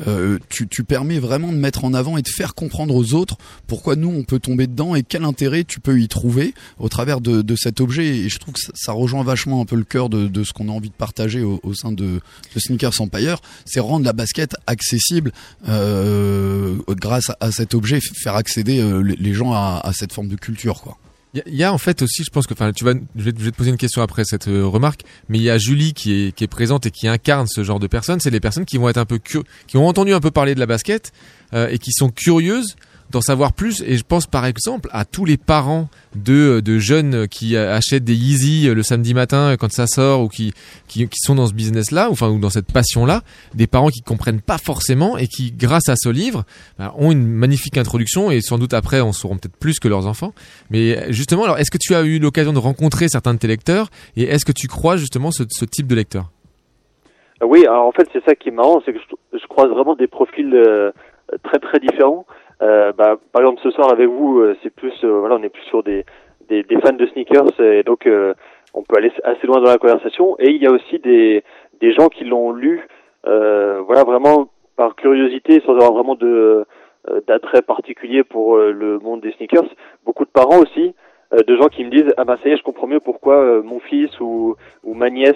euh, 0.07 0.39
tu, 0.49 0.69
tu 0.69 0.85
permets 0.85 1.19
vraiment 1.19 1.53
de 1.53 1.57
mettre 1.57 1.85
en 1.85 1.95
avant 1.95 2.17
et 2.17 2.23
de 2.23 2.29
faire 2.29 2.55
comprendre 2.55 2.95
aux 2.95 3.15
autres 3.15 3.37
pourquoi 3.67 3.97
nous 3.97 4.09
on 4.09 4.23
peut 4.23 4.39
tomber 4.39 4.67
dedans 4.67 4.95
et 4.95 5.03
quel 5.03 5.25
intérêt 5.25 5.65
tu 5.65 5.81
peux 5.81 6.01
y 6.01 6.09
trouver 6.09 6.55
au 6.79 6.89
travers 6.89 7.21
de, 7.21 7.43
de 7.43 7.57
cet 7.57 7.81
objet. 7.81 8.07
Et 8.07 8.29
je 8.29 8.39
trouve 8.39 8.55
que 8.55 8.61
ça, 8.75 8.93
rejoint 8.93 9.25
vachement 9.25 9.61
un 9.61 9.65
peu 9.65 9.77
le 9.77 9.85
cœur 9.85 10.09
de, 10.09 10.29
de 10.29 10.45
ce 10.45 10.53
qu'on 10.53 10.69
a 10.69 10.73
envie 10.73 10.89
de 10.89 10.95
partager 10.95 11.43
au, 11.43 11.61
au 11.63 11.75
sein 11.75 11.93
de, 11.93 12.21
de 12.55 12.61
Sneakers 12.61 13.01
Empire, 13.01 13.39
c'est 13.65 13.81
rendre 13.81 14.05
la 14.05 14.13
basket 14.13 14.57
accessible 14.67 15.33
euh, 15.69 16.77
grâce 16.89 17.31
à, 17.41 17.53
cet 17.53 17.75
objet, 17.75 18.01
faire 18.01 18.37
accéder 18.37 18.76
euh, 18.81 19.01
les, 19.01 19.35
gens 19.35 19.53
à, 19.53 19.91
cette 19.93 20.13
forme 20.13 20.29
de 20.29 20.37
culture, 20.37 20.81
quoi. 20.83 20.97
Il 21.35 21.55
y 21.55 21.65
a- 21.65 21.73
en 21.73 21.77
fait 21.77 22.01
aussi, 22.01 22.25
je 22.25 22.31
pense 22.31 22.47
que, 22.47 22.55
enfin, 22.55 22.73
tu 22.73 22.85
vas, 22.85 22.95
je 23.15 23.23
vais, 23.23 23.33
te- 23.33 23.51
poser 23.51 23.71
une 23.71 23.77
question 23.77 24.01
après 24.01 24.25
cette 24.25 24.49
euh, 24.49 24.65
remarque, 24.67 25.03
mais 25.29 25.37
il 25.39 25.45
y 25.45 25.51
a 25.51 25.59
Julie 25.59 25.93
qui 25.93 26.33
est, 26.39 26.47
présente 26.47 26.87
et 26.87 26.91
qui 26.91 27.09
incarne 27.09 27.47
ce 27.47 27.63
genre 27.63 27.79
de 27.79 27.87
personnes. 27.87 28.21
C'est 28.21 28.31
les 28.31 28.41
personnes 28.41 28.65
qui 28.65 28.79
vont 28.79 28.89
être 28.89 28.97
un 28.97 29.05
peu 29.05 29.19
qui 29.19 29.77
ont 29.77 29.87
entendu 29.87 30.15
un 30.15 30.21
peu 30.21 30.31
parler 30.31 30.55
de 30.55 30.61
la 30.61 30.67
basket 30.67 31.13
euh, 31.53 31.69
et 31.69 31.79
qui 31.79 31.93
sont 31.93 32.09
curieuses 32.09 32.77
d'en 33.11 33.21
savoir 33.21 33.53
plus. 33.53 33.83
Et 33.87 33.97
je 33.97 34.05
pense 34.05 34.27
par 34.27 34.47
exemple 34.47 34.89
à 34.93 35.05
tous 35.05 35.25
les 35.25 35.37
parents 35.37 35.89
de, 36.15 36.61
de 36.61 36.79
jeunes 36.79 37.29
qui 37.29 37.57
euh, 37.57 37.75
achètent 37.75 38.05
des 38.05 38.15
Yeezy 38.15 38.69
euh, 38.69 38.75
le 38.75 38.83
samedi 38.83 39.15
matin 39.15 39.53
euh, 39.53 39.57
quand 39.57 39.71
ça 39.71 39.87
sort 39.87 40.23
ou 40.23 40.29
qui, 40.29 40.55
qui, 40.89 41.09
sont 41.15 41.35
dans 41.35 41.47
ce 41.47 41.55
business-là, 41.55 42.09
ou 42.09 42.13
enfin 42.13 42.29
ou 42.31 42.39
dans 42.39 42.51
cette 42.51 42.73
passion-là, 42.73 43.23
des 43.55 43.67
parents 43.67 43.89
qui 43.89 44.01
comprennent 44.01 44.41
pas 44.41 44.59
forcément 44.59 45.19
et 45.19 45.27
qui, 45.27 45.53
grâce 45.53 45.89
à 45.89 45.97
ce 45.97 46.09
livre, 46.09 46.45
bah, 46.79 46.95
ont 46.97 47.13
une 47.13 47.27
magnifique 47.27 47.77
introduction 47.79 48.31
et 48.31 48.41
sans 48.41 48.59
doute 48.59 48.75
après 48.75 49.01
en 49.01 49.13
sauront 49.13 49.37
peut-être 49.37 49.57
plus 49.57 49.79
que 49.79 49.89
leurs 49.89 50.07
enfants. 50.07 50.33
Mais 50.71 51.13
justement, 51.13 51.45
alors 51.45 51.59
est-ce 51.59 51.71
que 51.71 51.79
tu 51.79 51.95
as 51.95 52.03
eu 52.03 52.19
l'occasion 52.19 52.53
de 52.53 52.59
rencontrer 52.59 53.09
certains 53.09 53.35
de 53.35 53.39
tes 53.39 53.49
lecteurs 53.49 53.89
et 54.17 54.25
est-ce 54.25 54.45
que 54.45 54.53
tu 54.53 54.69
crois 54.69 54.97
justement 54.97 55.31
ce, 55.31 55.45
ce 55.49 55.65
type 55.65 55.87
de 55.87 55.95
lecteur? 55.95 56.31
Euh, 57.43 57.47
Oui, 57.47 57.67
alors 57.67 57.87
en 57.87 57.93
fait, 57.93 58.09
c'est 58.13 58.25
ça 58.25 58.35
qui 58.35 58.49
est 58.49 58.53
marrant, 58.53 58.81
c'est 58.85 58.93
que 58.93 58.99
je, 59.33 59.47
croise 59.47 59.71
vraiment 59.71 59.95
des 59.95 60.07
profils 60.07 60.55
euh, 60.55 60.91
très 61.43 61.59
très 61.59 61.79
différents. 61.79 62.27
Euh, 62.63 62.93
bah, 62.93 63.17
par 63.33 63.43
exemple, 63.43 63.61
ce 63.63 63.71
soir 63.71 63.91
avec 63.93 64.09
vous, 64.09 64.41
euh, 64.41 64.57
c'est 64.63 64.75
plus, 64.75 64.95
euh, 65.05 65.19
voilà, 65.21 65.37
on 65.37 65.43
est 65.43 65.49
plus 65.51 65.63
sur 65.65 65.83
des, 65.83 66.05
des, 66.49 66.63
des 66.63 66.81
fans 66.81 66.93
de 66.93 67.07
sneakers 67.07 67.61
et 67.61 67.83
donc 67.83 68.09
on 68.75 68.83
peut 68.83 68.97
aller 68.97 69.13
assez 69.25 69.47
loin 69.47 69.61
dans 69.61 69.71
la 69.71 69.79
conversation. 69.79 70.37
Et 70.39 70.51
il 70.51 70.63
y 70.63 70.67
a 70.67 70.71
aussi 70.71 70.99
des, 70.99 71.45
des 71.81 71.93
gens 71.93 72.09
qui 72.09 72.25
l'ont 72.25 72.53
lu, 72.53 72.87
euh, 73.27 73.81
voilà, 73.87 74.05
vraiment 74.05 74.49
par 74.77 74.95
curiosité, 74.95 75.61
sans 75.65 75.73
avoir 75.73 75.93
vraiment 75.93 76.15
de 76.15 76.65
d'attrait 77.29 77.63
particulier 77.63 78.25
pour 78.25 78.57
le 78.57 78.99
monde 78.99 79.21
des 79.21 79.31
sneakers. 79.35 79.69
Beaucoup 80.05 80.25
de 80.25 80.31
parents 80.31 80.59
aussi, 80.59 80.93
euh, 81.33 81.43
de 81.43 81.57
gens 81.57 81.69
qui 81.69 81.85
me 81.85 81.91
disent 81.91 82.13
ah 82.17 82.25
bah 82.25 82.37
ça 82.43 82.49
y 82.49 82.53
est, 82.53 82.57
je 82.57 82.63
comprends 82.63 82.87
mieux 82.87 83.01
pourquoi 83.01 83.37
euh, 83.37 83.63
mon 83.63 83.81
fils 83.81 84.11
ou 84.21 84.55
ou 84.85 84.95
ma 84.95 85.11
nièce 85.11 85.35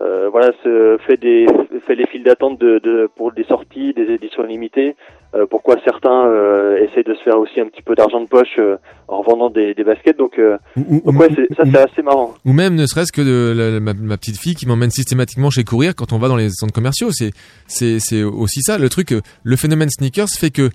euh, 0.00 0.28
voilà, 0.30 0.52
se 0.64 0.96
fait 1.06 1.16
des 1.20 1.46
fait 1.86 1.94
les 1.94 2.06
files 2.06 2.24
d'attente 2.24 2.58
de, 2.60 2.78
de 2.78 3.08
pour 3.16 3.32
des 3.32 3.44
sorties, 3.44 3.92
des 3.92 4.12
éditions 4.14 4.42
limitées. 4.44 4.96
Euh, 5.34 5.46
pourquoi 5.48 5.76
certains 5.84 6.26
euh, 6.26 6.76
essayent 6.76 7.04
de 7.04 7.14
se 7.14 7.22
faire 7.22 7.38
aussi 7.38 7.58
un 7.58 7.66
petit 7.66 7.80
peu 7.82 7.94
d'argent 7.94 8.20
de 8.20 8.26
poche 8.26 8.56
euh, 8.58 8.76
en 9.08 9.22
revendant 9.22 9.48
des, 9.48 9.72
des 9.74 9.82
baskets. 9.84 10.18
Donc, 10.18 10.38
donc 10.76 11.18
ouais, 11.18 11.28
ça 11.56 11.64
c'est 11.64 11.78
assez 11.78 12.02
marrant. 12.02 12.34
Ou 12.44 12.52
même 12.52 12.74
ne 12.74 12.84
serait-ce 12.86 13.12
que 13.12 13.22
de 13.22 13.54
la- 13.56 13.70
la- 13.70 13.80
ma, 13.80 13.94
ma 13.94 14.16
petite 14.18 14.38
fille 14.38 14.54
qui 14.54 14.66
m'emmène 14.66 14.90
systématiquement 14.90 15.48
chez 15.50 15.64
Courir 15.64 15.94
quand 15.96 16.12
on 16.12 16.18
va 16.18 16.28
dans 16.28 16.36
les 16.36 16.50
centres 16.50 16.74
commerciaux. 16.74 17.10
C'est 17.10 17.30
c'est 17.66 17.98
c'est 17.98 18.22
aussi 18.22 18.60
ça 18.62 18.76
le 18.78 18.88
truc. 18.90 19.14
Le 19.42 19.56
phénomène 19.56 19.88
sneakers 19.90 20.28
fait 20.28 20.50
que 20.50 20.68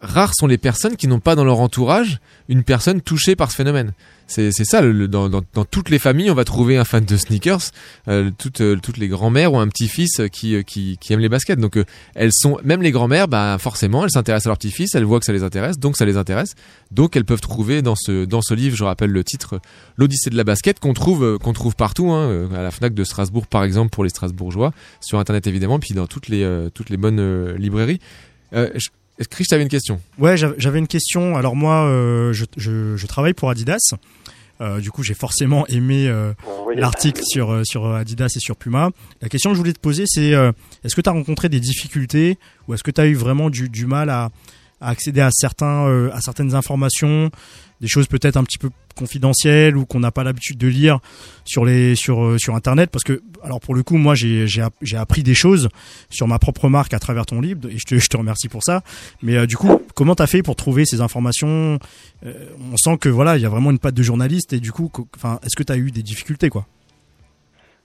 rares 0.00 0.34
sont 0.34 0.46
les 0.46 0.58
personnes 0.58 0.96
qui 0.96 1.06
n'ont 1.06 1.20
pas 1.20 1.34
dans 1.34 1.44
leur 1.44 1.60
entourage 1.60 2.20
une 2.48 2.64
personne 2.64 3.00
touchée 3.00 3.36
par 3.36 3.50
ce 3.50 3.56
phénomène. 3.56 3.92
C'est 4.30 4.52
ça. 4.52 4.80
dans, 4.82 5.42
toutes 5.68 5.90
les 5.90 5.98
familles, 5.98 6.30
on 6.30 6.34
va 6.34 6.44
trouver 6.44 6.76
un 6.76 6.84
fan 6.84 7.04
de 7.04 7.16
sneakers. 7.16 7.72
Euh, 8.06 8.30
toutes 8.38 8.60
euh, 8.60 8.78
toutes 8.80 8.96
les 8.96 9.08
grand-mères 9.08 9.52
ont 9.52 9.58
un 9.58 9.66
petit-fils 9.66 10.22
qui, 10.30 10.54
euh, 10.54 10.62
aime 11.10 11.18
les 11.18 11.28
baskets. 11.28 11.58
Donc 11.58 11.76
elles 12.14 12.32
sont 12.32 12.58
même 12.62 12.80
les 12.80 12.92
grand-mères, 12.92 13.26
bah 13.26 13.56
forcément, 13.58 14.04
elles 14.04 14.10
s'intéressent 14.12 14.46
à 14.46 14.50
leur 14.50 14.58
petit-fils. 14.58 14.94
Elles 14.94 15.04
voient 15.04 15.18
que 15.18 15.26
ça 15.26 15.32
les 15.32 15.42
intéresse, 15.42 15.80
donc 15.80 15.96
ça 15.96 16.04
les 16.04 16.16
intéresse. 16.16 16.54
Donc 16.92 17.16
elles 17.16 17.24
peuvent 17.24 17.40
trouver 17.40 17.82
dans 17.82 17.96
ce 17.96 18.24
dans 18.24 18.40
ce 18.40 18.54
livre, 18.54 18.76
je 18.76 18.84
rappelle 18.84 19.10
le 19.10 19.24
titre, 19.24 19.60
l'Odyssée 19.96 20.30
de 20.30 20.36
la 20.36 20.44
basket 20.44 20.78
qu'on 20.78 20.94
trouve 20.94 21.38
trouve 21.52 21.74
partout, 21.74 22.12
hein, 22.12 22.48
à 22.54 22.62
la 22.62 22.70
Fnac 22.70 22.94
de 22.94 23.02
Strasbourg 23.02 23.48
par 23.48 23.64
exemple 23.64 23.90
pour 23.90 24.04
les 24.04 24.10
Strasbourgeois, 24.10 24.72
sur 25.00 25.18
internet 25.18 25.48
évidemment, 25.48 25.80
puis 25.80 25.94
dans 25.94 26.06
toutes 26.06 26.28
les 26.28 26.68
toutes 26.72 26.90
les 26.90 26.96
bonnes 26.96 27.54
librairies. 27.56 27.98
Est-ce 29.20 29.28
que 29.28 29.34
Chris, 29.34 29.44
t'avais 29.44 29.62
une 29.62 29.68
question? 29.68 30.00
Ouais, 30.18 30.36
j'avais 30.36 30.78
une 30.78 30.88
question. 30.88 31.36
Alors 31.36 31.54
moi, 31.54 31.84
euh, 31.84 32.32
je, 32.32 32.46
je, 32.56 32.96
je 32.96 33.06
travaille 33.06 33.34
pour 33.34 33.50
Adidas. 33.50 33.92
Euh, 34.62 34.80
du 34.80 34.90
coup, 34.90 35.02
j'ai 35.02 35.12
forcément 35.14 35.66
aimé 35.68 36.08
euh, 36.08 36.32
oui. 36.66 36.74
l'article 36.76 37.20
sur 37.24 37.60
sur 37.64 37.86
Adidas 37.86 38.32
et 38.36 38.40
sur 38.40 38.56
Puma. 38.56 38.90
La 39.20 39.28
question 39.28 39.50
que 39.50 39.54
je 39.54 39.58
voulais 39.58 39.74
te 39.74 39.80
poser, 39.80 40.04
c'est 40.06 40.34
euh, 40.34 40.52
est-ce 40.84 40.94
que 40.94 41.02
tu 41.02 41.08
as 41.08 41.12
rencontré 41.12 41.50
des 41.50 41.60
difficultés 41.60 42.38
ou 42.66 42.74
est-ce 42.74 42.82
que 42.82 42.90
tu 42.90 43.00
as 43.00 43.06
eu 43.06 43.14
vraiment 43.14 43.50
du, 43.50 43.68
du 43.68 43.86
mal 43.86 44.08
à, 44.08 44.30
à 44.80 44.88
accéder 44.90 45.20
à 45.20 45.30
certains 45.30 45.86
euh, 45.88 46.10
à 46.12 46.20
certaines 46.20 46.54
informations, 46.54 47.30
des 47.80 47.88
choses 47.88 48.06
peut-être 48.06 48.36
un 48.36 48.44
petit 48.44 48.58
peu 48.58 48.70
confidentielles 48.96 49.76
ou 49.76 49.86
qu'on 49.86 50.00
n'a 50.00 50.10
pas 50.10 50.24
l'habitude 50.24 50.58
de 50.58 50.66
lire 50.68 50.98
sur 51.44 51.64
les 51.64 51.94
sur 51.94 52.24
euh, 52.24 52.38
sur 52.38 52.54
internet. 52.54 52.90
Parce 52.90 53.04
que 53.04 53.22
alors 53.42 53.60
pour 53.60 53.74
le 53.74 53.82
coup 53.82 53.96
moi 53.96 54.14
j'ai 54.14 54.46
j'ai 54.46 54.62
app- 54.62 54.74
j'ai 54.82 54.96
appris 54.96 55.22
des 55.22 55.34
choses 55.34 55.68
sur 56.10 56.26
ma 56.28 56.38
propre 56.38 56.68
marque 56.68 56.92
à 56.94 56.98
travers 56.98 57.26
ton 57.26 57.40
livre 57.40 57.68
et 57.70 57.78
je 57.78 57.84
te 57.86 57.98
je 57.98 58.08
te 58.08 58.16
remercie 58.16 58.48
pour 58.48 58.62
ça. 58.62 58.82
Mais 59.22 59.36
euh, 59.36 59.46
du 59.46 59.56
coup 59.56 59.80
comment 59.94 60.14
t'as 60.14 60.26
fait 60.26 60.42
pour 60.42 60.56
trouver 60.56 60.84
ces 60.84 61.00
informations? 61.00 61.78
Euh, 62.26 62.32
on 62.72 62.76
sent 62.76 62.98
que 62.98 63.08
voilà 63.08 63.36
il 63.36 63.42
y 63.42 63.46
a 63.46 63.48
vraiment 63.50 63.70
une 63.70 63.78
patte 63.78 63.94
de 63.94 64.02
journaliste 64.02 64.52
et 64.52 64.60
du 64.60 64.72
coup 64.72 64.88
co- 64.88 65.06
enfin 65.16 65.38
est-ce 65.42 65.56
que 65.56 65.62
t'as 65.62 65.76
eu 65.76 65.90
des 65.90 66.02
difficultés 66.02 66.48
quoi? 66.50 66.66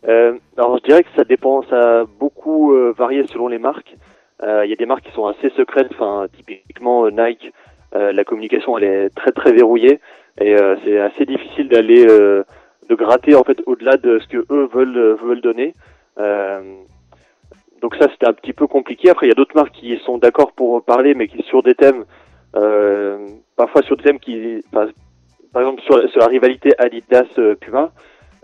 Euh, 0.07 0.37
alors 0.57 0.77
je 0.77 0.87
dirais 0.87 1.03
que 1.03 1.09
ça 1.15 1.23
dépend, 1.23 1.63
ça 1.69 2.01
a 2.01 2.05
beaucoup 2.19 2.73
euh, 2.73 2.93
varié 2.97 3.25
selon 3.31 3.47
les 3.47 3.57
marques. 3.57 3.95
Euh, 4.43 4.65
Il 4.65 4.69
y 4.69 4.73
a 4.73 4.75
des 4.75 4.85
marques 4.85 5.05
qui 5.05 5.11
sont 5.13 5.27
assez 5.27 5.49
secrètes, 5.51 5.87
enfin 5.91 6.27
typiquement 6.35 7.05
euh, 7.05 7.11
Nike, 7.11 7.53
euh, 7.95 8.11
la 8.11 8.23
communication 8.23 8.77
elle 8.77 8.83
est 8.83 9.09
très 9.15 9.31
très 9.31 9.53
verrouillée 9.53 9.99
et 10.41 10.57
c'est 10.83 10.99
assez 10.99 11.25
difficile 11.25 11.69
d'aller 11.69 12.05
de 12.05 12.95
gratter 12.95 13.35
en 13.35 13.43
fait 13.43 13.61
au-delà 13.65 13.95
de 13.95 14.19
ce 14.19 14.27
que 14.27 14.45
eux 14.51 14.69
veulent 14.73 15.17
veulent 15.23 15.41
donner. 15.41 15.73
Euh, 16.19 16.61
donc 17.81 17.95
ça 17.95 18.09
c'était 18.11 18.27
un 18.27 18.33
petit 18.33 18.51
peu 18.51 18.67
compliqué. 18.67 19.09
Après 19.09 19.27
il 19.27 19.29
y 19.29 19.31
a 19.31 19.35
d'autres 19.35 19.55
marques 19.55 19.73
qui 19.73 19.97
sont 19.99 20.17
d'accord 20.17 20.51
pour 20.51 20.83
parler 20.83 21.13
mais 21.13 21.27
qui 21.27 21.41
sur 21.43 21.63
des 21.63 21.73
thèmes, 21.73 22.03
euh, 22.57 23.25
parfois 23.55 23.81
sur 23.83 23.95
des 23.95 24.03
thèmes 24.03 24.19
qui, 24.19 24.61
par 24.71 24.87
exemple 25.55 25.81
sur, 25.83 26.19
la 26.19 26.27
rivalité 26.27 26.73
Adidas 26.77 27.29
Puma. 27.61 27.91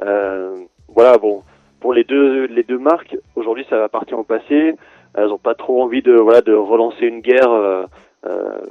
Euh, 0.02 0.56
voilà 0.88 1.18
bon 1.18 1.44
pour 1.80 1.94
les 1.94 2.04
deux 2.04 2.46
les 2.46 2.64
deux 2.64 2.80
marques 2.80 3.18
aujourd'hui 3.36 3.66
ça 3.70 3.84
appartient 3.84 4.14
au 4.14 4.24
passé 4.24 4.76
elles 5.16 5.32
ont 5.32 5.38
pas 5.38 5.56
trop 5.56 5.82
envie 5.84 6.02
de 6.02 6.14
voilà 6.14 6.42
de 6.42 6.54
relancer 6.54 7.06
une 7.06 7.22
guerre 7.22 7.52
euh, 7.52 7.86
euh, 8.26 8.62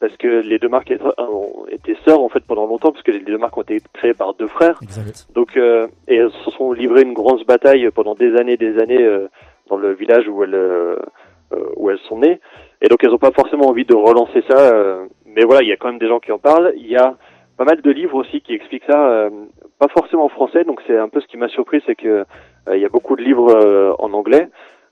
parce 0.00 0.16
que 0.16 0.28
les 0.28 0.58
deux 0.58 0.68
marques 0.68 0.92
ont 1.18 1.66
été 1.70 1.96
sœurs 2.04 2.20
en 2.20 2.28
fait 2.28 2.44
pendant 2.46 2.66
longtemps 2.66 2.92
parce 2.92 3.02
que 3.02 3.10
les 3.10 3.20
deux 3.20 3.38
marques 3.38 3.56
ont 3.56 3.62
été 3.62 3.80
créées 3.94 4.14
par 4.14 4.34
deux 4.34 4.46
frères. 4.46 4.78
Donc 5.34 5.56
euh, 5.56 5.88
et 6.06 6.16
elles 6.16 6.30
se 6.44 6.50
sont 6.52 6.72
livrées 6.72 7.02
une 7.02 7.14
grosse 7.14 7.44
bataille 7.44 7.90
pendant 7.90 8.14
des 8.14 8.36
années 8.36 8.56
des 8.56 8.78
années 8.78 9.02
euh, 9.02 9.28
dans 9.68 9.76
le 9.76 9.92
village 9.94 10.28
où 10.28 10.44
elles 10.44 10.54
euh, 10.54 10.96
où 11.76 11.90
elles 11.90 11.98
sont 12.08 12.18
nées. 12.18 12.40
Et 12.80 12.88
donc 12.88 13.02
elles 13.02 13.12
ont 13.12 13.18
pas 13.18 13.32
forcément 13.32 13.68
envie 13.68 13.84
de 13.84 13.94
relancer 13.94 14.42
ça 14.48 14.74
euh, 14.74 15.06
mais 15.26 15.44
voilà 15.44 15.62
il 15.62 15.68
y 15.68 15.72
a 15.72 15.76
quand 15.76 15.88
même 15.88 15.98
des 15.98 16.08
gens 16.08 16.20
qui 16.20 16.32
en 16.32 16.38
parlent. 16.38 16.72
Il 16.76 16.86
y 16.86 16.96
a 16.96 17.16
pas 17.56 17.64
mal 17.64 17.80
de 17.82 17.90
livres 17.90 18.14
aussi 18.14 18.40
qui 18.40 18.52
expliquent 18.52 18.86
ça 18.88 19.04
euh, 19.04 19.30
pas 19.80 19.88
forcément 19.88 20.26
en 20.26 20.28
français. 20.28 20.64
Donc 20.64 20.80
c'est 20.86 20.96
un 20.96 21.08
peu 21.08 21.20
ce 21.20 21.26
qui 21.26 21.36
m'a 21.36 21.48
surpris 21.48 21.82
c'est 21.86 21.96
que 21.96 22.24
euh, 22.68 22.76
il 22.76 22.80
y 22.80 22.84
a 22.84 22.88
beaucoup 22.88 23.16
de 23.16 23.22
livres 23.22 23.50
euh, 23.50 23.92
en 23.98 24.12
anglais 24.12 24.48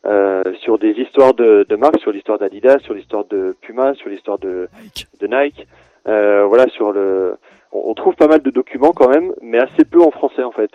euh, 0.07 0.43
sur 0.63 0.79
des 0.79 0.93
histoires 0.93 1.35
de, 1.35 1.67
de 1.69 1.77
marques, 1.77 2.01
sur 2.01 2.13
l'histoire 2.13 2.39
d'Adidas, 2.39 2.79
sur 2.81 2.95
l'histoire 2.95 3.25
de 3.25 3.57
Puma, 3.61 3.95
sur 3.95 4.09
l'histoire 4.09 4.39
de 4.39 4.69
Nike. 4.83 5.07
de 5.21 5.27
Nike. 5.27 5.67
Euh, 6.07 6.45
voilà, 6.47 6.67
sur 6.69 6.93
le, 6.93 7.37
on, 7.73 7.91
on 7.91 7.95
trouve 7.95 8.15
pas 8.15 8.29
mal 8.29 8.41
de 8.41 8.51
documents 8.51 8.93
quand 8.93 9.09
même, 9.09 9.33
mais 9.43 9.59
assez 9.59 9.85
peu 9.85 10.01
en 10.01 10.11
français 10.11 10.45
en 10.45 10.53
fait. 10.53 10.71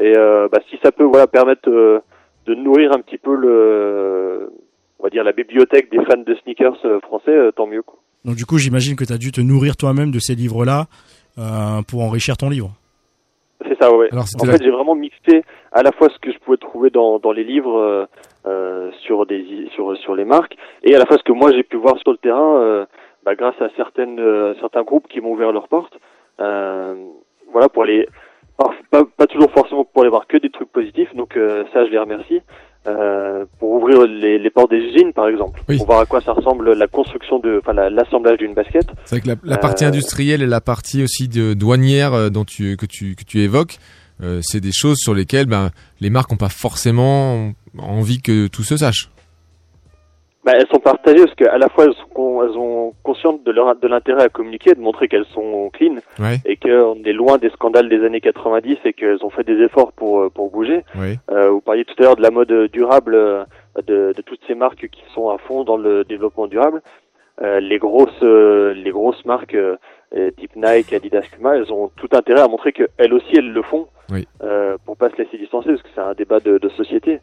Et 0.00 0.16
euh, 0.16 0.48
bah, 0.50 0.58
si 0.68 0.78
ça 0.82 0.90
peut 0.90 1.04
voilà 1.04 1.26
permettre 1.26 1.68
de 1.68 2.54
nourrir 2.54 2.92
un 2.92 3.00
petit 3.00 3.18
peu 3.18 3.36
le, 3.36 4.50
on 4.98 5.04
va 5.04 5.10
dire 5.10 5.22
la 5.22 5.32
bibliothèque 5.32 5.90
des 5.90 5.98
fans 6.04 6.22
de 6.26 6.34
sneakers 6.42 6.78
français, 7.02 7.52
tant 7.54 7.66
mieux. 7.66 7.82
Quoi. 7.82 7.98
donc 8.24 8.34
du 8.34 8.44
coup 8.46 8.58
j'imagine 8.58 8.96
que 8.96 9.04
t'as 9.04 9.18
dû 9.18 9.30
te 9.30 9.40
nourrir 9.40 9.76
toi-même 9.76 10.10
de 10.10 10.18
ces 10.18 10.34
livres 10.34 10.64
là 10.64 10.86
pour 11.86 12.02
enrichir 12.02 12.36
ton 12.36 12.50
livre 12.50 12.72
C'est 13.68 13.80
ça, 13.80 13.94
ouais. 13.94 14.08
Alors, 14.12 14.24
en 14.40 14.44
fait, 14.52 14.62
j'ai 14.64 14.70
vraiment 14.70 14.94
mixé 14.94 15.42
à 15.72 15.82
la 15.82 15.92
fois 15.92 16.08
ce 16.08 16.18
que 16.18 16.32
je 16.32 16.38
pouvais 16.38 16.56
trouver 16.56 16.90
dans, 16.90 17.18
dans 17.18 17.32
les 17.32 17.44
livres 17.44 17.78
euh, 17.78 18.06
euh, 18.46 18.90
sur 19.04 19.26
des 19.26 19.38
i- 19.38 19.68
sur 19.74 19.96
sur 19.98 20.14
les 20.14 20.24
marques 20.24 20.56
et 20.82 20.94
à 20.94 20.98
la 20.98 21.06
fois 21.06 21.16
ce 21.18 21.22
que 21.22 21.32
moi 21.32 21.52
j'ai 21.52 21.62
pu 21.62 21.76
voir 21.76 21.96
sur 21.98 22.10
le 22.10 22.18
terrain 22.18 22.56
euh, 22.60 22.84
bah, 23.24 23.34
grâce 23.36 23.60
à 23.60 23.68
certaines 23.76 24.18
euh, 24.18 24.54
certains 24.60 24.82
groupes 24.82 25.06
qui 25.08 25.20
m'ont 25.20 25.32
ouvert 25.32 25.52
leurs 25.52 25.68
portes. 25.68 25.96
Euh, 26.40 26.94
voilà 27.52 27.68
pour 27.68 27.84
les 27.84 28.08
pas, 28.58 28.70
pas, 28.90 29.04
pas 29.16 29.26
toujours 29.26 29.50
forcément 29.52 29.84
pour 29.84 30.02
les 30.04 30.10
voir 30.10 30.26
que 30.26 30.36
des 30.36 30.50
trucs 30.50 30.70
positifs. 30.72 31.14
Donc 31.14 31.36
euh, 31.36 31.64
ça, 31.72 31.84
je 31.86 31.90
les 31.90 31.98
remercie. 31.98 32.40
Euh, 32.88 33.44
pour 33.60 33.70
ouvrir 33.74 34.02
les, 34.08 34.40
les 34.40 34.50
portes 34.50 34.70
des 34.70 34.78
usines, 34.78 35.12
par 35.12 35.28
exemple, 35.28 35.60
pour 35.78 35.86
voir 35.86 36.00
à 36.00 36.04
quoi 36.06 36.20
ça 36.20 36.32
ressemble 36.32 36.72
la 36.72 36.88
construction 36.88 37.38
de, 37.38 37.60
enfin 37.62 37.72
la- 37.72 37.88
l'assemblage 37.90 38.38
d'une 38.38 38.54
basket. 38.54 38.86
C'est 39.04 39.16
vrai 39.16 39.20
que 39.20 39.28
la, 39.28 39.36
la 39.44 39.56
partie 39.56 39.84
Euh, 39.84 39.88
industrielle 39.88 40.42
et 40.42 40.46
la 40.48 40.60
partie 40.60 41.04
aussi 41.04 41.28
de 41.28 41.54
douanière 41.54 42.12
euh, 42.12 42.28
dont 42.28 42.44
tu, 42.44 42.76
que, 42.76 42.86
tu, 42.86 43.14
que 43.14 43.22
tu 43.22 43.38
évoques, 43.40 43.78
euh, 44.20 44.40
c'est 44.42 44.58
des 44.60 44.72
choses 44.72 44.96
sur 44.98 45.14
lesquelles 45.14 45.46
ben, 45.46 45.70
les 46.00 46.10
marques 46.10 46.32
n'ont 46.32 46.36
pas 46.36 46.48
forcément 46.48 47.52
envie 47.78 48.20
que 48.20 48.48
tout 48.48 48.64
se 48.64 48.76
sache. 48.76 49.10
Bah, 50.44 50.52
elles 50.56 50.66
sont 50.72 50.80
partagées 50.80 51.22
parce 51.24 51.34
qu'à 51.36 51.56
la 51.56 51.68
fois 51.68 51.84
elles 51.84 51.94
sont, 52.16 52.42
elles 52.42 52.92
conscientes 53.04 53.44
de 53.44 53.52
leur 53.52 53.76
de 53.76 53.86
l'intérêt 53.86 54.24
à 54.24 54.28
communiquer, 54.28 54.74
de 54.74 54.80
montrer 54.80 55.06
qu'elles 55.06 55.26
sont 55.26 55.70
clean 55.72 55.94
Ouais. 56.18 56.38
et 56.44 56.56
qu'on 56.56 56.96
est 57.04 57.12
loin 57.12 57.38
des 57.38 57.50
scandales 57.50 57.88
des 57.88 58.04
années 58.04 58.20
90 58.20 58.78
et 58.84 58.92
qu'elles 58.92 59.24
ont 59.24 59.30
fait 59.30 59.44
des 59.44 59.60
efforts 59.62 59.92
pour 59.92 60.20
euh, 60.20 60.30
pour 60.30 60.50
bouger. 60.50 60.82
Oui. 60.96 61.16
Euh, 61.30 61.50
vous 61.50 61.60
parliez 61.60 61.84
tout 61.84 61.94
à 61.98 62.02
l'heure 62.02 62.16
de 62.16 62.22
la 62.22 62.32
mode 62.32 62.52
durable, 62.72 63.14
euh, 63.14 63.44
de, 63.86 64.12
de 64.16 64.22
toutes 64.22 64.40
ces 64.48 64.56
marques 64.56 64.88
qui 64.88 65.04
sont 65.14 65.30
à 65.30 65.38
fond 65.38 65.62
dans 65.62 65.76
le 65.76 66.02
développement 66.04 66.48
durable. 66.48 66.82
Euh, 67.40 67.60
les 67.60 67.78
grosses 67.78 68.10
euh, 68.24 68.74
les 68.74 68.90
grosses 68.90 69.24
marques 69.24 69.54
euh, 69.54 69.76
type 70.38 70.56
Nike, 70.56 70.92
Adidas, 70.92 71.22
Puma, 71.32 71.56
elles 71.56 71.72
ont 71.72 71.88
tout 71.96 72.08
intérêt 72.12 72.40
à 72.40 72.48
montrer 72.48 72.72
qu'elles 72.72 73.14
aussi 73.14 73.36
elles 73.36 73.52
le 73.52 73.62
font 73.62 73.86
Oui. 74.10 74.26
euh, 74.42 74.76
pour 74.84 74.96
pas 74.96 75.08
se 75.10 75.16
laisser 75.16 75.38
distancer 75.38 75.68
parce 75.68 75.82
que 75.82 75.88
c'est 75.94 76.00
un 76.00 76.14
débat 76.14 76.40
de, 76.40 76.58
de 76.58 76.68
société. 76.70 77.20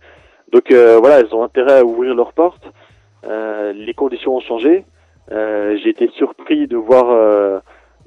Donc 0.53 0.71
euh, 0.71 0.97
voilà, 0.99 1.19
elles 1.19 1.35
ont 1.35 1.43
intérêt 1.43 1.79
à 1.79 1.83
ouvrir 1.85 2.15
leurs 2.15 2.31
portes. 2.33 2.63
Euh, 3.25 3.73
les 3.73 3.93
conditions 3.93 4.35
ont 4.35 4.39
changé. 4.41 4.85
Euh, 5.31 5.77
J'ai 5.83 5.89
été 5.89 6.07
surpris 6.15 6.67
de 6.67 6.77
voir 6.77 7.09
euh, 7.09 7.59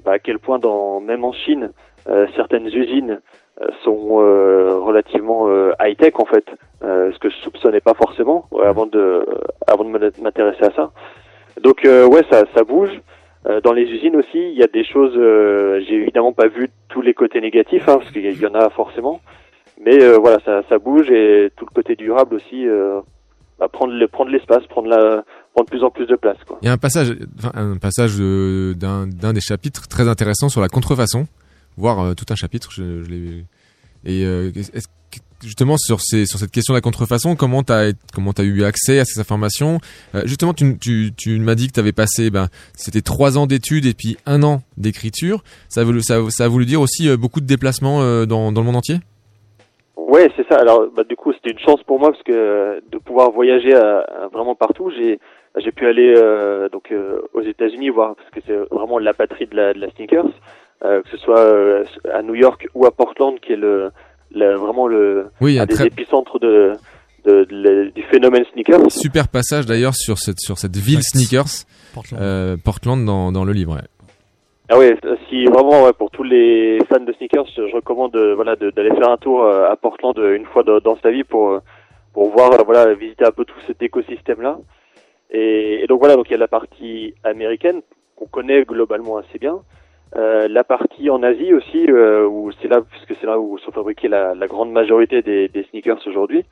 bah, 0.03 0.13
à 0.13 0.19
quel 0.19 0.39
point, 0.39 0.59
dans, 0.59 0.99
même 0.99 1.23
en 1.23 1.31
Chine, 1.33 1.71
euh, 2.09 2.27
certaines 2.35 2.67
usines 2.67 3.21
euh, 3.61 3.67
sont 3.83 4.19
euh, 4.19 4.77
relativement 4.79 5.47
high 5.79 5.95
tech 5.95 6.13
en 6.19 6.25
fait, 6.25 6.45
euh, 6.83 7.11
ce 7.13 7.19
que 7.19 7.29
je 7.29 7.35
soupçonnais 7.37 7.79
pas 7.81 7.93
forcément 7.93 8.45
ouais, 8.51 8.65
avant 8.65 8.87
de 8.87 9.25
avant 9.67 9.85
de 9.85 9.89
m'intéresser 10.21 10.63
à 10.65 10.71
ça. 10.71 10.91
Donc 11.61 11.85
euh, 11.85 12.05
ouais, 12.07 12.23
ça 12.31 12.43
ça 12.55 12.63
bouge. 12.63 12.99
Euh, 13.45 13.59
dans 13.61 13.73
les 13.73 13.83
usines 13.83 14.15
aussi, 14.15 14.39
il 14.39 14.57
y 14.57 14.63
a 14.63 14.67
des 14.67 14.83
choses. 14.85 15.13
euh, 15.17 15.81
J'ai 15.87 15.95
évidemment 15.95 16.31
pas 16.33 16.47
vu 16.47 16.69
tous 16.89 17.01
les 17.01 17.13
côtés 17.13 17.41
négatifs, 17.41 17.87
hein, 17.89 17.97
parce 17.97 18.09
qu'il 18.11 18.25
y, 18.25 18.45
en 18.47 18.55
a 18.55 18.69
forcément. 18.69 19.19
Mais 19.81 20.01
euh, 20.01 20.17
voilà, 20.17 20.39
ça, 20.45 20.63
ça 20.69 20.77
bouge 20.77 21.11
et 21.11 21.51
tout 21.57 21.65
le 21.65 21.73
côté 21.75 21.95
durable 21.95 22.35
aussi. 22.35 22.65
Bah, 23.63 23.69
prendre 23.71 23.93
le, 23.93 24.07
prendre 24.09 24.29
l'espace, 24.29 24.63
prendre 24.67 24.89
la, 24.89 25.23
prendre 25.53 25.69
plus 25.69 25.83
en 25.85 25.89
plus 25.89 26.05
de 26.05 26.17
place. 26.17 26.35
Quoi. 26.45 26.57
Il 26.61 26.65
y 26.65 26.67
a 26.67 26.73
un 26.73 26.77
passage, 26.77 27.15
un 27.53 27.77
passage 27.77 28.17
d'un 28.17 29.07
d'un 29.07 29.31
des 29.31 29.39
chapitres 29.39 29.87
très 29.87 30.09
intéressant 30.09 30.49
sur 30.49 30.59
la 30.59 30.67
contrefaçon, 30.67 31.27
voire 31.77 32.01
euh, 32.01 32.13
tout 32.13 32.25
un 32.29 32.35
chapitre. 32.35 32.71
Je, 32.73 33.03
je 33.03 33.09
l'ai- 33.09 33.45
et 34.05 34.25
euh, 34.25 34.51
justement 35.41 35.77
sur 35.77 36.01
ces 36.01 36.25
sur 36.25 36.39
cette 36.39 36.51
question 36.51 36.73
de 36.73 36.77
la 36.77 36.81
contrefaçon, 36.81 37.37
comment 37.37 37.63
t'as 37.63 37.93
comment 38.13 38.33
t'as 38.33 38.43
eu 38.43 38.65
accès 38.65 38.99
à 38.99 39.05
ces 39.05 39.21
informations? 39.21 39.79
Euh, 40.13 40.23
Justement, 40.25 40.53
tu, 40.53 40.77
tu, 40.77 41.13
tu 41.15 41.39
m'as 41.39 41.55
dit 41.55 41.67
que 41.67 41.71
t'avais 41.73 41.93
passé, 41.93 42.29
ben, 42.31 42.49
c'était 42.75 43.01
trois 43.01 43.37
ans 43.37 43.47
d'études 43.47 43.85
et 43.85 43.93
puis 43.93 44.17
un 44.25 44.43
an 44.43 44.61
d'écriture. 44.75 45.41
Ça 45.69 45.79
a 45.79 45.83
voulu 45.85 46.01
ça, 46.03 46.19
ça 46.31 46.43
a 46.43 46.47
voulu 46.49 46.65
dire 46.65 46.81
aussi 46.81 47.15
beaucoup 47.15 47.39
de 47.39 47.45
déplacements 47.45 48.25
dans 48.25 48.51
dans 48.51 48.59
le 48.59 48.65
monde 48.65 48.75
entier? 48.75 48.99
Ouais, 50.13 50.29
c'est 50.35 50.47
ça. 50.49 50.55
Alors, 50.59 50.81
bah, 50.95 51.03
du 51.03 51.15
coup, 51.15 51.31
c'était 51.33 51.51
une 51.51 51.59
chance 51.67 51.81
pour 51.83 51.97
moi 51.99 52.11
parce 52.11 52.23
que 52.23 52.31
euh, 52.31 52.79
de 52.91 52.97
pouvoir 52.99 53.31
voyager 53.31 53.73
à, 53.73 53.99
à 53.99 54.27
vraiment 54.35 54.55
partout. 54.55 54.91
J'ai 54.97 55.19
j'ai 55.63 55.71
pu 55.71 55.85
aller 55.87 56.13
euh, 56.17 56.69
donc 56.69 56.85
euh, 56.91 57.19
aux 57.33 57.41
États-Unis 57.41 57.89
voir 57.89 58.15
parce 58.15 58.29
que 58.31 58.39
c'est 58.45 58.57
vraiment 58.75 58.97
la 58.99 59.13
patrie 59.13 59.47
de 59.47 59.55
la, 59.55 59.73
de 59.73 59.79
la 59.79 59.89
sneakers, 59.91 60.25
euh, 60.83 61.01
que 61.03 61.09
ce 61.09 61.17
soit 61.17 61.39
euh, 61.39 61.83
à 62.11 62.21
New 62.23 62.35
York 62.35 62.67
ou 62.75 62.85
à 62.85 62.91
Portland, 62.91 63.39
qui 63.39 63.53
est 63.53 63.61
le, 63.67 63.89
le- 64.33 64.55
vraiment 64.55 64.87
le 64.87 65.27
Oui, 65.41 65.59
un 65.59 65.65
des 65.65 65.75
très- 65.75 65.87
épicentres 65.87 66.39
de, 66.39 66.73
de, 67.25 67.45
du 67.95 68.03
phénomène 68.11 68.43
sneakers. 68.53 68.91
Super 68.91 69.27
passage 69.27 69.65
d'ailleurs 69.65 69.95
sur 69.95 70.17
cette 70.17 70.39
sur 70.39 70.57
cette 70.57 70.75
ville 70.75 71.01
sneakers, 71.03 71.65
Portland, 71.93 72.21
euh, 72.21 72.57
Portland 72.63 73.05
dans 73.05 73.31
dans 73.31 73.45
le 73.45 73.53
livre. 73.53 73.73
ouais. 73.75 73.87
Ah 74.75 74.79
ouais, 74.79 74.97
si 75.29 75.45
vraiment 75.45 75.83
ouais, 75.83 75.93
pour 75.93 76.09
tous 76.09 76.23
les 76.23 76.79
fans 76.89 76.99
de 76.99 77.13
sneakers, 77.13 77.45
je, 77.55 77.75
recommande 77.75 78.15
euh, 78.15 78.33
voilà 78.33 78.55
d'aller 78.55 78.89
faire 78.89 79.11
un 79.11 79.17
tour 79.17 79.43
euh, 79.43 79.69
à 79.69 79.75
Portland 79.75 80.17
euh, 80.17 80.35
une 80.35 80.45
fois 80.47 80.63
dans, 80.63 80.95
sa 80.95 81.11
vie 81.11 81.23
pour 81.23 81.51
euh, 81.51 81.59
pour 82.11 82.31
voir 82.31 82.53
euh, 82.53 82.63
voilà 82.65 82.91
visiter 82.95 83.23
un 83.23 83.29
peu 83.29 83.45
tout 83.45 83.59
cet 83.67 83.83
écosystème 83.83 84.41
là. 84.41 84.57
Et, 85.29 85.85
donc 85.87 85.99
voilà, 85.99 86.15
donc 86.15 86.27
il 86.27 86.31
y 86.31 86.33
a 86.33 86.39
la 86.39 86.47
partie 86.47 87.13
américaine 87.23 87.83
qu'on 88.15 88.25
connaît 88.25 88.63
globalement 88.63 89.17
assez 89.17 89.37
bien. 89.37 89.59
Euh, 90.15 90.47
la 90.47 90.63
partie 90.63 91.11
en 91.11 91.21
Asie 91.21 91.53
aussi, 91.53 91.85
euh, 91.87 92.25
où 92.27 92.51
c'est 92.59 92.67
là, 92.67 92.81
puisque 92.81 93.13
c'est 93.21 93.27
là 93.27 93.37
où 93.37 93.59
sont 93.59 93.71
fabriquées 93.71 94.07
la, 94.07 94.33
la 94.33 94.47
grande 94.47 94.71
majorité 94.71 95.21
des, 95.21 95.49
des 95.49 95.65
sneakers 95.65 96.01
aujourd'hui. 96.07 96.45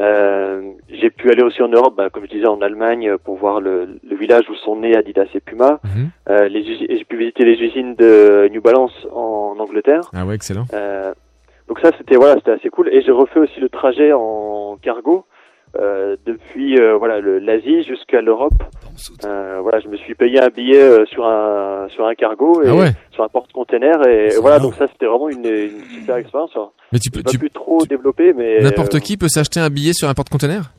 Euh, 0.00 0.62
j'ai 0.90 1.10
pu 1.10 1.30
aller 1.30 1.42
aussi 1.42 1.62
en 1.62 1.68
Europe, 1.68 1.94
bah, 1.96 2.08
comme 2.10 2.24
je 2.24 2.30
disais, 2.30 2.46
en 2.46 2.60
Allemagne, 2.62 3.16
pour 3.24 3.36
voir 3.36 3.60
le, 3.60 3.98
le 4.08 4.16
village 4.16 4.48
où 4.48 4.54
sont 4.54 4.76
nés 4.76 4.96
Adidas 4.96 5.26
et 5.34 5.40
Puma. 5.40 5.80
Euh, 6.28 6.48
les 6.48 6.60
usi- 6.60 6.86
et 6.88 6.98
j'ai 6.98 7.04
pu 7.04 7.16
visiter 7.16 7.44
les 7.44 7.60
usines 7.60 7.94
de 7.96 8.48
New 8.52 8.60
Balance 8.62 8.92
en 9.12 9.56
Angleterre. 9.58 10.02
Ah 10.14 10.24
ouais, 10.24 10.34
excellent. 10.36 10.66
Euh, 10.72 11.12
donc 11.66 11.80
ça, 11.80 11.90
c'était 11.98 12.16
voilà, 12.16 12.34
c'était 12.36 12.52
assez 12.52 12.68
cool. 12.70 12.88
Et 12.92 13.02
j'ai 13.02 13.10
refait 13.12 13.40
aussi 13.40 13.58
le 13.60 13.68
trajet 13.68 14.12
en 14.12 14.78
cargo 14.80 15.24
euh, 15.76 16.16
depuis 16.26 16.78
euh, 16.78 16.96
voilà 16.96 17.20
l'Asie 17.20 17.82
jusqu'à 17.84 18.20
l'Europe. 18.20 18.54
Euh, 19.24 19.60
voilà, 19.62 19.80
je 19.80 19.88
me 19.88 19.96
suis 19.96 20.14
payé 20.14 20.40
un 20.40 20.48
billet 20.48 20.80
euh, 20.80 21.04
sur 21.06 21.26
un 21.26 21.88
sur 21.90 22.06
un 22.06 22.14
cargo 22.14 22.62
et 22.62 22.68
Ah 22.68 22.74
ouais. 22.74 22.92
sur 23.12 23.22
un 23.24 23.28
porte-container 23.28 24.06
et 24.08 24.30
voilà. 24.40 24.58
Donc 24.58 24.74
ça, 24.74 24.86
c'était 24.88 25.06
vraiment 25.06 25.28
une, 25.28 25.44
une 25.46 25.82
super 25.94 26.16
expérience. 26.16 26.50
hein. 26.56 26.70
Mais 26.92 26.98
tu 26.98 27.10
peux- 27.10 27.22
pas 27.22 27.30
tu- 27.30 27.38
pu 27.38 27.50
trop 27.50 27.84
développer, 27.86 28.32
mais 28.32 28.60
N'importe 28.60 28.94
euh, 28.96 28.98
qui 28.98 29.16
peut 29.16 29.28
s'acheter 29.28 29.60
un 29.60 29.70
billet 29.70 29.92
sur 29.92 30.08
un 30.08 30.14
porte-container? 30.14 30.72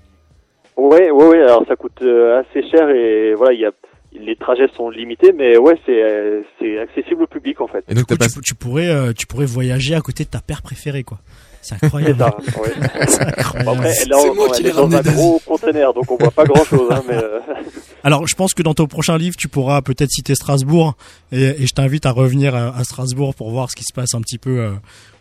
Ouais, 0.75 1.11
ouais, 1.11 1.27
ouais. 1.27 1.41
Alors 1.43 1.65
ça 1.67 1.75
coûte 1.75 2.01
euh, 2.01 2.41
assez 2.41 2.67
cher 2.69 2.89
et 2.89 3.33
voilà, 3.35 3.53
il 3.53 3.59
y 3.59 3.65
a 3.65 3.71
les 4.11 4.35
trajets 4.35 4.67
sont 4.75 4.89
limités, 4.89 5.33
mais 5.33 5.55
ouais, 5.57 5.75
c'est 5.85 6.01
euh, 6.01 6.41
c'est 6.57 6.79
accessible 6.79 7.23
au 7.23 7.27
public 7.27 7.61
en 7.61 7.67
fait. 7.67 7.83
Et 7.89 7.93
donc 7.93 8.07
Du 8.07 8.17
coup, 8.17 8.25
tu, 8.27 8.41
tu 8.41 8.55
pourrais, 8.55 8.89
euh, 8.89 9.13
tu 9.15 9.27
pourrais 9.27 9.45
voyager 9.45 9.93
à 9.93 10.01
côté 10.01 10.23
de 10.23 10.29
ta 10.29 10.39
paire 10.39 10.63
préférée, 10.63 11.03
quoi. 11.03 11.19
C'est 11.61 11.75
incroyable. 11.75 12.25
C'est 12.45 12.51
ça, 12.51 12.61
ouais. 12.61 12.69
C'est 13.07 13.21
incroyable. 13.21 13.65
Bon, 13.65 13.73
après, 13.73 14.05
là, 14.05 14.17
on, 14.17 14.49
on 14.49 14.53
est 14.53 14.71
dans 14.71 14.91
un 14.91 15.01
gros 15.01 15.41
conteneur, 15.45 15.93
donc 15.93 16.11
on 16.11 16.17
voit 16.17 16.31
pas 16.31 16.45
grand 16.45 16.63
chose. 16.63 16.89
Hein, 16.91 17.03
mais, 17.07 17.15
euh, 17.15 17.39
Alors, 18.03 18.27
je 18.27 18.35
pense 18.35 18.53
que 18.53 18.63
dans 18.63 18.73
ton 18.73 18.87
prochain 18.87 19.17
livre, 19.17 19.35
tu 19.37 19.47
pourras 19.49 19.81
peut-être 19.81 20.09
citer 20.09 20.35
Strasbourg, 20.35 20.95
et, 21.31 21.43
et 21.43 21.67
je 21.67 21.73
t'invite 21.73 22.05
à 22.05 22.11
revenir 22.11 22.55
à, 22.55 22.75
à 22.75 22.83
Strasbourg 22.83 23.35
pour 23.35 23.51
voir 23.51 23.69
ce 23.69 23.75
qui 23.75 23.83
se 23.83 23.93
passe 23.93 24.13
un 24.13 24.21
petit 24.21 24.37
peu 24.37 24.59
euh, 24.59 24.71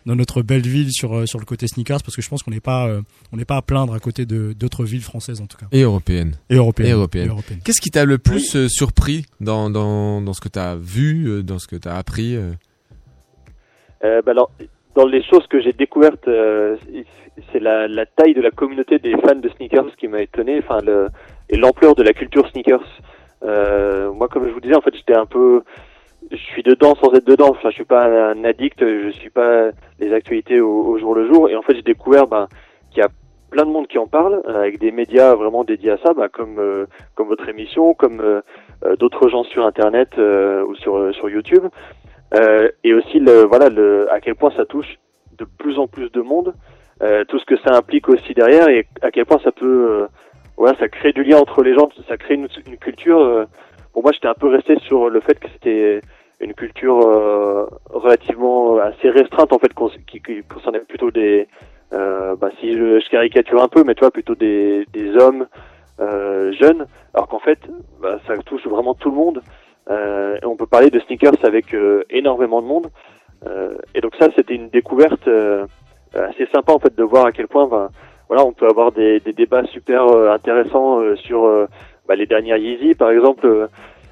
dans 0.06 0.14
notre 0.14 0.42
belle 0.42 0.66
ville 0.66 0.92
sur 0.92 1.16
euh, 1.16 1.26
sur 1.26 1.40
le 1.40 1.44
côté 1.44 1.66
sneakers, 1.66 2.02
parce 2.02 2.14
que 2.14 2.22
je 2.22 2.28
pense 2.28 2.42
qu'on 2.42 2.52
n'est 2.52 2.60
pas 2.60 2.86
euh, 2.86 3.02
on 3.32 3.36
n'est 3.36 3.44
pas 3.44 3.56
à 3.56 3.62
plaindre 3.62 3.94
à 3.94 3.98
côté 3.98 4.26
de 4.26 4.52
d'autres 4.52 4.84
villes 4.84 5.02
françaises 5.02 5.40
en 5.40 5.46
tout 5.46 5.56
cas. 5.58 5.66
Et 5.72 5.82
européenne. 5.82 6.36
Et 6.50 6.54
européenne. 6.54 6.88
Et 6.88 6.92
européenne. 6.92 7.26
Et 7.26 7.30
européenne. 7.30 7.60
Qu'est-ce 7.64 7.80
qui 7.80 7.90
t'a 7.90 8.04
le 8.04 8.18
plus 8.18 8.68
surpris 8.68 9.26
dans, 9.40 9.70
dans, 9.70 10.20
dans 10.20 10.32
ce 10.32 10.40
que 10.40 10.48
t'as 10.48 10.76
vu, 10.76 11.42
dans 11.42 11.58
ce 11.58 11.66
que 11.66 11.76
t'as 11.76 11.96
appris 11.96 12.36
euh, 14.04 14.22
bah 14.24 14.30
alors, 14.30 14.50
dans 14.98 15.06
les 15.06 15.22
choses 15.22 15.46
que 15.46 15.60
j'ai 15.60 15.72
découvertes, 15.72 16.26
euh, 16.26 16.76
c'est 17.52 17.60
la, 17.60 17.86
la 17.86 18.04
taille 18.04 18.34
de 18.34 18.40
la 18.40 18.50
communauté 18.50 18.98
des 18.98 19.12
fans 19.12 19.36
de 19.36 19.48
sneakers 19.50 19.94
qui 19.96 20.08
m'a 20.08 20.22
étonné, 20.22 20.58
enfin 20.58 20.80
le, 20.84 21.06
et 21.48 21.56
l'ampleur 21.56 21.94
de 21.94 22.02
la 22.02 22.12
culture 22.12 22.48
sneakers. 22.48 22.88
Euh, 23.44 24.10
moi, 24.12 24.26
comme 24.26 24.48
je 24.48 24.52
vous 24.52 24.60
disais, 24.60 24.74
en 24.74 24.80
fait, 24.80 24.96
j'étais 24.96 25.16
un 25.16 25.26
peu, 25.26 25.62
je 26.32 26.36
suis 26.52 26.64
dedans 26.64 26.96
sans 26.96 27.14
être 27.14 27.28
dedans. 27.34 27.50
Enfin, 27.50 27.70
je 27.70 27.76
suis 27.76 27.84
pas 27.84 28.04
un 28.32 28.42
addict, 28.42 28.80
je 28.80 29.10
suis 29.10 29.30
pas 29.30 29.70
les 30.00 30.12
actualités 30.12 30.60
au, 30.60 30.74
au 30.90 30.98
jour 30.98 31.14
le 31.14 31.28
jour. 31.28 31.48
Et 31.48 31.54
en 31.54 31.62
fait, 31.62 31.76
j'ai 31.76 31.82
découvert 31.82 32.26
ben, 32.26 32.48
qu'il 32.90 33.00
y 33.00 33.06
a 33.06 33.08
plein 33.50 33.64
de 33.64 33.70
monde 33.70 33.86
qui 33.86 33.98
en 33.98 34.06
parle, 34.06 34.42
euh, 34.46 34.60
avec 34.60 34.78
des 34.78 34.90
médias 34.90 35.34
vraiment 35.34 35.62
dédiés 35.64 35.92
à 35.92 35.98
ça, 35.98 36.12
ben, 36.12 36.28
comme 36.28 36.58
euh, 36.58 36.86
comme 37.14 37.28
votre 37.28 37.48
émission, 37.48 37.94
comme 37.94 38.20
euh, 38.20 38.40
euh, 38.84 38.96
d'autres 38.96 39.28
gens 39.28 39.44
sur 39.44 39.64
Internet 39.64 40.10
euh, 40.18 40.64
ou 40.64 40.74
sur 40.74 40.96
euh, 40.96 41.12
sur 41.12 41.30
YouTube. 41.30 41.64
Euh, 42.34 42.68
et 42.84 42.92
aussi 42.92 43.18
le 43.20 43.44
voilà 43.44 43.68
le 43.70 44.12
à 44.12 44.20
quel 44.20 44.34
point 44.34 44.50
ça 44.56 44.66
touche 44.66 44.98
de 45.38 45.46
plus 45.58 45.78
en 45.78 45.86
plus 45.86 46.10
de 46.12 46.20
monde, 46.20 46.52
euh, 47.02 47.24
tout 47.24 47.38
ce 47.38 47.46
que 47.46 47.56
ça 47.58 47.74
implique 47.74 48.08
aussi 48.08 48.34
derrière 48.34 48.68
et 48.68 48.86
à 49.02 49.10
quel 49.10 49.24
point 49.24 49.38
ça 49.42 49.52
peut 49.52 49.88
euh, 49.90 50.06
voilà 50.56 50.76
ça 50.78 50.88
crée 50.88 51.12
du 51.12 51.22
lien 51.24 51.38
entre 51.38 51.62
les 51.62 51.74
gens, 51.74 51.88
ça 52.06 52.16
crée 52.16 52.34
une, 52.34 52.48
une 52.66 52.76
culture. 52.76 53.20
euh, 53.20 53.44
pour 53.94 54.02
moi, 54.02 54.12
j'étais 54.12 54.28
un 54.28 54.34
peu 54.34 54.48
resté 54.48 54.78
sur 54.80 55.08
le 55.08 55.20
fait 55.20 55.40
que 55.40 55.48
c'était 55.54 56.02
une 56.40 56.54
culture 56.54 57.00
euh, 57.00 57.66
relativement 57.88 58.76
assez 58.78 59.08
restreinte 59.10 59.52
en 59.52 59.58
fait 59.58 59.72
qui, 60.06 60.20
qui 60.20 60.42
concernait 60.42 60.80
plutôt 60.80 61.10
des 61.10 61.48
euh, 61.94 62.36
bah, 62.36 62.50
si 62.60 62.74
je, 62.74 63.00
je 63.00 63.08
caricature 63.10 63.62
un 63.62 63.68
peu 63.68 63.82
mais 63.84 63.94
tu 63.94 64.00
vois 64.00 64.10
plutôt 64.10 64.34
des, 64.34 64.86
des 64.92 65.16
hommes 65.16 65.46
jeunes 65.98 66.86
alors 67.12 67.26
qu'en 67.26 67.40
fait 67.40 67.58
bah, 68.00 68.20
ça 68.26 68.36
touche 68.44 68.64
vraiment 68.66 68.94
tout 68.94 69.10
le 69.10 69.16
monde 69.16 69.42
on 70.44 70.56
peut 70.56 70.66
parler 70.66 70.90
de 70.90 71.00
sneakers 71.00 71.44
avec 71.44 71.74
euh, 71.74 72.04
énormément 72.10 72.60
de 72.62 72.66
monde 72.66 72.88
Euh, 73.46 73.78
et 73.94 74.00
donc 74.00 74.14
ça, 74.18 74.26
c'était 74.36 74.56
une 74.56 74.68
découverte 74.68 75.28
euh, 75.28 75.64
assez 76.12 76.46
sympa 76.52 76.72
en 76.72 76.80
fait 76.80 76.94
de 76.96 77.04
voir 77.04 77.24
à 77.26 77.30
quel 77.32 77.46
point, 77.46 77.66
ben, 77.68 77.88
voilà, 78.28 78.44
on 78.44 78.52
peut 78.52 78.66
avoir 78.66 78.90
des, 78.90 79.20
des 79.20 79.32
débats 79.32 79.64
super 79.66 80.00
euh, 80.08 80.32
intéressants 80.38 81.00
euh, 81.00 81.14
sur 81.16 81.44
euh, 81.44 81.66
bah, 82.08 82.16
les 82.16 82.26
dernières 82.26 82.56
Yeezy, 82.58 82.94
par 82.96 83.10
exemple, 83.12 83.46
euh, 83.46 83.68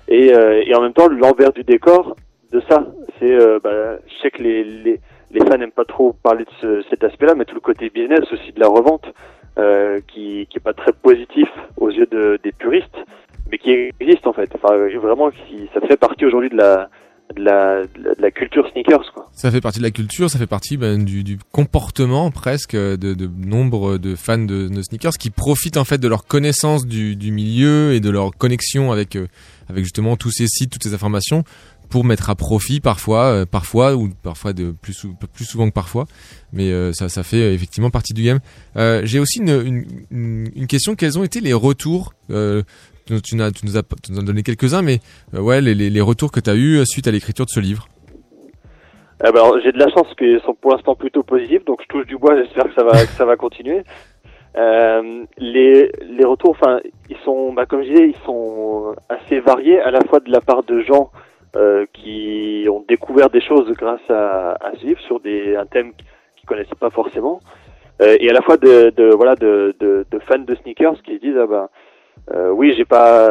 et, 0.07 0.33
euh, 0.33 0.62
et 0.64 0.72
en 0.77 0.81
même 0.81 0.93
temps 0.93 1.09
l'envers 1.09 1.53
du 1.53 1.64
décor 1.64 2.14
de 2.53 2.61
ça. 2.68 2.85
C'est, 3.18 3.33
euh, 3.35 3.59
bah, 3.64 3.99
je 4.07 4.14
sais 4.22 4.31
que 4.31 4.43
les, 4.43 4.62
les 4.62 5.01
les 5.33 5.41
fans 5.45 5.59
n'aiment 5.59 5.72
pas 5.83 5.85
trop 5.97 6.12
parler 6.22 6.45
de 6.45 6.55
ce- 6.61 6.83
cet 6.89 7.03
aspect-là, 7.03 7.35
mais 7.35 7.45
tout 7.47 7.57
le 7.57 7.61
côté 7.70 7.91
business 7.91 8.24
aussi 8.33 8.53
de 8.53 8.61
la 8.61 8.68
revente, 8.68 9.07
euh, 9.59 9.99
qui 10.07 10.47
qui 10.49 10.59
est 10.59 10.66
pas 10.70 10.72
très 10.83 10.93
positif 10.93 11.49
aux 11.83 11.91
yeux 11.91 12.07
de, 12.07 12.39
des 12.45 12.53
puristes, 12.53 13.01
mais 13.51 13.59
qui 13.59 13.70
existe 14.01 14.26
en 14.26 14.32
fait. 14.32 14.51
Enfin, 14.55 14.76
vraiment, 15.01 15.30
ça 15.74 15.80
fait 15.86 15.97
partie 15.97 16.24
aujourd'hui 16.24 16.51
de 16.51 16.57
la 16.57 16.88
de 17.34 17.42
la, 17.42 17.82
de 17.82 18.22
la 18.22 18.30
culture 18.30 18.68
sneakers, 18.70 19.12
quoi. 19.12 19.28
Ça 19.32 19.51
fait 19.51 19.61
partie 19.61 19.80
de 19.80 19.84
la 19.84 19.90
culture, 19.90 20.30
ça 20.30 20.38
fait 20.38 20.47
partie 20.47 20.76
ben, 20.76 21.05
du, 21.05 21.24
du 21.24 21.38
comportement 21.51 22.30
presque 22.30 22.76
de, 22.76 22.94
de 22.97 23.26
nombre 23.26 23.99
de 23.99 24.14
fans 24.14 24.38
de, 24.38 24.68
de 24.68 24.82
sneakers 24.82 25.14
qui 25.18 25.30
profitent 25.30 25.76
en 25.76 25.84
fait 25.84 25.99
de 25.99 26.07
leur 26.07 26.24
connaissance 26.26 26.86
du, 26.86 27.16
du 27.16 27.32
milieu 27.32 27.94
et 27.94 28.01
de 28.01 28.11
leur 28.11 28.30
connexion 28.30 28.92
avec 28.92 29.16
euh, 29.16 29.26
avec 29.68 29.82
justement 29.82 30.14
tous 30.16 30.30
ces 30.30 30.47
sites, 30.47 30.70
toutes 30.70 30.84
ces 30.84 30.94
informations 30.94 31.42
pour 31.90 32.05
mettre 32.05 32.30
à 32.30 32.36
profit 32.36 32.78
parfois, 32.80 33.24
euh, 33.26 33.44
parfois 33.44 33.97
ou 33.97 34.09
parfois 34.22 34.53
de 34.53 34.70
plus 34.70 35.07
plus 35.34 35.44
souvent 35.47 35.68
que 35.68 35.74
parfois, 35.74 36.07
mais 36.53 36.70
euh, 36.70 36.92
ça 36.92 37.09
ça 37.09 37.24
fait 37.24 37.42
euh, 37.42 37.53
effectivement 37.53 37.90
partie 37.90 38.14
du 38.14 38.22
game. 38.22 38.38
J'ai 39.03 39.18
aussi 39.18 39.40
une, 39.40 39.84
une, 40.12 40.49
une- 40.55 40.66
question 40.68 40.94
quels 40.94 41.18
ont 41.18 41.24
été 41.24 41.40
les 41.40 41.53
retours 41.55 42.12
tu, 43.07 43.21
tu, 43.23 43.37
n'as- 43.37 43.51
tu 43.51 43.65
nous 43.67 43.77
as 43.77 43.83
tu 43.83 44.13
nous 44.13 44.19
as 44.19 44.23
donné 44.23 44.43
quelques-uns, 44.43 44.83
mais 44.83 44.99
euh, 45.35 45.41
ouais 45.41 45.61
les, 45.61 45.75
les, 45.75 45.91
les 45.91 46.01
retours 46.01 46.31
que 46.33 46.41
tu 46.41 46.51
as 46.51 46.57
eu 46.57 46.85
suite 46.85 47.07
à 47.09 47.11
l'écriture 47.11 47.45
de 47.47 47.51
ce 47.51 47.61
livre. 47.61 47.87
Bah 49.19 49.31
alors, 49.31 49.59
j'ai 49.65 49.73
de 49.73 49.79
la 49.79 49.89
chance 49.89 50.09
qu'ils 50.19 50.41
sont 50.45 50.55
pour 50.55 50.73
l'instant 50.73 50.95
plutôt 50.95 51.23
positifs, 51.23 51.65
donc 51.65 51.81
je 51.83 51.87
touche 51.89 52.07
du 52.07 52.19
bois, 52.19 52.37
j'espère 52.37 52.65
que 52.65 52.75
ça 52.75 52.85
va 52.85 52.93
que 53.07 53.13
ça 53.13 53.25
va 53.25 53.37
continuer. 53.37 53.83
Euh, 54.59 55.25
les 55.39 55.91
les 56.11 56.25
retours, 56.25 56.51
enfin, 56.51 56.81
ils 57.09 57.17
sont, 57.25 57.53
bah, 57.55 57.65
comme 57.67 57.83
je 57.83 57.89
disais, 57.91 58.09
ils 58.09 58.25
sont 58.27 58.95
assez 59.09 59.41
variés, 59.41 59.81
à 59.81 59.91
la 59.91 60.03
fois 60.03 60.21
de 60.21 60.31
la 60.31 60.41
part 60.41 60.65
de 60.65 60.81
gens 60.81 61.11
euh, 61.57 61.87
qui 61.95 62.67
ont 62.71 62.85
découvert 62.89 63.31
des 63.31 63.41
choses 63.41 63.71
grâce 63.73 64.01
à, 64.11 64.53
à 64.53 64.73
ce 64.79 64.85
livre 64.87 65.01
sur 65.01 65.21
des 65.21 65.57
un 65.57 65.65
thème 65.67 65.93
qu'ils 66.37 66.47
connaissaient 66.47 66.75
pas 66.79 66.91
forcément, 66.91 67.41
euh, 68.03 68.17
et 68.21 68.29
à 68.29 68.33
la 68.35 68.43
fois 68.43 68.59
de, 68.59 68.91
de 68.97 69.15
voilà 69.15 69.35
de, 69.35 69.75
de, 69.81 70.07
de 70.11 70.19
fans 70.21 70.39
de 70.39 70.55
sneakers 70.57 71.01
qui 71.03 71.15
se 71.17 71.21
disent 71.21 71.39
ah 71.43 71.47
bah 71.47 71.71
euh, 72.35 72.51
oui 72.51 72.75
j'ai 72.77 72.85
pas 72.85 73.29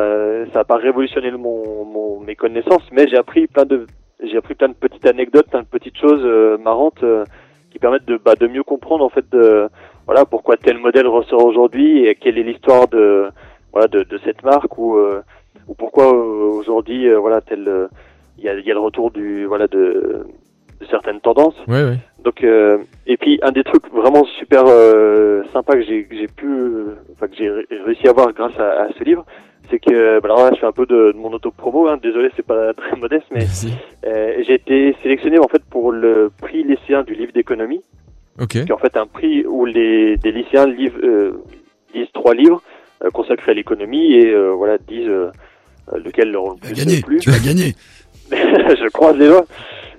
ça 0.53 0.59
a 0.59 0.63
pas 0.63 0.77
révolutionné 0.77 1.31
mon, 1.31 1.85
mon 1.85 2.19
mes 2.19 2.35
connaissances, 2.35 2.83
mais 2.91 3.07
j'ai 3.07 3.17
appris 3.17 3.47
plein 3.47 3.65
de 3.65 3.85
j'ai 4.23 4.37
appris 4.37 4.55
plein 4.55 4.69
de 4.69 4.73
petites 4.73 5.05
anecdotes, 5.05 5.47
plein 5.49 5.61
de 5.61 5.67
petites 5.67 5.97
choses 5.97 6.23
euh, 6.23 6.57
marrantes 6.57 7.03
euh, 7.03 7.25
qui 7.71 7.79
permettent 7.79 8.05
de, 8.05 8.17
bah, 8.17 8.35
de 8.35 8.47
mieux 8.47 8.63
comprendre 8.63 9.03
en 9.03 9.09
fait 9.09 9.29
de, 9.31 9.67
voilà 10.05 10.23
pourquoi 10.25 10.55
tel 10.55 10.77
modèle 10.77 11.07
ressort 11.07 11.43
aujourd'hui 11.43 12.05
et 12.05 12.15
quelle 12.15 12.37
est 12.37 12.43
l'histoire 12.43 12.87
de 12.87 13.27
voilà 13.73 13.87
de, 13.87 14.03
de 14.03 14.17
cette 14.23 14.43
marque 14.43 14.77
ou 14.77 14.95
euh, 14.97 15.21
ou 15.67 15.73
pourquoi 15.73 16.05
euh, 16.13 16.51
aujourd'hui 16.59 17.07
euh, 17.07 17.19
voilà 17.19 17.41
tel 17.41 17.89
il 18.37 18.43
y 18.43 18.49
a, 18.49 18.53
y 18.59 18.71
a 18.71 18.73
le 18.73 18.79
retour 18.79 19.11
du 19.11 19.45
voilà 19.45 19.67
de, 19.67 20.25
de 20.79 20.85
certaines 20.89 21.19
tendances. 21.21 21.55
Ouais 21.67 21.83
ouais. 21.83 21.97
Donc 22.25 22.43
euh, 22.43 22.79
et 23.05 23.17
puis 23.17 23.39
un 23.43 23.51
des 23.51 23.63
trucs 23.63 23.87
vraiment 23.93 24.25
super 24.39 24.63
euh, 24.67 25.43
sympa 25.53 25.73
que 25.75 25.83
j'ai 25.83 26.03
que 26.05 26.15
j'ai 26.15 26.27
pu 26.27 26.47
euh, 26.47 26.95
enfin 27.13 27.27
que 27.27 27.35
j'ai 27.37 27.49
ré- 27.49 27.67
réussi 27.85 28.07
à 28.07 28.13
voir 28.13 28.33
grâce 28.33 28.57
à, 28.59 28.81
à 28.85 28.87
ce 28.97 29.03
livre, 29.03 29.23
c'est 29.69 29.77
que 29.77 30.19
bah, 30.19 30.29
alors 30.29 30.39
là 30.45 30.49
je 30.55 30.59
fais 30.59 30.65
un 30.65 30.71
peu 30.71 30.87
de, 30.87 31.11
de 31.11 31.17
mon 31.17 31.31
auto-promo 31.31 31.87
hein, 31.87 31.97
désolé 32.01 32.29
c'est 32.35 32.45
pas 32.45 32.73
très 32.81 32.95
modeste 32.97 33.27
mais 33.31 33.45
euh, 34.07 34.41
j'ai 34.45 34.55
été 34.55 34.95
sélectionné 35.03 35.37
en 35.37 35.47
fait 35.47 35.63
pour 35.69 35.91
le 35.91 36.31
prix 36.41 36.63
lycéen 36.63 37.03
du 37.03 37.13
livre 37.13 37.31
d'économie 37.31 37.81
Ok. 38.41 38.49
qui 38.49 38.57
est 38.57 38.71
en 38.71 38.77
fait 38.79 38.97
un 38.97 39.05
prix 39.05 39.45
où 39.45 39.65
les 39.65 40.17
des 40.17 40.31
lycéens 40.31 40.65
livrent, 40.65 40.99
euh, 41.03 41.43
lisent 41.93 42.11
trois 42.11 42.33
livres 42.33 42.61
euh, 43.03 43.11
consacrés 43.11 43.51
à 43.51 43.55
l'économie 43.55 44.13
et 44.15 44.33
euh, 44.33 44.49
voilà 44.51 44.79
disent 44.79 45.11
lequel 46.03 46.31
leur 46.31 46.55
le 46.55 47.01
plus 47.03 47.19
tu 47.19 47.29
vas 47.29 47.37
gagner. 47.37 47.75
je 48.31 48.89
croise 48.89 49.17
les 49.17 49.27
doigts. 49.27 49.45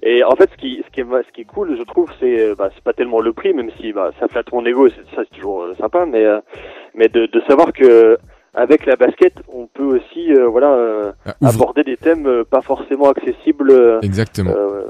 Et 0.03 0.22
en 0.22 0.37
fait, 0.37 0.49
ce 0.53 0.57
qui, 0.57 0.83
ce 0.87 0.91
qui 0.93 1.01
est, 1.01 1.05
ce 1.05 1.33
qui 1.33 1.41
est 1.43 1.45
cool, 1.45 1.77
je 1.77 1.83
trouve, 1.83 2.11
c'est, 2.20 2.41
euh, 2.41 2.55
bah, 2.57 2.68
c'est 2.74 2.85
pas 2.85 2.93
tellement 2.93 3.20
le 3.20 3.33
prix, 3.33 3.53
même 3.55 3.70
si 3.81 3.93
bah, 3.93 4.11
ça 4.20 4.29
flatte 4.29 4.53
mon 4.53 4.64
ego, 4.64 4.89
ça 4.89 4.95
c'est 5.16 5.31
toujours 5.37 5.62
euh, 5.62 5.74
sympa, 5.74 6.05
mais, 6.07 6.24
euh, 6.24 6.39
mais 6.95 7.09
de, 7.09 7.27
de 7.27 7.41
savoir 7.49 7.72
que 7.72 8.18
avec 8.55 8.87
la 8.87 8.97
basket, 8.97 9.35
on 9.53 9.66
peut 9.66 9.83
aussi, 9.97 10.33
euh, 10.33 10.47
voilà, 10.47 10.72
euh, 10.72 11.12
ouvre- 11.43 11.55
aborder 11.55 11.83
des 11.83 11.97
thèmes 11.97 12.27
euh, 12.27 12.45
pas 12.45 12.61
forcément 12.62 13.09
accessibles. 13.11 13.70
euh, 13.70 14.01
Exactement. 14.03 14.53
euh, 14.57 14.83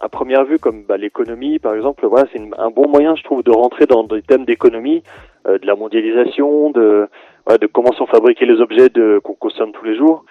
à 0.00 0.08
première 0.08 0.44
vue, 0.44 0.58
comme 0.58 0.82
bah, 0.84 0.96
l'économie, 0.96 1.58
par 1.58 1.74
exemple, 1.74 2.06
voilà, 2.06 2.26
c'est 2.32 2.40
un 2.58 2.70
bon 2.70 2.88
moyen, 2.88 3.14
je 3.16 3.22
trouve, 3.24 3.42
de 3.42 3.50
rentrer 3.50 3.86
dans 3.86 4.04
des 4.04 4.22
thèmes 4.22 4.44
d'économie, 4.44 5.02
euh, 5.48 5.58
de 5.58 5.66
la 5.66 5.74
mondialisation, 5.74 6.70
de, 6.70 7.08
voilà, 7.46 7.58
de 7.58 7.66
comment 7.66 7.92
sont 7.92 8.06
fabriqués 8.06 8.46
les 8.46 8.60
objets 8.60 8.90
qu'on 9.24 9.34
consomme 9.34 9.72
tous 9.72 9.84
les 9.84 9.96
jours. 9.96 10.24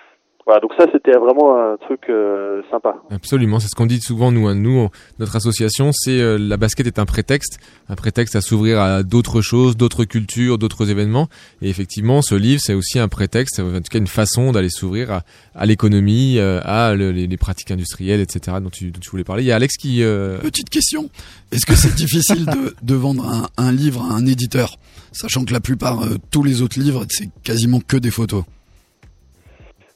Voilà, 0.47 0.61
donc 0.61 0.71
ça, 0.79 0.85
c'était 0.93 1.11
vraiment 1.11 1.57
un 1.59 1.75
truc 1.75 1.99
euh, 2.09 2.61
sympa. 2.71 2.95
Absolument, 3.11 3.59
c'est 3.59 3.67
ce 3.67 3.75
qu'on 3.75 3.85
dit 3.85 3.99
souvent 3.99 4.31
nous. 4.31 4.47
hein. 4.47 4.55
Nous, 4.55 4.77
on- 4.79 4.89
notre 5.19 5.35
association, 5.35 5.91
c'est 5.91 6.21
euh, 6.21 6.37
la 6.39 6.55
basket 6.55 6.87
est 6.87 6.99
un 6.99 7.05
prétexte, 7.05 7.59
un 7.89 7.95
prétexte 7.95 8.33
à 8.37 8.39
s'ouvrir 8.39 8.79
à 8.79 9.03
d'autres 9.03 9.41
choses, 9.41 9.75
d'autres 9.75 10.05
cultures, 10.05 10.57
d'autres 10.57 10.89
événements. 10.89 11.27
Et 11.61 11.69
effectivement, 11.69 12.21
ce 12.21 12.33
livre, 12.33 12.61
c'est 12.63 12.73
aussi 12.73 12.97
un 12.97 13.09
prétexte, 13.09 13.59
en 13.59 13.73
tout 13.81 13.89
cas 13.91 13.99
une 13.99 14.07
façon 14.07 14.53
d'aller 14.53 14.69
s'ouvrir 14.69 15.11
à, 15.11 15.23
à 15.53 15.65
l'économie, 15.65 16.37
euh, 16.39 16.61
à 16.63 16.95
le- 16.95 17.11
les, 17.11 17.27
les 17.27 17.37
pratiques 17.37 17.71
industrielles, 17.71 18.21
etc. 18.21 18.55
Dont 18.61 18.69
tu, 18.69 18.91
dont 18.91 19.01
tu 19.01 19.09
voulais 19.09 19.25
parler. 19.25 19.43
Il 19.43 19.47
y 19.47 19.51
a 19.51 19.57
Alex 19.57 19.75
qui. 19.75 20.01
euh, 20.01 20.37
Petite 20.39 20.69
question. 20.69 21.09
Est-ce 21.51 21.65
que 21.65 21.75
c'est 21.75 21.93
difficile 21.93 22.45
de, 22.45 22.73
de 22.81 22.95
vendre 22.95 23.27
un, 23.27 23.47
un 23.57 23.73
livre 23.73 24.01
à 24.09 24.13
un 24.15 24.25
éditeur, 24.25 24.77
sachant 25.11 25.43
que 25.43 25.51
la 25.51 25.59
plupart, 25.59 26.03
euh, 26.03 26.15
tous 26.31 26.43
les 26.43 26.61
autres 26.61 26.79
livres, 26.79 27.05
c'est 27.09 27.29
quasiment 27.43 27.81
que 27.85 27.97
des 27.97 28.11
photos 28.11 28.45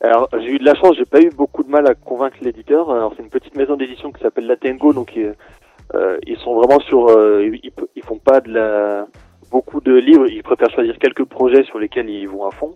Alors, 0.04 0.30
j'ai 0.34 0.54
eu 0.54 0.58
de 0.58 0.66
la 0.66 0.74
chance, 0.74 0.96
j'ai 0.98 1.06
pas 1.06 1.22
eu 1.22 1.30
beaucoup 1.30 1.64
de 1.64 1.70
mal 1.70 1.88
à 1.88 1.94
convaincre 1.94 2.38
l'éditeur. 2.42 2.90
Alors, 2.92 3.14
c'est 3.16 3.22
une 3.22 3.30
petite 3.30 3.56
maison 3.56 3.76
d'édition 3.76 4.12
qui 4.12 4.22
s'appelle 4.22 4.48
Latengo, 4.48 4.94
donc 4.94 5.16
euh, 5.16 6.18
ils 6.26 6.38
sont 6.38 6.56
vraiment 6.56 6.80
sur, 6.80 7.10
euh, 7.10 7.48
ils, 7.96 8.04
font 8.04 8.18
pas 8.18 8.42
de 8.42 8.52
la 8.52 9.06
beaucoup 9.52 9.82
de 9.82 9.94
livres, 9.94 10.26
ils 10.28 10.42
préfèrent 10.42 10.72
choisir 10.72 10.98
quelques 10.98 11.26
projets 11.26 11.64
sur 11.66 11.78
lesquels 11.78 12.10
ils 12.10 12.28
vont 12.28 12.46
à 12.46 12.52
fond. 12.52 12.74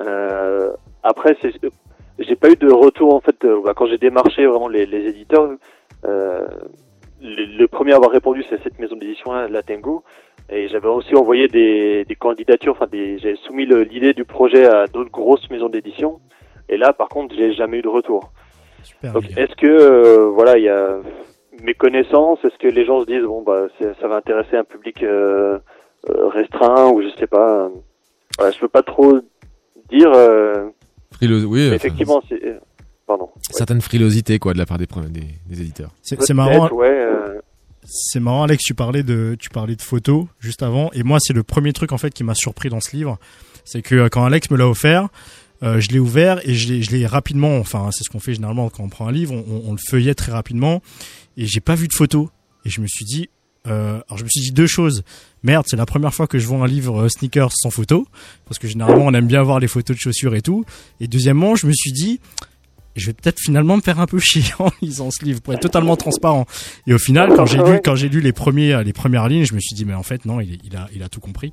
Euh, 0.00 0.72
après, 1.02 1.36
c'est, 1.40 1.52
j'ai 2.18 2.36
pas 2.36 2.50
eu 2.50 2.56
de 2.56 2.70
retour 2.70 3.14
en 3.14 3.20
fait 3.20 3.44
euh, 3.44 3.62
bah, 3.64 3.72
quand 3.74 3.86
j'ai 3.86 3.98
démarché 3.98 4.44
vraiment 4.46 4.68
les, 4.68 4.82
éditeurs. 4.82 5.48
Euh, 6.04 6.46
le, 7.20 7.44
le 7.56 7.68
premier 7.68 7.92
à 7.92 7.96
avoir 7.96 8.10
répondu, 8.10 8.44
c'est 8.48 8.62
cette 8.62 8.78
maison 8.78 8.96
d'édition 8.96 9.32
là, 9.32 9.48
Latengo. 9.48 10.04
Et 10.50 10.68
j'avais 10.68 10.88
aussi 10.88 11.14
envoyé 11.14 11.46
des, 11.48 12.04
des 12.04 12.14
candidatures, 12.14 12.72
enfin 12.72 12.86
des, 12.86 13.18
j'avais 13.18 13.36
soumis 13.36 13.66
l'idée 13.66 14.14
du 14.14 14.24
projet 14.24 14.66
à 14.66 14.86
d'autres 14.86 15.10
grosses 15.10 15.48
maisons 15.50 15.68
d'édition. 15.68 16.20
Et 16.68 16.76
là, 16.76 16.92
par 16.92 17.08
contre, 17.08 17.34
j'ai 17.36 17.52
jamais 17.54 17.78
eu 17.78 17.82
de 17.82 17.88
retour. 17.88 18.30
Donc, 19.02 19.24
est-ce 19.36 19.54
que 19.56 19.66
euh, 19.66 20.26
voilà, 20.30 20.56
il 20.58 20.64
y 20.64 20.68
a 20.68 20.96
mes 21.62 21.74
connaissances, 21.74 22.38
est-ce 22.44 22.56
que 22.58 22.68
les 22.68 22.84
gens 22.86 23.00
se 23.00 23.06
disent 23.06 23.24
bon 23.24 23.42
bah 23.42 23.66
c'est- 23.78 23.94
ça 24.00 24.06
va 24.08 24.16
intéresser 24.16 24.56
un 24.56 24.64
public 24.64 25.02
euh, 25.02 25.58
euh, 26.08 26.28
restreint 26.28 26.88
ou 26.90 27.02
je 27.02 27.08
sais 27.18 27.26
pas. 27.26 27.68
Voilà, 28.38 28.52
je 28.52 28.58
peux 28.60 28.68
pas 28.68 28.82
trop 28.82 29.18
dire. 29.90 30.12
euh, 30.14 30.68
frileux- 31.12 31.44
oui, 31.44 31.66
enfin, 31.66 31.74
effectivement, 31.76 32.22
c'est 32.28 32.40
pardon. 33.06 33.30
certaines 33.50 33.80
frilosités 33.80 34.38
quoi 34.38 34.52
de 34.52 34.58
la 34.58 34.66
part 34.66 34.78
des, 34.78 34.86
pre- 34.86 35.10
des, 35.10 35.24
des 35.48 35.60
éditeurs. 35.60 35.90
C'est 36.02 36.20
c'est 36.22 36.34
marrant. 36.34 36.68
Ouais. 36.72 36.86
euh, 36.88 37.40
C'est 37.84 38.20
marrant, 38.20 38.42
Alex, 38.44 38.62
tu 38.64 38.74
parlais 38.74 39.02
de, 39.02 39.34
tu 39.40 39.48
parlais 39.50 39.74
de 39.74 39.82
photos 39.82 40.26
juste 40.40 40.62
avant, 40.62 40.90
et 40.92 41.02
moi, 41.02 41.18
c'est 41.20 41.32
le 41.32 41.42
premier 41.42 41.72
truc 41.72 41.92
en 41.92 41.98
fait 41.98 42.10
qui 42.10 42.22
m'a 42.22 42.34
surpris 42.34 42.68
dans 42.68 42.80
ce 42.80 42.94
livre, 42.94 43.18
c'est 43.64 43.80
que 43.82 44.08
quand 44.08 44.24
Alex 44.24 44.50
me 44.50 44.56
l'a 44.58 44.68
offert, 44.68 45.08
euh, 45.62 45.80
je 45.80 45.88
l'ai 45.88 45.98
ouvert 45.98 46.40
et 46.48 46.54
je 46.54 46.90
l'ai, 46.90 47.06
rapidement, 47.06 47.58
enfin, 47.58 47.90
c'est 47.92 48.04
ce 48.04 48.10
qu'on 48.10 48.20
fait 48.20 48.34
généralement 48.34 48.70
quand 48.70 48.84
on 48.84 48.88
prend 48.88 49.08
un 49.08 49.12
livre, 49.12 49.34
on, 49.34 49.62
on 49.66 49.72
le 49.72 49.78
feuillait 49.88 50.14
très 50.14 50.32
rapidement, 50.32 50.82
et 51.36 51.46
j'ai 51.46 51.60
pas 51.60 51.74
vu 51.74 51.88
de 51.88 51.92
photos, 51.92 52.28
et 52.64 52.70
je 52.70 52.80
me 52.80 52.86
suis 52.86 53.04
dit, 53.04 53.28
euh, 53.66 54.00
alors 54.08 54.18
je 54.18 54.24
me 54.24 54.28
suis 54.28 54.40
dit 54.40 54.52
deux 54.52 54.66
choses. 54.66 55.02
Merde, 55.42 55.66
c'est 55.68 55.76
la 55.76 55.86
première 55.86 56.14
fois 56.14 56.26
que 56.26 56.38
je 56.38 56.46
vois 56.46 56.58
un 56.58 56.66
livre 56.66 57.02
euh, 57.02 57.08
sneakers 57.08 57.52
sans 57.54 57.70
photo, 57.70 58.06
parce 58.46 58.58
que 58.58 58.68
généralement 58.68 59.04
on 59.06 59.14
aime 59.14 59.26
bien 59.26 59.42
voir 59.42 59.60
les 59.60 59.68
photos 59.68 59.96
de 59.96 60.00
chaussures 60.00 60.34
et 60.34 60.42
tout. 60.42 60.64
Et 61.00 61.08
deuxièmement, 61.08 61.56
je 61.56 61.66
me 61.66 61.72
suis 61.72 61.92
dit, 61.92 62.20
je 62.98 63.06
vais 63.06 63.12
peut-être 63.14 63.38
finalement 63.40 63.76
me 63.76 63.80
faire 63.82 64.00
un 64.00 64.06
peu 64.06 64.18
chier 64.18 64.42
en 64.58 64.70
lisant 64.82 65.10
ce 65.10 65.24
livre 65.24 65.40
pour 65.40 65.54
être 65.54 65.60
totalement 65.60 65.96
transparent. 65.96 66.46
Et 66.86 66.92
au 66.94 66.98
final, 66.98 67.32
quand 67.34 67.46
j'ai 67.46 67.58
lu, 67.58 67.80
quand 67.84 67.94
j'ai 67.94 68.08
lu 68.08 68.20
les 68.20 68.32
premiers, 68.32 68.82
les 68.84 68.92
premières 68.92 69.28
lignes, 69.28 69.44
je 69.44 69.54
me 69.54 69.60
suis 69.60 69.74
dit, 69.74 69.84
mais 69.84 69.94
en 69.94 70.02
fait, 70.02 70.24
non, 70.26 70.40
il, 70.40 70.58
a, 70.76 70.86
il 70.94 71.02
a 71.02 71.08
tout 71.08 71.20
compris. 71.20 71.52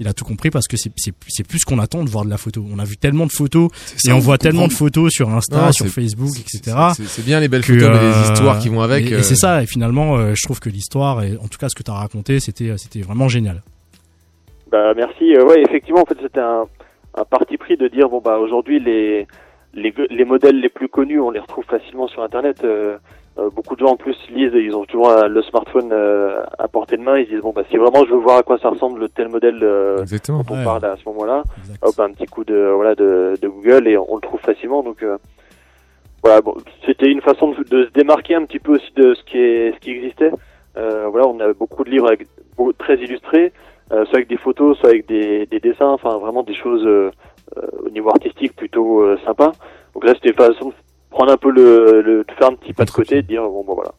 Il 0.00 0.08
a 0.08 0.12
tout 0.12 0.24
compris 0.24 0.50
parce 0.50 0.66
que 0.68 0.76
c'est, 0.76 0.90
c'est, 0.96 1.12
c'est 1.28 1.46
plus 1.46 1.58
ce 1.58 1.64
qu'on 1.66 1.78
attend 1.78 2.04
de 2.04 2.08
voir 2.10 2.24
de 2.24 2.30
la 2.30 2.38
photo. 2.38 2.64
On 2.72 2.78
a 2.78 2.84
vu 2.84 2.96
tellement 2.96 3.26
de 3.26 3.32
photos 3.32 3.70
ça, 3.74 4.10
et 4.10 4.12
on 4.12 4.16
on 4.16 4.20
voit 4.20 4.38
tellement 4.38 4.68
de 4.68 4.72
photos 4.72 5.12
sur 5.12 5.28
Insta, 5.30 5.56
Non, 5.66 5.72
sur 5.72 5.84
c'est- 5.86 5.90
Facebook, 5.92 6.30
etc. 6.38 6.76
c'est- 6.96 7.04
c'est 7.06 7.24
bien 7.24 7.40
les 7.40 7.48
belles 7.48 7.62
que, 7.64 7.74
photos, 7.78 7.90
mais 7.90 8.00
les 8.00 8.14
euh, 8.14 8.32
histoires 8.32 8.58
qui 8.58 8.68
vont 8.68 8.80
avec, 8.80 9.06
Et, 9.06 9.10
et 9.10 9.14
euh, 9.14 9.22
c'est 9.22 9.34
ça. 9.36 9.62
Et 9.62 9.66
finalement, 9.66 10.16
euh, 10.16 10.32
je 10.34 10.42
trouve 10.42 10.60
que 10.60 10.68
l'histoire, 10.70 11.22
et 11.22 11.36
en 11.42 11.48
tout 11.48 11.58
cas 11.58 11.68
ce 11.68 11.74
que 11.74 11.82
tu 11.82 11.90
as 11.90 11.94
raconté, 11.94 12.40
c'était, 12.40 12.72
c'était 12.78 13.00
vraiment 13.02 13.28
génial. 13.28 13.62
Bah 14.70 14.92
merci. 14.96 15.34
Euh, 15.34 15.44
ouais, 15.44 15.62
effectivement, 15.62 16.02
en 16.02 16.06
fait, 16.06 16.18
c'était 16.22 16.40
un, 16.40 16.64
un 17.16 17.24
parti 17.24 17.56
pris 17.56 17.76
de 17.76 17.86
dire 17.88 18.08
bon 18.08 18.20
bah 18.24 18.38
aujourd'hui 18.38 18.80
les, 18.80 19.26
les 19.74 19.92
les 20.10 20.24
modèles 20.24 20.60
les 20.60 20.68
plus 20.68 20.88
connus, 20.88 21.20
on 21.20 21.30
les 21.30 21.40
retrouve 21.40 21.64
facilement 21.64 22.08
sur 22.08 22.22
Internet. 22.22 22.64
Euh, 22.64 22.96
Euh, 23.36 23.50
beaucoup 23.50 23.74
de 23.74 23.80
gens 23.80 23.94
en 23.94 23.96
plus 23.96 24.16
lisent, 24.30 24.52
ils 24.54 24.76
ont 24.76 24.84
toujours 24.84 25.08
euh, 25.10 25.26
le 25.26 25.42
smartphone 25.42 25.90
euh, 25.90 26.38
à 26.56 26.68
portée 26.68 26.96
de 26.96 27.02
main, 27.02 27.18
ils 27.18 27.26
disent 27.26 27.40
bon 27.40 27.50
bah 27.52 27.64
si 27.68 27.76
vraiment 27.76 28.04
je 28.06 28.12
veux 28.12 28.20
voir 28.20 28.38
à 28.38 28.42
quoi 28.44 28.58
ça 28.58 28.68
ressemble 28.68 29.00
le 29.00 29.08
tel 29.08 29.28
modèle 29.28 29.58
euh, 29.60 30.04
dont 30.28 30.44
on 30.50 30.58
Ouais. 30.58 30.62
parle 30.64 30.84
à 30.84 30.94
ce 30.96 31.02
moment-là, 31.08 31.42
hop 31.82 31.98
un 31.98 32.12
petit 32.12 32.26
coup 32.26 32.44
de 32.44 32.54
voilà 32.78 32.94
de, 32.94 33.34
de 33.42 33.48
Google 33.48 33.88
et 33.88 33.96
on 33.98 34.14
le 34.14 34.20
trouve 34.20 34.38
facilement 34.38 34.84
donc 34.84 35.02
euh, 35.02 35.18
voilà 36.22 36.40
bon 36.42 36.54
c'était 36.86 37.10
une 37.10 37.20
façon 37.22 37.50
de, 37.50 37.64
de 37.64 37.86
se 37.86 37.90
démarquer 37.90 38.36
un 38.36 38.44
petit 38.44 38.60
peu 38.60 38.74
aussi 38.76 38.92
de 38.94 39.14
ce 39.14 39.22
qui 39.24 39.38
est 39.38 39.72
ce 39.74 39.78
qui 39.80 39.90
existait. 39.90 40.30
Euh, 40.76 41.08
voilà 41.10 41.26
on 41.26 41.40
a 41.40 41.52
beaucoup 41.52 41.82
de 41.82 41.90
livres 41.90 42.06
avec, 42.06 42.28
très 42.78 42.96
illustrés, 42.98 43.52
euh, 43.90 44.04
soit 44.04 44.18
avec 44.18 44.28
des 44.28 44.36
photos, 44.46 44.78
soit 44.78 44.90
avec 44.90 45.06
des, 45.08 45.46
des 45.46 45.58
dessins, 45.58 45.88
enfin 45.98 46.18
vraiment 46.18 46.44
des 46.44 46.54
choses 46.54 46.86
au 47.84 47.90
niveau 47.90 48.10
artistique 48.10 48.54
plutôt 48.56 49.00
euh, 49.02 49.16
sympa. 49.24 49.52
Donc 49.94 50.04
là 50.04 50.14
c'était 50.14 50.32
façon 50.32 50.68
de 50.70 50.74
prendre 51.10 51.32
un 51.32 51.36
peu 51.36 51.50
le, 51.50 52.02
le 52.02 52.24
de 52.24 52.32
faire 52.38 52.48
un 52.48 52.54
petit 52.54 52.72
pas 52.72 52.84
de 52.84 52.90
côté 52.90 53.18
et 53.18 53.22
de 53.22 53.28
dire 53.28 53.42
bon 53.42 53.64
bon 53.64 53.74
voilà. 53.74 53.92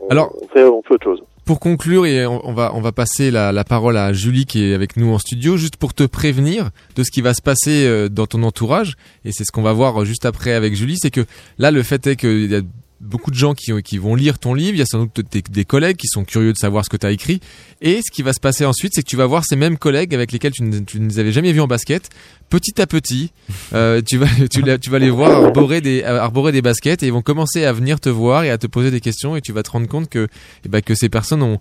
On, 0.00 0.08
Alors- 0.08 0.34
on 0.42 0.48
fait 0.48 0.64
on 0.64 0.82
fait 0.82 0.94
autre 0.94 1.04
chose. 1.04 1.22
Pour 1.44 1.60
conclure, 1.60 2.06
et 2.06 2.24
on, 2.26 2.40
on 2.48 2.54
va 2.54 2.72
on 2.74 2.80
va 2.80 2.90
passer 2.92 3.30
la, 3.30 3.52
la 3.52 3.64
parole 3.64 3.98
à 3.98 4.14
Julie 4.14 4.46
qui 4.46 4.64
est 4.64 4.72
avec 4.74 4.96
nous 4.96 5.12
en 5.12 5.18
studio, 5.18 5.58
juste 5.58 5.76
pour 5.76 5.92
te 5.92 6.04
prévenir 6.04 6.70
de 6.96 7.02
ce 7.02 7.10
qui 7.10 7.20
va 7.20 7.34
se 7.34 7.42
passer 7.42 7.84
euh, 7.86 8.08
dans 8.08 8.24
ton 8.26 8.42
entourage. 8.44 8.94
Et 9.26 9.30
c'est 9.32 9.44
ce 9.44 9.52
qu'on 9.52 9.60
va 9.60 9.74
voir 9.74 10.06
juste 10.06 10.24
après 10.24 10.54
avec 10.54 10.74
Julie, 10.74 10.96
c'est 10.96 11.10
que 11.10 11.20
là 11.58 11.70
le 11.70 11.82
fait 11.82 12.06
est 12.06 12.16
qu'il 12.16 12.50
y 12.50 12.56
a 12.56 12.62
beaucoup 13.04 13.30
de 13.30 13.36
gens 13.36 13.54
qui, 13.54 13.70
qui 13.82 13.98
vont 13.98 14.14
lire 14.14 14.38
ton 14.38 14.54
livre, 14.54 14.72
il 14.74 14.78
y 14.78 14.82
a 14.82 14.86
sans 14.86 15.00
doute 15.04 15.20
des, 15.30 15.42
des 15.42 15.64
collègues 15.64 15.96
qui 15.96 16.08
sont 16.08 16.24
curieux 16.24 16.52
de 16.52 16.58
savoir 16.58 16.84
ce 16.84 16.90
que 16.90 16.96
tu 16.96 17.06
as 17.06 17.10
écrit. 17.12 17.40
Et 17.80 18.00
ce 18.02 18.10
qui 18.10 18.22
va 18.22 18.32
se 18.32 18.40
passer 18.40 18.64
ensuite, 18.64 18.92
c'est 18.94 19.02
que 19.02 19.08
tu 19.08 19.16
vas 19.16 19.26
voir 19.26 19.44
ces 19.44 19.56
mêmes 19.56 19.76
collègues 19.78 20.14
avec 20.14 20.32
lesquels 20.32 20.52
tu 20.52 20.62
ne, 20.62 20.78
tu 20.80 20.98
ne 21.00 21.08
les 21.08 21.18
avais 21.18 21.32
jamais 21.32 21.52
vus 21.52 21.60
en 21.60 21.66
basket. 21.66 22.08
Petit 22.50 22.80
à 22.80 22.86
petit, 22.86 23.32
euh, 23.74 24.00
tu, 24.06 24.16
vas, 24.18 24.26
tu, 24.50 24.62
la- 24.62 24.78
tu 24.78 24.90
vas 24.90 24.98
les 24.98 25.10
voir 25.10 25.44
arborer 25.44 25.80
des, 25.80 26.02
arborer 26.02 26.52
des 26.52 26.62
baskets 26.62 27.02
et 27.02 27.06
ils 27.06 27.12
vont 27.12 27.22
commencer 27.22 27.64
à 27.64 27.72
venir 27.72 28.00
te 28.00 28.08
voir 28.08 28.44
et 28.44 28.50
à 28.50 28.58
te 28.58 28.66
poser 28.66 28.90
des 28.90 29.00
questions 29.00 29.36
et 29.36 29.40
tu 29.40 29.52
vas 29.52 29.62
te 29.62 29.70
rendre 29.70 29.86
compte 29.88 30.08
que, 30.08 30.28
eh 30.64 30.68
ben, 30.68 30.80
que 30.82 30.94
ces 30.94 31.08
personnes 31.08 31.42
ont, 31.42 31.58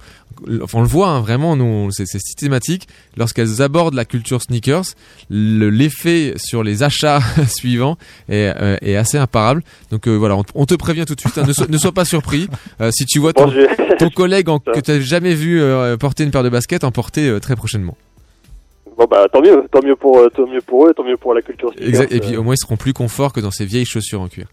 enfin 0.61 0.79
on 0.79 0.81
le 0.81 0.87
voit 0.87 1.09
hein, 1.09 1.21
vraiment, 1.21 1.55
nous, 1.55 1.89
c'est 1.91 2.05
c'est 2.05 2.19
systématique, 2.19 2.87
lorsqu'elles 3.17 3.61
abordent 3.61 3.93
la 3.95 4.05
culture 4.05 4.41
sneakers, 4.41 4.83
le- 5.29 5.69
l'effet 5.69 6.33
sur 6.37 6.63
les 6.63 6.83
achats 6.83 7.21
suivants 7.47 7.97
est, 8.29 8.53
euh, 8.55 8.77
est 8.81 8.95
assez 8.95 9.17
imparable. 9.17 9.63
Donc 9.91 10.07
euh, 10.07 10.15
voilà, 10.15 10.35
on, 10.37 10.43
on 10.55 10.65
te 10.65 10.75
prévient 10.75 11.05
tout 11.05 11.15
de 11.15 11.19
suite, 11.21 11.32
hein, 11.37 11.43
ne, 11.47 11.53
sois, 11.53 11.67
ne 11.69 11.77
sois 11.77 11.91
pas 11.91 12.05
surpris. 12.05 12.47
Euh, 12.81 12.89
si 12.91 13.05
tu 13.05 13.19
vois 13.19 13.33
ton, 13.33 13.45
Bon, 13.45 13.51
je- 13.51 13.95
ton 13.97 14.09
collègue 14.09 14.49
en- 14.49 14.59
que 14.59 14.79
tu 14.79 14.91
n'as 14.91 14.99
jamais 14.99 15.33
vu 15.35 15.61
euh, 15.61 15.97
porter 15.97 16.23
une 16.23 16.31
paire 16.31 16.43
de 16.43 16.49
baskets, 16.49 16.83
en 16.83 16.91
porter 16.91 17.27
euh, 17.29 17.39
très 17.39 17.55
prochainement. 17.55 17.97
Bon 18.97 19.07
bah 19.09 19.25
tant 19.31 19.41
mieux, 19.41 19.63
tant 19.71 19.81
mieux 19.83 19.95
pour 19.95 20.19
euh, 20.19 20.29
tant 20.29 20.45
mieux 20.47 20.61
pour 20.61 20.85
eux, 20.87 20.93
tant 20.95 21.03
mieux 21.03 21.17
pour 21.17 21.33
la 21.33 21.41
culture. 21.41 21.71
Exact. 21.79 22.11
Et 22.11 22.19
puis 22.19 22.37
au 22.37 22.43
moins 22.43 22.53
ils 22.53 22.59
seront 22.59 22.77
plus 22.77 22.93
confort 22.93 23.33
que 23.33 23.39
dans 23.39 23.49
ces 23.51 23.65
vieilles 23.65 23.85
chaussures 23.85 24.21
en 24.21 24.27
cuir. 24.27 24.45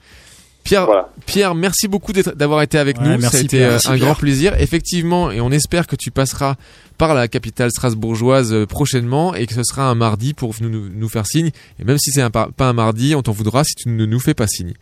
Pierre, 0.63 0.85
Voilà. 0.85 1.09
Pierre, 1.25 1.55
merci 1.55 1.89
beaucoup 1.89 2.13
d'avoir 2.13 2.61
été 2.61 2.77
avec 2.79 2.99
Ouais, 2.99 3.05
nous. 3.05 3.11
Ça 3.13 3.17
a 3.17 3.19
merci, 3.19 3.45
été 3.47 3.57
Pierre. 3.57 3.71
Merci, 3.71 3.89
un 3.89 3.97
grand 3.97 4.15
plaisir. 4.15 4.55
Effectivement, 4.61 5.31
et 5.31 5.41
on 5.41 5.51
espère 5.51 5.87
que 5.87 5.97
tu 5.97 6.11
passeras 6.11 6.57
par 6.99 7.15
la 7.15 7.29
capitale 7.29 7.71
strasbourgeoise 7.71 8.67
prochainement 8.67 9.35
et 9.35 9.47
que 9.47 9.55
ce 9.55 9.63
sera 9.63 9.89
un 9.89 9.95
mardi 9.95 10.35
pour 10.35 10.55
nous, 10.61 10.69
nous, 10.69 10.89
nous 10.91 11.09
faire 11.09 11.27
signe. 11.27 11.51
Et 11.79 11.85
même 11.85 11.97
si 11.99 12.11
c'est 12.11 12.29
pas 12.31 12.51
un 12.59 12.73
mardi, 12.75 13.15
on 13.15 13.23
t'en 13.23 13.33
voudra 13.33 13.65
si 13.65 13.75
tu 13.75 13.89
ne 13.89 14.05
nous 14.05 14.21
fais 14.21 14.35
pas 14.35 14.47
signe. 14.47 14.75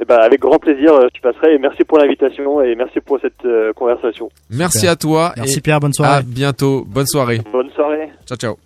Eh 0.00 0.04
ben, 0.04 0.16
avec 0.18 0.40
grand 0.40 0.58
plaisir, 0.58 0.92
euh, 0.92 1.08
je 1.14 1.20
passerai 1.20 1.54
et 1.54 1.58
merci 1.58 1.84
pour 1.84 1.98
l'invitation 1.98 2.60
et 2.62 2.74
merci 2.74 3.00
pour 3.00 3.18
cette 3.20 3.44
euh, 3.44 3.72
conversation. 3.72 4.28
Merci 4.50 4.80
Super. 4.80 4.92
à 4.92 4.96
toi. 4.96 5.32
Merci 5.36 5.58
et 5.58 5.60
Pierre, 5.62 5.80
bonne 5.80 5.90
À 5.92 5.94
soirée. 5.94 6.22
bientôt. 6.24 6.84
Bonne 6.86 7.06
soirée. 7.06 7.40
Bonne 7.50 7.70
soirée. 7.70 8.10
Ciao, 8.26 8.36
ciao. 8.36 8.56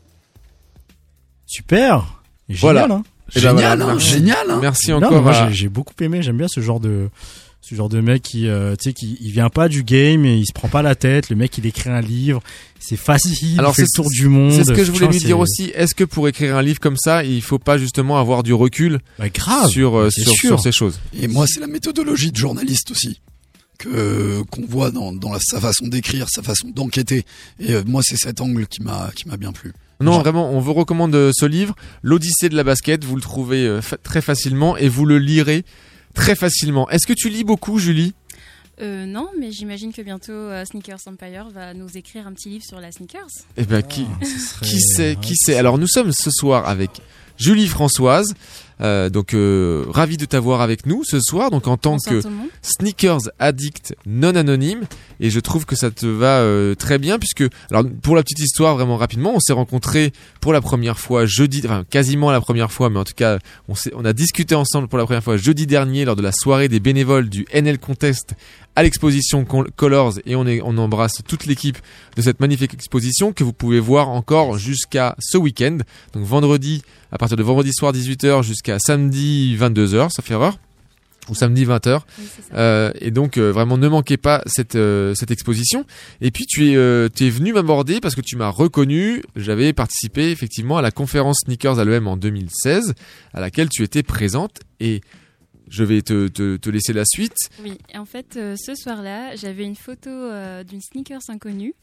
Super. 1.47 2.05
Et 2.49 2.55
Voilà. 2.55 2.83
Génial, 2.83 2.99
hein. 2.99 3.03
Et 3.37 3.41
ben 3.41 3.41
Génial, 3.41 3.79
voilà, 3.79 3.85
hein, 3.85 3.95
merci. 3.95 4.09
génial. 4.11 4.51
hein. 4.51 4.59
Merci 4.61 4.91
Non, 4.91 5.01
mais 5.01 5.07
encore 5.07 5.23
moi 5.23 5.31
à- 5.33 5.49
j'ai- 5.49 5.55
j'ai 5.55 5.69
beaucoup 5.69 5.95
aimé, 6.01 6.21
j'aime 6.23 6.37
bien 6.37 6.49
ce 6.49 6.61
genre 6.61 6.81
de 6.81 7.09
ce 7.63 7.75
genre 7.75 7.89
de 7.89 8.01
mec 8.01 8.23
qui 8.23 8.49
euh, 8.49 8.75
tu 8.77 8.89
sais 8.89 8.93
qui 8.93 9.17
il 9.21 9.31
vient 9.31 9.49
pas 9.51 9.69
du 9.69 9.85
game 9.85 10.25
et 10.25 10.37
il 10.37 10.47
se 10.47 10.53
prend 10.53 10.69
pas 10.69 10.83
la 10.83 10.95
tête, 10.95 11.29
le 11.31 11.37
mec 11.37 11.57
il 11.59 11.67
écrit 11.67 11.91
un 11.91 12.01
livre, 12.01 12.43
c'est 12.81 12.97
facile, 12.97 13.59
Alors 13.59 13.75
c'est 13.77 13.83
le 13.83 13.89
tour 13.95 14.09
du 14.11 14.29
monde. 14.29 14.53
C'est 14.53 14.65
ce 14.65 14.73
que 14.73 14.83
je 14.83 14.91
voulais 14.91 15.07
lui 15.09 15.19
dire 15.19 15.39
aussi. 15.39 15.71
Est-ce 15.75 15.95
que 15.95 16.05
pour 16.05 16.27
écrire 16.27 16.57
un 16.57 16.63
livre 16.63 16.81
comme 16.81 16.97
ça, 16.97 17.23
il 17.23 17.43
faut 17.43 17.59
pas 17.59 17.77
justement 17.79 18.19
avoir 18.19 18.43
du 18.43 18.55
recul 18.55 18.99
Bah, 19.19 19.29
grave. 19.29 19.69
sur 19.69 19.97
euh, 19.99 20.11
sur, 20.11 20.59
ces 20.61 20.73
choses 20.73 20.99
Et 21.21 21.29
moi, 21.29 21.47
c'est 21.47 21.61
la 21.61 21.67
méthodologie 21.67 22.33
de 22.33 22.37
journaliste 22.37 22.91
aussi 22.91 23.21
que 23.79 24.43
qu'on 24.51 24.67
voit 24.67 24.91
dans, 24.91 25.13
dans 25.13 25.33
la- 25.33 25.39
sa 25.41 25.61
façon 25.61 25.87
d'écrire, 25.87 26.27
sa 26.31 26.43
façon 26.43 26.69
d'enquêter. 26.75 27.25
Et 27.61 27.73
euh, 27.75 27.83
moi, 27.87 28.03
c'est 28.05 28.17
cet 28.17 28.41
angle 28.41 28.67
qui 28.67 28.83
m'a 28.83 29.11
qui 29.15 29.29
m'a 29.29 29.37
bien 29.37 29.53
plu. 29.53 29.73
Non, 30.03 30.19
vraiment, 30.21 30.51
on 30.51 30.61
vous 30.61 30.73
recommande 30.73 31.31
ce 31.35 31.45
livre, 31.45 31.75
l'Odyssée 32.03 32.49
de 32.49 32.57
la 32.57 32.65
basket. 32.65 33.05
Vous 33.05 33.17
le 33.17 33.21
trouvez 33.23 33.81
très 34.03 34.23
facilement 34.23 34.79
et 34.79 34.89
vous 34.89 35.05
le 35.05 35.19
lirez 35.19 35.63
très 36.21 36.35
facilement. 36.37 36.89
Est-ce 36.91 37.07
que 37.07 37.13
tu 37.13 37.29
lis 37.31 37.45
beaucoup, 37.45 37.79
Julie? 37.79 38.15
Euh, 38.81 39.05
non, 39.07 39.29
mais 39.39 39.51
j'imagine 39.53 39.93
que 39.93 40.01
bientôt 40.03 40.33
euh, 40.33 40.65
Sneakers 40.65 41.01
Empire 41.07 41.49
va 41.53 41.75
nous 41.75 41.97
écrire 41.97 42.27
un 42.27 42.33
petit 42.33 42.49
livre 42.49 42.65
sur 42.65 42.81
la 42.81 42.91
sneakers. 42.93 43.27
Eh 43.57 43.65
ben, 43.65 43.83
qui, 43.83 44.07
Ah, 44.21 44.25
serait- 44.25 44.67
qui 44.67 44.81
sait, 44.81 45.17
qui 45.21 45.35
sait? 45.37 45.57
Alors, 45.57 45.77
nous 45.79 45.87
sommes 45.89 46.13
ce 46.13 46.31
soir 46.31 46.67
avec 46.69 46.91
Julie 47.41 47.67
Françoise. 47.69 48.35
Euh, 48.83 49.11
donc, 49.11 49.35
euh, 49.35 49.85
ravi 49.91 50.17
de 50.17 50.25
t'avoir 50.25 50.63
avec 50.63 50.87
nous 50.87 51.03
ce 51.05 51.21
soir. 51.21 51.51
Donc, 51.51 51.69
en 51.69 51.77
tant 51.77 51.97
Bonsoir 51.97 52.15
que 52.23 52.29
sneakers 52.63 53.21
addict 53.39 53.95
non 54.07 54.35
anonyme 54.35 54.85
et 55.21 55.29
je 55.29 55.39
trouve 55.39 55.67
que 55.67 55.77
ça 55.77 55.91
te 55.91 56.07
va 56.07 56.39
euh, 56.39 56.75
très 56.75 56.97
bien 56.97 57.19
puisque 57.19 57.45
alors 57.71 57.85
pour 58.03 58.17
la 58.17 58.23
petite 58.23 58.39
histoire 58.41 58.75
vraiment 58.77 58.97
rapidement 58.97 59.33
on 59.35 59.41
s'est 59.41 59.53
rencontrés 59.53 60.13
pour 60.41 60.53
la 60.55 60.61
première 60.63 60.99
fois 60.99 61.27
jeudi 61.27 61.61
enfin 61.65 61.85
quasiment 61.91 62.31
la 62.31 62.41
première 62.41 62.73
fois 62.73 62.89
mais 62.89 62.99
en 62.99 63.05
tout 63.05 63.13
cas 63.15 63.39
on 63.95 64.05
a 64.07 64.13
discuté 64.15 64.55
ensemble 64.55 64.89
pour 64.89 64.99
la 64.99 65.05
première 65.05 65.23
fois 65.25 65.37
jeudi 65.37 65.67
dernier 65.67 66.05
lors 66.07 66.17
de 66.17 66.23
la 66.23 66.33
soirée 66.33 66.69
des 66.69 66.81
bénévoles 66.81 67.29
du 67.29 67.47
NL 67.53 67.79
Contest 67.79 68.35
à 68.77 68.83
l'exposition 68.83 69.45
Col- 69.45 69.71
Colors 69.77 70.15
et 70.25 70.37
on 70.37 70.47
est 70.47 70.61
on 70.65 70.79
embrasse 70.79 71.21
toute 71.27 71.45
l'équipe 71.47 71.77
de 72.17 72.23
cette 72.23 72.41
magnifique 72.41 72.73
exposition 72.73 73.33
que 73.35 73.45
vous 73.45 73.53
pouvez 73.53 73.81
voir 73.81 74.09
encore 74.09 74.57
jusqu'à 74.59 75.17
ce 75.19 75.37
week-end 75.37 75.79
donc 76.15 76.25
vendredi 76.25 76.83
à 77.13 77.19
partir 77.19 77.30
de 77.37 77.43
vendredi 77.43 77.73
soir 77.73 77.93
18h 77.93 78.43
jusqu'à 78.43 78.79
samedi 78.79 79.57
22h 79.59 80.11
ça 80.11 80.23
fait 80.23 80.35
erreur 80.35 80.59
ou 81.29 81.35
samedi 81.35 81.65
20h 81.65 82.01
Oui, 82.19 82.25
c'est 82.35 82.43
ça. 82.51 82.57
euh, 82.59 82.93
et 83.01 83.11
donc 83.11 83.37
euh, 83.37 83.53
vraiment 83.53 83.77
ne 83.79 83.87
manquez 83.89 84.17
pas 84.17 84.43
cette 84.47 84.75
euh, 84.75 85.15
cette 85.15 85.31
exposition. 85.31 85.85
Et 86.21 86.31
puis 86.31 86.45
tu 86.47 86.71
es 86.73 87.11
tu 87.11 87.27
es 87.27 87.31
venu 87.31 87.53
m'aborder 87.53 88.01
parce 88.01 88.15
que 88.17 88.21
tu 88.21 88.37
m'as 88.37 88.49
reconnu. 88.49 89.23
J'avais 89.37 89.73
participé 89.73 90.31
effectivement 90.31 90.79
à 90.79 90.83
la 90.83 90.91
conférence 90.91 91.41
sneakers 91.45 91.79
à 91.79 91.85
l'EM 91.85 92.09
en 92.09 92.17
2016 92.17 92.95
à 93.35 93.41
laquelle 93.41 93.69
tu 93.69 93.83
étais 93.85 94.03
présente 94.03 94.61
et 94.81 95.03
je 95.69 95.85
vais 95.85 96.03
te, 96.03 96.27
te, 96.27 96.57
te 96.57 96.69
laisser 96.69 96.93
la 96.93 97.05
suite. 97.05 97.37
Oui, 97.63 97.79
en 97.95 98.07
fait, 98.07 98.33
ce 98.35 98.75
soir-là, 98.75 99.37
j'avais 99.37 99.63
une 99.65 99.77
photo 99.77 100.11
d'une 100.65 100.81
sneakers 100.81 101.21
inconnue. 101.29 101.75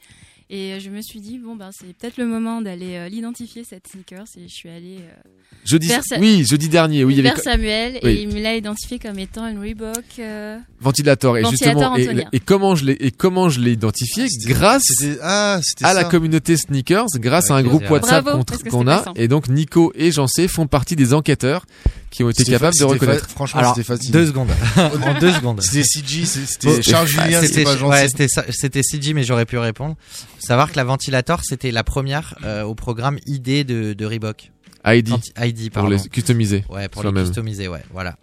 Et 0.50 0.74
euh, 0.74 0.80
je 0.80 0.90
me 0.90 1.02
suis 1.02 1.20
dit, 1.20 1.40
bon, 1.40 1.56
ben, 1.58 1.72
c'est 1.78 1.94
peut-être 1.94 2.16
le 2.18 2.26
moment 2.26 2.62
d'aller 2.62 2.96
euh, 2.96 3.10
l'identifier, 3.10 3.66
cette 3.70 3.86
sneakers. 3.88 4.24
Et 4.38 4.48
je 4.48 4.54
suis 4.54 4.70
allée 4.70 5.00
euh, 5.00 5.30
Jeudi 5.66 5.88
Vers 5.88 6.02
oui 6.20 6.46
jeudi 6.46 6.70
dernier 6.70 7.04
oui 7.04 7.16
il 7.16 7.20
y 7.20 7.22
vers 7.22 7.34
avait 7.34 7.42
Samuel 7.42 8.00
Oui. 8.04 8.10
et 8.12 8.22
il 8.22 8.30
me 8.34 8.40
l'a 8.42 8.56
identifié 8.56 9.00
comme 9.00 9.18
étant 9.20 9.46
une 9.48 9.60
Reebok. 9.60 10.04
euh, 10.20 10.58
ventilateur 10.80 11.36
et 11.38 11.42
Ventilator 11.42 11.96
justement 11.98 12.30
et, 12.32 12.40
comment 12.40 12.76
je 12.76 12.86
l'ai 12.86 12.98
et 13.00 13.12
comment 13.12 13.50
je 13.50 13.60
l'ai 13.60 13.72
identifié 13.72 14.28
C'était- 14.30 14.54
grâce 14.54 14.84
c'était- 14.86 15.20
ah, 15.22 15.60
c'était 15.64 15.86
à 15.86 15.94
la 15.94 16.04
communauté 16.06 16.56
sneakers 16.58 17.08
grâce 17.16 17.50
à 17.52 17.56
un 17.56 17.64
groupe. 17.64 17.90
WhatsApp 17.90 18.24
qu'on- 18.26 18.44
c'était 18.50 18.90
a 18.90 19.06
et 19.16 19.28
donc 19.28 19.50
Nico 19.50 19.92
et 19.96 20.12
Jancé 20.12 20.48
font 20.48 20.68
partie 20.68 20.96
des 20.96 21.14
enquêteurs 21.14 21.66
qui 22.12 22.24
ont 22.24 22.30
été 22.30 22.44
C'était 22.44 22.52
capables 22.54 22.74
de 22.74 22.80
c'était 22.80 22.92
reconnaître. 22.94 23.26
fa- 23.28 23.34
Franchement, 23.34 23.60
Alors, 23.60 23.76
c'était 23.76 23.86
facile. 23.86 24.12
deux 24.12 24.26
secondes. 24.28 24.50
en 24.78 25.20
deux 25.20 25.32
secondes. 25.34 25.62
C'était 25.62 25.84
CG, 25.84 26.26
c'est- 26.26 26.40
Oh, 26.66 26.70
c'était 26.72 26.82
Charles 26.84 27.08
Julien, 27.08 27.42
c'était 27.42 27.64
pas 27.64 27.76
gentil. 27.78 28.08
c'était 28.10 28.28
c'était 28.52 28.84
CG, 28.84 29.14
mais 29.14 29.24
j'aurais 29.24 29.46
pu 29.46 29.58
répondre. 29.58 29.96
Faut 30.40 30.46
savoir 30.48 30.72
que 30.72 30.78
la 30.78 30.84
Ventilator, 30.84 31.42
c'était 31.44 31.72
la 31.72 31.84
première 31.84 32.36
euh, 32.44 32.64
au 32.64 32.76
programme 32.76 33.18
ID 33.26 33.66
de, 33.66 33.94
de 33.94 34.06
Reebok. 34.06 34.52
ID 34.86 35.12
Anti- 35.12 35.34
ID, 35.38 35.72
pour 35.72 35.82
pardon. 35.84 35.90
les 35.90 36.10
customiser. 36.10 36.64
Ouais, 36.70 36.88
pour 36.88 37.04
les 37.04 37.12
même. 37.12 37.26
customiser, 37.26 37.68
ouais, 37.68 37.84
voilà. 37.92 38.16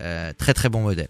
Euh, 0.00 0.32
très 0.36 0.52
très 0.52 0.68
bon 0.68 0.82
modèle. 0.82 1.08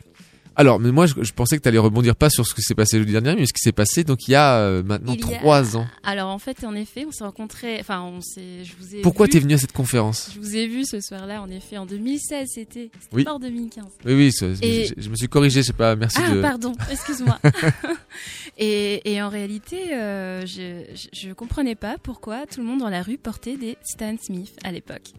Alors, 0.61 0.79
mais 0.79 0.93
moi, 0.93 1.07
je, 1.07 1.15
je 1.23 1.33
pensais 1.33 1.57
que 1.57 1.63
tu 1.63 1.69
allais 1.69 1.79
rebondir 1.79 2.15
pas 2.15 2.29
sur 2.29 2.47
ce 2.47 2.55
qui 2.55 2.61
s'est 2.61 2.75
passé 2.75 2.99
le 2.99 3.07
dernier, 3.07 3.35
mais 3.35 3.47
ce 3.47 3.53
qui 3.55 3.61
s'est 3.63 3.73
passé 3.73 4.05
donc 4.05 4.29
il 4.29 4.33
y 4.33 4.35
a 4.35 4.57
euh, 4.59 4.83
maintenant 4.83 5.15
Il 5.15 5.21
y 5.21 5.35
a- 5.35 5.39
trois 5.39 5.77
ans. 5.77 5.87
Alors 6.03 6.29
en 6.29 6.39
fait, 6.39 6.65
en 6.65 6.75
effet, 6.75 7.05
on 7.09 7.13
s'est 7.13 7.25
rencontrés. 7.25 7.79
Enfin, 7.81 8.03
on 8.03 8.21
s'est. 8.21 8.65
Je 8.65 8.73
vous 8.79 8.95
ai. 8.97 9.01
Pourquoi 9.01 9.27
t'es 9.27 9.39
venu 9.39 9.55
à 9.55 9.59
cette 9.59 9.73
conférence 9.73 10.31
Je 10.35 10.39
vous 10.39 10.55
ai 10.57 10.67
vu 10.67 10.85
ce 10.85 11.01
soir-là, 11.01 11.41
en 11.41 11.49
effet, 11.49 11.79
en 11.79 11.87
2016, 11.87 12.49
c'était. 12.55 12.91
Oui. 13.13 13.25
pas 13.25 13.33
en 13.33 13.39
2015. 13.39 13.85
Oui, 14.05 14.13
oui, 14.15 14.31
Et- 14.63 14.85
je, 14.87 14.95
je 14.99 15.09
me 15.09 15.17
suis 15.17 15.29
corrigé, 15.29 15.63
je 15.63 15.69
sais 15.69 15.73
pas, 15.73 15.97
merci 15.97 16.19
Ah, 16.23 16.31
de. 16.35 16.43
pardon, 16.43 16.73
excuse-moi. 16.91 17.39
et, 18.59 19.13
et 19.13 19.23
en 19.23 19.29
réalité, 19.29 19.95
euh, 19.95 20.45
je, 20.47 20.85
je, 20.95 21.09
je 21.29 21.33
comprenais 21.33 21.75
pas 21.75 21.97
pourquoi 22.03 22.47
tout 22.47 22.61
le 22.61 22.67
monde 22.67 22.81
dans 22.81 22.89
la 22.89 23.03
rue 23.03 23.19
portait 23.19 23.57
des 23.57 23.77
Stan 23.83 24.15
Smith 24.21 24.55
à 24.65 24.73
l'époque. 24.73 25.13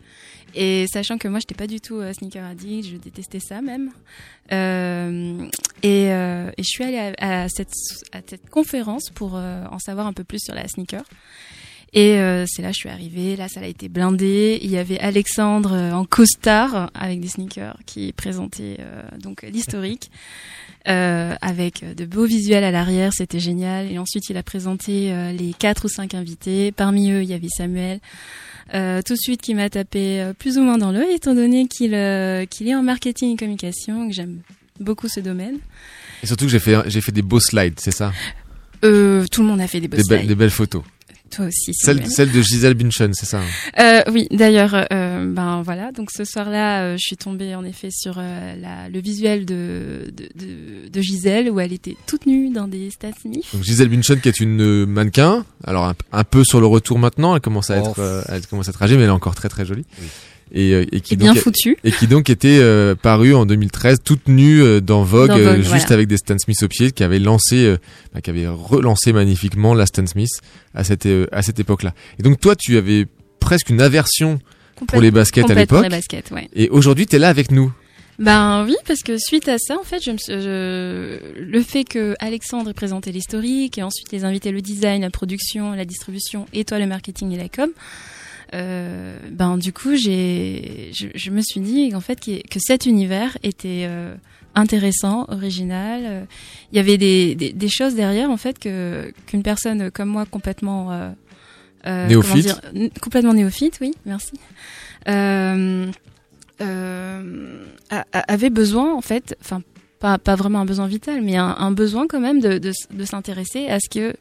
Et 0.55 0.85
sachant 0.91 1.17
que 1.17 1.27
moi, 1.27 1.39
j'étais 1.39 1.55
pas 1.55 1.67
du 1.67 1.79
tout 1.79 1.95
euh, 1.95 2.13
sneaker 2.13 2.43
addict, 2.43 2.89
je 2.89 2.97
détestais 2.97 3.39
ça 3.39 3.61
même. 3.61 3.91
Euh, 4.51 5.47
et, 5.83 6.11
euh, 6.11 6.51
et 6.57 6.63
je 6.63 6.67
suis 6.67 6.83
allée 6.83 7.13
à, 7.17 7.47
cette, 7.49 7.73
à 8.11 8.19
cette 8.25 8.49
conférence 8.49 9.09
pour 9.09 9.35
euh, 9.35 9.63
en 9.71 9.79
savoir 9.79 10.07
un 10.07 10.13
peu 10.13 10.23
plus 10.23 10.39
sur 10.39 10.53
la 10.53 10.67
sneaker. 10.67 11.03
Et 11.93 12.17
euh, 12.19 12.45
c'est 12.47 12.61
là 12.61 12.69
que 12.69 12.75
je 12.75 12.79
suis 12.79 12.89
arrivée. 12.89 13.35
Là, 13.35 13.49
ça 13.49 13.59
a 13.59 13.65
été 13.65 13.89
blindé. 13.89 14.59
Il 14.61 14.71
y 14.71 14.77
avait 14.77 14.99
Alexandre 14.99 15.73
euh, 15.73 15.91
en 15.91 16.05
costard 16.05 16.89
avec 16.93 17.19
des 17.19 17.27
sneakers 17.27 17.77
qui 17.85 18.13
présentait 18.13 18.77
euh, 18.79 19.03
donc 19.21 19.43
l'historique. 19.43 20.09
Euh, 20.87 21.35
avec 21.41 21.85
de 21.95 22.05
beaux 22.05 22.25
visuels 22.25 22.63
à 22.63 22.71
l'arrière, 22.71 23.13
c'était 23.13 23.39
génial. 23.39 23.91
Et 23.91 23.99
ensuite, 23.99 24.29
il 24.29 24.37
a 24.37 24.43
présenté 24.43 25.11
euh, 25.11 25.31
les 25.31 25.53
quatre 25.53 25.85
ou 25.85 25.89
cinq 25.89 26.15
invités. 26.15 26.71
Parmi 26.71 27.11
eux, 27.11 27.21
il 27.21 27.29
y 27.29 27.33
avait 27.33 27.49
Samuel, 27.55 27.99
euh, 28.73 29.01
tout 29.05 29.13
de 29.13 29.19
suite 29.19 29.41
qui 29.41 29.53
m'a 29.53 29.69
tapé 29.69 30.21
euh, 30.21 30.33
plus 30.33 30.57
ou 30.57 30.61
moins 30.61 30.79
dans 30.79 30.91
l'œil, 30.91 31.13
étant 31.13 31.35
donné 31.35 31.67
qu'il 31.67 31.93
euh, 31.93 32.45
qu'il 32.45 32.67
est 32.67 32.73
en 32.73 32.81
marketing 32.81 33.33
et 33.33 33.35
communication, 33.35 34.07
que 34.07 34.13
j'aime 34.13 34.39
beaucoup 34.79 35.07
ce 35.07 35.19
domaine. 35.19 35.59
Et 36.23 36.25
surtout 36.25 36.45
que 36.45 36.51
j'ai 36.51 36.59
fait, 36.59 36.77
j'ai 36.87 37.01
fait 37.01 37.11
des 37.11 37.21
beaux 37.21 37.39
slides, 37.39 37.79
c'est 37.79 37.91
ça? 37.91 38.11
Euh, 38.83 39.25
tout 39.31 39.41
le 39.41 39.47
monde 39.49 39.61
a 39.61 39.67
fait 39.67 39.81
des 39.81 39.87
beaux 39.87 39.97
des, 39.97 40.03
slides. 40.03 40.27
des 40.27 40.35
belles 40.35 40.49
photos. 40.49 40.83
Toi 41.31 41.45
aussi. 41.45 41.73
Celle, 41.73 41.99
de 42.31 42.41
Gisèle 42.41 42.73
Bündchen, 42.73 43.13
c'est 43.13 43.25
ça 43.25 43.39
hein 43.39 43.43
Euh, 43.79 44.11
oui, 44.11 44.27
d'ailleurs, 44.31 44.75
euh, 44.91 45.25
ben 45.33 45.61
voilà. 45.63 45.91
Donc 45.91 46.09
ce 46.11 46.25
soir-là, 46.25 46.83
euh, 46.83 46.93
je 46.97 47.01
suis 47.03 47.17
tombée 47.17 47.55
en 47.55 47.63
effet 47.63 47.89
sur 47.91 48.15
euh, 48.17 48.55
la, 48.61 48.89
le 48.89 48.99
visuel 48.99 49.45
de, 49.45 50.11
de, 50.15 50.29
de, 50.35 50.89
de 50.89 51.01
Gisèle 51.01 51.49
où 51.49 51.59
elle 51.59 51.73
était 51.73 51.95
toute 52.05 52.25
nue 52.25 52.49
dans 52.49 52.67
des 52.67 52.89
Smith. 53.21 53.45
Donc 53.53 53.63
Gisèle 53.63 53.87
Bündchen 53.89 54.19
qui 54.19 54.29
est 54.29 54.39
une 54.39 54.85
mannequin, 54.85 55.45
alors 55.63 55.85
un, 55.85 55.95
un 56.11 56.23
peu 56.23 56.43
sur 56.43 56.59
le 56.59 56.67
retour 56.67 56.99
maintenant, 56.99 57.35
elle 57.35 57.41
commence 57.41 57.69
à 57.69 57.81
Oh. 57.81 57.87
être, 57.89 57.99
euh, 57.99 58.21
elle 58.27 58.45
commence 58.47 58.67
à 58.67 58.71
être 58.71 58.81
âgée, 58.83 58.95
mais 58.97 59.03
elle 59.03 59.09
est 59.09 59.13
encore 59.13 59.35
très 59.35 59.49
très 59.49 59.65
jolie. 59.65 59.85
Et, 60.53 60.73
euh, 60.73 60.85
et 60.91 60.99
qui 61.01 61.13
Et 61.13 61.17
bien 61.17 61.33
donc. 61.33 61.43
Et 61.83 61.91
qui 61.91 62.07
donc 62.07 62.29
était 62.29 62.59
euh, 62.61 62.93
parue 62.95 63.33
en 63.33 63.45
2013, 63.45 63.99
toute 64.03 64.27
nue 64.27 64.61
euh, 64.61 64.81
dans 64.81 65.03
Vogue, 65.03 65.29
Dans 65.29 65.37
euh, 65.37 65.55
juste 65.57 65.67
voilà. 65.67 65.93
avec 65.93 66.07
des 66.07 66.17
Stan 66.17 66.37
Smith 66.37 66.61
au 66.63 66.67
pied, 66.67 66.91
qui 66.91 67.03
avait 67.03 67.19
lancé, 67.19 67.65
euh, 67.65 67.77
bah, 68.13 68.19
qui 68.21 68.29
avait 68.31 68.47
relancé 68.47 69.13
magnifiquement 69.13 69.73
la 69.73 69.85
Stan 69.85 70.05
Smith 70.05 70.29
à 70.73 70.83
cette 70.83 71.05
euh, 71.05 71.25
à 71.31 71.41
cette 71.41 71.59
époque-là. 71.59 71.93
Et 72.19 72.23
donc 72.23 72.39
toi, 72.39 72.55
tu 72.57 72.75
avais 72.77 73.05
presque 73.39 73.69
une 73.69 73.81
aversion 73.81 74.39
pour 74.87 74.99
les 75.01 75.11
baskets 75.11 75.49
à 75.49 75.53
l'époque. 75.53 75.83
les 75.83 75.89
baskets, 75.89 76.31
ouais. 76.31 76.49
Et 76.53 76.67
aujourd'hui, 76.69 77.05
tu 77.07 77.15
es 77.15 77.19
là 77.19 77.29
avec 77.29 77.51
nous. 77.51 77.71
Ben 78.19 78.65
oui, 78.67 78.75
parce 78.85 79.01
que 79.01 79.17
suite 79.17 79.47
à 79.47 79.57
ça, 79.57 79.77
en 79.79 79.83
fait, 79.83 79.99
je 80.03 80.11
me 80.11 80.17
suis- 80.17 80.33
je- 80.33 81.17
le 81.39 81.61
fait 81.63 81.85
que 81.85 82.13
Alexandre 82.19 82.69
ait 82.69 82.73
présenté 82.73 83.11
l'historique 83.11 83.77
et 83.77 83.83
ensuite 83.83 84.11
les 84.11 84.25
invités 84.25 84.51
le 84.51 84.61
design, 84.61 85.01
la 85.01 85.09
production, 85.09 85.71
la 85.73 85.85
distribution 85.85 86.45
et 86.53 86.63
toi 86.65 86.77
le 86.77 86.85
marketing 86.87 87.31
et 87.31 87.37
la 87.37 87.47
com, 87.49 87.69
euh, 88.53 89.17
ben 89.31 89.57
du 89.57 89.71
coup 89.73 89.95
j'ai, 89.95 90.91
je, 90.93 91.07
je 91.15 91.29
me 91.31 91.41
suis 91.41 91.61
dit 91.61 91.93
en 91.95 92.01
fait 92.01 92.19
que, 92.19 92.45
que 92.47 92.59
cet 92.59 92.85
univers 92.85 93.37
était 93.43 93.85
euh, 93.87 94.13
intéressant, 94.55 95.25
original. 95.29 96.01
euh, 96.05 96.23
Il 96.71 96.75
y 96.75 96.79
avait 96.79 96.97
des, 96.97 97.35
des, 97.35 97.53
des 97.53 97.69
choses 97.69 97.95
derrière 97.95 98.29
en 98.29 98.37
fait 98.37 98.59
que 98.59 99.13
qu'une 99.27 99.43
personne 99.43 99.89
comme 99.91 100.09
moi 100.09 100.25
complètement 100.25 100.91
euh, 100.91 101.11
euh, 101.87 102.07
Néophyte. 102.07 102.41
dire, 102.45 102.61
complètement 103.01 103.33
néophyte, 103.33 103.79
oui, 103.81 103.91
merci. 104.05 104.33
Euh, 105.07 105.89
euh, 106.61 107.65
a- 107.89 108.05
a- 108.11 108.31
avait 108.33 108.49
besoin 108.49 108.93
en 108.93 109.01
fait, 109.01 109.35
enfin 109.41 109.61
pas, 109.99 110.17
pas 110.17 110.35
vraiment 110.35 110.59
un 110.59 110.65
besoin 110.65 110.87
vital, 110.87 111.21
mais 111.21 111.37
un, 111.37 111.55
un 111.57 111.71
besoin 111.71 112.07
quand 112.07 112.19
même 112.19 112.39
de, 112.39 112.57
de, 112.57 112.71
de 112.91 113.05
s'intéresser 113.05 113.67
à 113.67 113.79
ce 113.79 113.89
que 113.89 114.13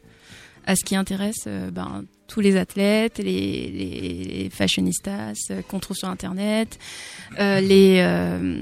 à 0.67 0.75
ce 0.75 0.83
qui 0.85 0.95
intéresse 0.95 1.47
ben, 1.71 2.03
tous 2.31 2.39
les 2.39 2.55
athlètes, 2.55 3.17
les, 3.17 3.23
les, 3.23 4.43
les 4.43 4.49
fashionistas 4.49 5.33
euh, 5.51 5.61
qu'on 5.67 5.79
trouve 5.79 5.97
sur 5.97 6.07
internet, 6.07 6.79
euh, 7.39 7.59
les 7.59 7.97
euh, 7.99 8.61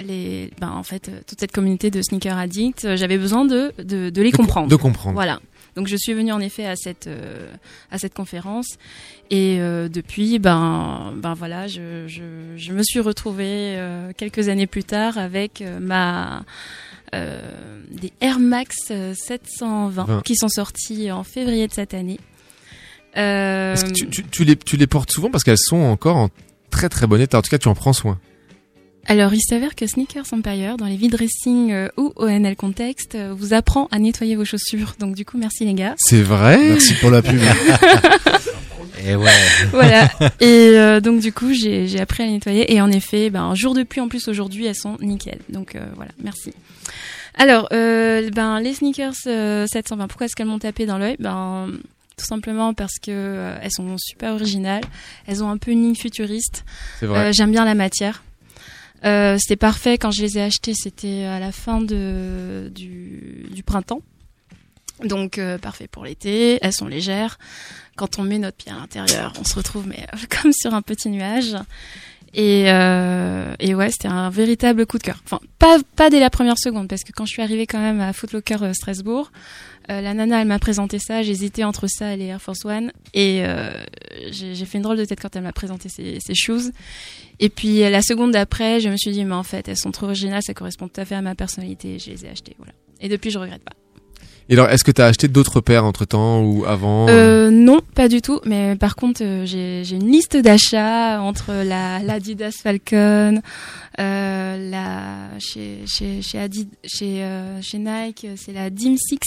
les 0.00 0.50
ben 0.60 0.70
en 0.70 0.84
fait 0.84 1.10
toute 1.26 1.40
cette 1.40 1.52
communauté 1.52 1.90
de 1.90 2.00
sneaker 2.00 2.38
addicts, 2.38 2.86
j'avais 2.96 3.18
besoin 3.18 3.44
de, 3.44 3.72
de 3.78 4.10
de 4.10 4.22
les 4.22 4.30
De 4.30 4.36
comprendre. 4.36 4.68
de 4.68 4.76
comprendre. 4.76 5.14
Voilà. 5.14 5.40
Donc 5.74 5.88
je 5.88 5.96
suis 5.96 6.12
venue 6.12 6.32
en 6.32 6.40
effet 6.40 6.66
à 6.66 6.76
cette 6.76 7.06
euh, 7.08 7.50
à 7.90 7.98
cette 7.98 8.14
conférence 8.14 8.76
et 9.30 9.56
euh, 9.60 9.88
depuis 9.88 10.38
ben 10.38 11.12
ben 11.16 11.34
voilà 11.34 11.66
je 11.66 12.06
je, 12.06 12.22
je 12.56 12.72
me 12.72 12.82
suis 12.84 13.00
retrouvée 13.00 13.74
euh, 13.78 14.12
quelques 14.16 14.48
années 14.48 14.66
plus 14.66 14.84
tard 14.84 15.18
avec 15.18 15.62
ma 15.80 16.44
des 17.14 18.12
Air 18.20 18.38
Max 18.38 18.74
euh, 18.90 19.14
720 19.14 19.90
Vingt. 19.90 20.22
qui 20.22 20.34
sont 20.34 20.48
sortis 20.48 21.10
en 21.10 21.24
février 21.24 21.66
de 21.68 21.72
cette 21.72 21.94
année. 21.94 22.18
Euh, 23.16 23.74
Est-ce 23.74 23.84
que 23.84 23.92
tu, 23.92 24.08
tu, 24.08 24.24
tu 24.24 24.44
les, 24.44 24.56
tu 24.56 24.76
les 24.76 24.86
portes 24.86 25.10
souvent 25.10 25.30
parce 25.30 25.44
qu'elles 25.44 25.58
sont 25.58 25.76
encore 25.76 26.16
en 26.16 26.28
très 26.70 26.88
très 26.88 27.06
bon 27.06 27.20
état. 27.20 27.38
En 27.38 27.42
tout 27.42 27.50
cas, 27.50 27.58
tu 27.58 27.68
en 27.68 27.74
prends 27.74 27.92
soin. 27.92 28.18
Alors, 29.06 29.34
il 29.34 29.40
s'avère 29.40 29.74
que 29.74 29.86
Sneakers 29.86 30.26
Empire, 30.32 30.76
dans 30.76 30.86
les 30.86 30.96
vides 30.96 31.12
dressing 31.12 31.72
euh, 31.72 31.88
ou 31.96 32.12
ONL 32.16 32.54
Context, 32.54 33.16
euh, 33.16 33.34
vous 33.36 33.52
apprend 33.52 33.88
à 33.90 33.98
nettoyer 33.98 34.36
vos 34.36 34.44
chaussures. 34.44 34.94
Donc, 35.00 35.16
du 35.16 35.24
coup, 35.24 35.38
merci 35.38 35.64
les 35.64 35.74
gars. 35.74 35.94
C'est 35.98 36.22
vrai? 36.22 36.56
Merci 36.68 36.94
pour 36.94 37.10
la 37.10 37.20
pub. 37.20 37.40
Et 39.04 39.16
ouais. 39.16 39.30
voilà. 39.72 40.08
Et 40.40 40.78
euh, 40.78 41.00
donc 41.00 41.20
du 41.20 41.32
coup, 41.32 41.52
j'ai 41.52 41.88
j'ai 41.88 42.00
appris 42.00 42.22
à 42.22 42.26
les 42.26 42.32
nettoyer. 42.32 42.72
Et 42.72 42.80
en 42.80 42.90
effet, 42.90 43.30
ben, 43.30 43.42
un 43.42 43.54
jour 43.54 43.74
de 43.74 43.82
pluie 43.82 44.00
en 44.00 44.08
plus 44.08 44.28
aujourd'hui, 44.28 44.66
elles 44.66 44.76
sont 44.76 44.96
nickel. 45.00 45.38
Donc 45.48 45.74
euh, 45.74 45.84
voilà, 45.96 46.12
merci. 46.22 46.52
Alors, 47.34 47.68
euh, 47.72 48.30
ben 48.30 48.60
les 48.60 48.74
sneakers 48.74 49.14
euh, 49.26 49.66
720, 49.66 50.06
pourquoi 50.06 50.26
est-ce 50.26 50.36
qu'elles 50.36 50.46
m'ont 50.46 50.58
tapé 50.58 50.86
dans 50.86 50.98
l'œil? 50.98 51.16
Ben 51.18 51.68
tout 52.22 52.28
simplement 52.28 52.72
parce 52.72 53.00
que 53.00 53.10
euh, 53.10 53.58
elles 53.60 53.72
sont 53.72 53.96
super 53.98 54.34
originales. 54.34 54.84
Elles 55.26 55.42
ont 55.42 55.50
un 55.50 55.58
peu 55.58 55.72
une 55.72 55.82
ligne 55.82 55.96
futuriste. 55.96 56.64
C'est 57.00 57.06
vrai. 57.06 57.18
Euh, 57.18 57.32
J'aime 57.32 57.50
bien 57.50 57.64
la 57.64 57.74
matière. 57.74 58.22
Euh, 59.04 59.36
c'était 59.40 59.56
parfait 59.56 59.98
quand 59.98 60.12
je 60.12 60.22
les 60.22 60.38
ai 60.38 60.42
achetées. 60.42 60.74
C'était 60.74 61.24
à 61.24 61.40
la 61.40 61.50
fin 61.50 61.80
de, 61.80 62.70
du, 62.72 63.48
du 63.50 63.64
printemps. 63.64 64.02
Donc 65.04 65.40
parfait 65.60 65.88
pour 65.88 66.04
l'été. 66.04 66.60
Elles 66.62 66.72
sont 66.72 66.86
légères. 66.86 67.38
Quand 67.96 68.20
on 68.20 68.22
met 68.22 68.38
notre 68.38 68.56
pied 68.56 68.70
à 68.70 68.76
l'intérieur, 68.76 69.32
on 69.40 69.44
se 69.44 69.56
retrouve 69.56 69.88
mais 69.88 70.06
comme 70.42 70.52
sur 70.52 70.74
un 70.74 70.82
petit 70.82 71.08
nuage. 71.08 71.56
Et, 72.34 72.64
euh, 72.70 73.54
et 73.60 73.74
ouais, 73.74 73.90
c'était 73.90 74.08
un 74.08 74.30
véritable 74.30 74.86
coup 74.86 74.98
de 74.98 75.02
cœur. 75.02 75.20
Enfin, 75.24 75.38
pas, 75.58 75.78
pas 75.96 76.08
dès 76.08 76.20
la 76.20 76.30
première 76.30 76.58
seconde, 76.58 76.88
parce 76.88 77.02
que 77.02 77.12
quand 77.12 77.26
je 77.26 77.32
suis 77.32 77.42
arrivée 77.42 77.66
quand 77.66 77.78
même 77.78 78.00
à 78.00 78.12
Footlocker 78.12 78.62
euh, 78.62 78.72
Strasbourg, 78.72 79.30
euh, 79.90 80.00
la 80.00 80.14
nana, 80.14 80.40
elle 80.40 80.48
m'a 80.48 80.58
présenté 80.58 80.98
ça, 80.98 81.22
j'hésitais 81.22 81.64
entre 81.64 81.88
ça 81.88 82.14
et 82.14 82.16
les 82.16 82.26
Air 82.26 82.40
Force 82.40 82.64
One, 82.64 82.92
et 83.14 83.42
euh, 83.44 83.70
j'ai 84.30 84.64
fait 84.64 84.78
une 84.78 84.84
drôle 84.84 84.96
de 84.96 85.04
tête 85.04 85.20
quand 85.20 85.34
elle 85.36 85.42
m'a 85.42 85.52
présenté 85.52 85.88
ces, 85.88 86.18
ces 86.24 86.34
shoes. 86.34 86.72
Et 87.40 87.48
puis 87.48 87.82
euh, 87.82 87.90
la 87.90 88.00
seconde 88.00 88.30
d'après, 88.32 88.80
je 88.80 88.88
me 88.88 88.96
suis 88.96 89.10
dit, 89.10 89.24
mais 89.24 89.34
en 89.34 89.42
fait, 89.42 89.68
elles 89.68 89.76
sont 89.76 89.90
trop 89.90 90.06
originales, 90.06 90.42
ça 90.42 90.54
correspond 90.54 90.88
tout 90.88 91.00
à 91.00 91.04
fait 91.04 91.16
à 91.16 91.22
ma 91.22 91.34
personnalité, 91.34 91.96
et 91.96 91.98
je 91.98 92.10
les 92.10 92.24
ai 92.24 92.28
achetées, 92.28 92.54
voilà. 92.58 92.72
Et 93.00 93.08
depuis, 93.08 93.30
je 93.30 93.38
regrette 93.38 93.64
pas. 93.64 93.72
Et 94.52 94.54
alors, 94.54 94.68
est-ce 94.68 94.84
que 94.84 94.90
tu 94.90 95.00
as 95.00 95.06
acheté 95.06 95.28
d'autres 95.28 95.62
paires 95.62 95.86
entre 95.86 96.04
temps 96.04 96.42
ou 96.42 96.66
avant 96.66 97.08
Euh, 97.08 97.48
non, 97.48 97.80
pas 97.94 98.08
du 98.08 98.20
tout. 98.20 98.38
Mais 98.44 98.76
par 98.76 98.96
contre, 98.96 99.22
euh, 99.24 99.46
j'ai 99.46 99.94
une 99.94 100.12
liste 100.12 100.36
d'achats 100.36 101.22
entre 101.22 101.54
la 101.64 102.00
l'Adidas 102.00 102.60
Falcon, 102.62 103.40
euh, 103.98 104.70
la 104.70 105.38
chez 105.38 105.78
chez 105.86 106.20
chez 106.20 106.38
Adid, 106.38 106.68
chez 106.84 107.22
euh, 107.24 107.62
chez 107.62 107.78
Nike, 107.78 108.26
euh, 108.26 108.34
c'est 108.36 108.52
la 108.52 108.68
Dim 108.68 108.96
6 108.98 109.18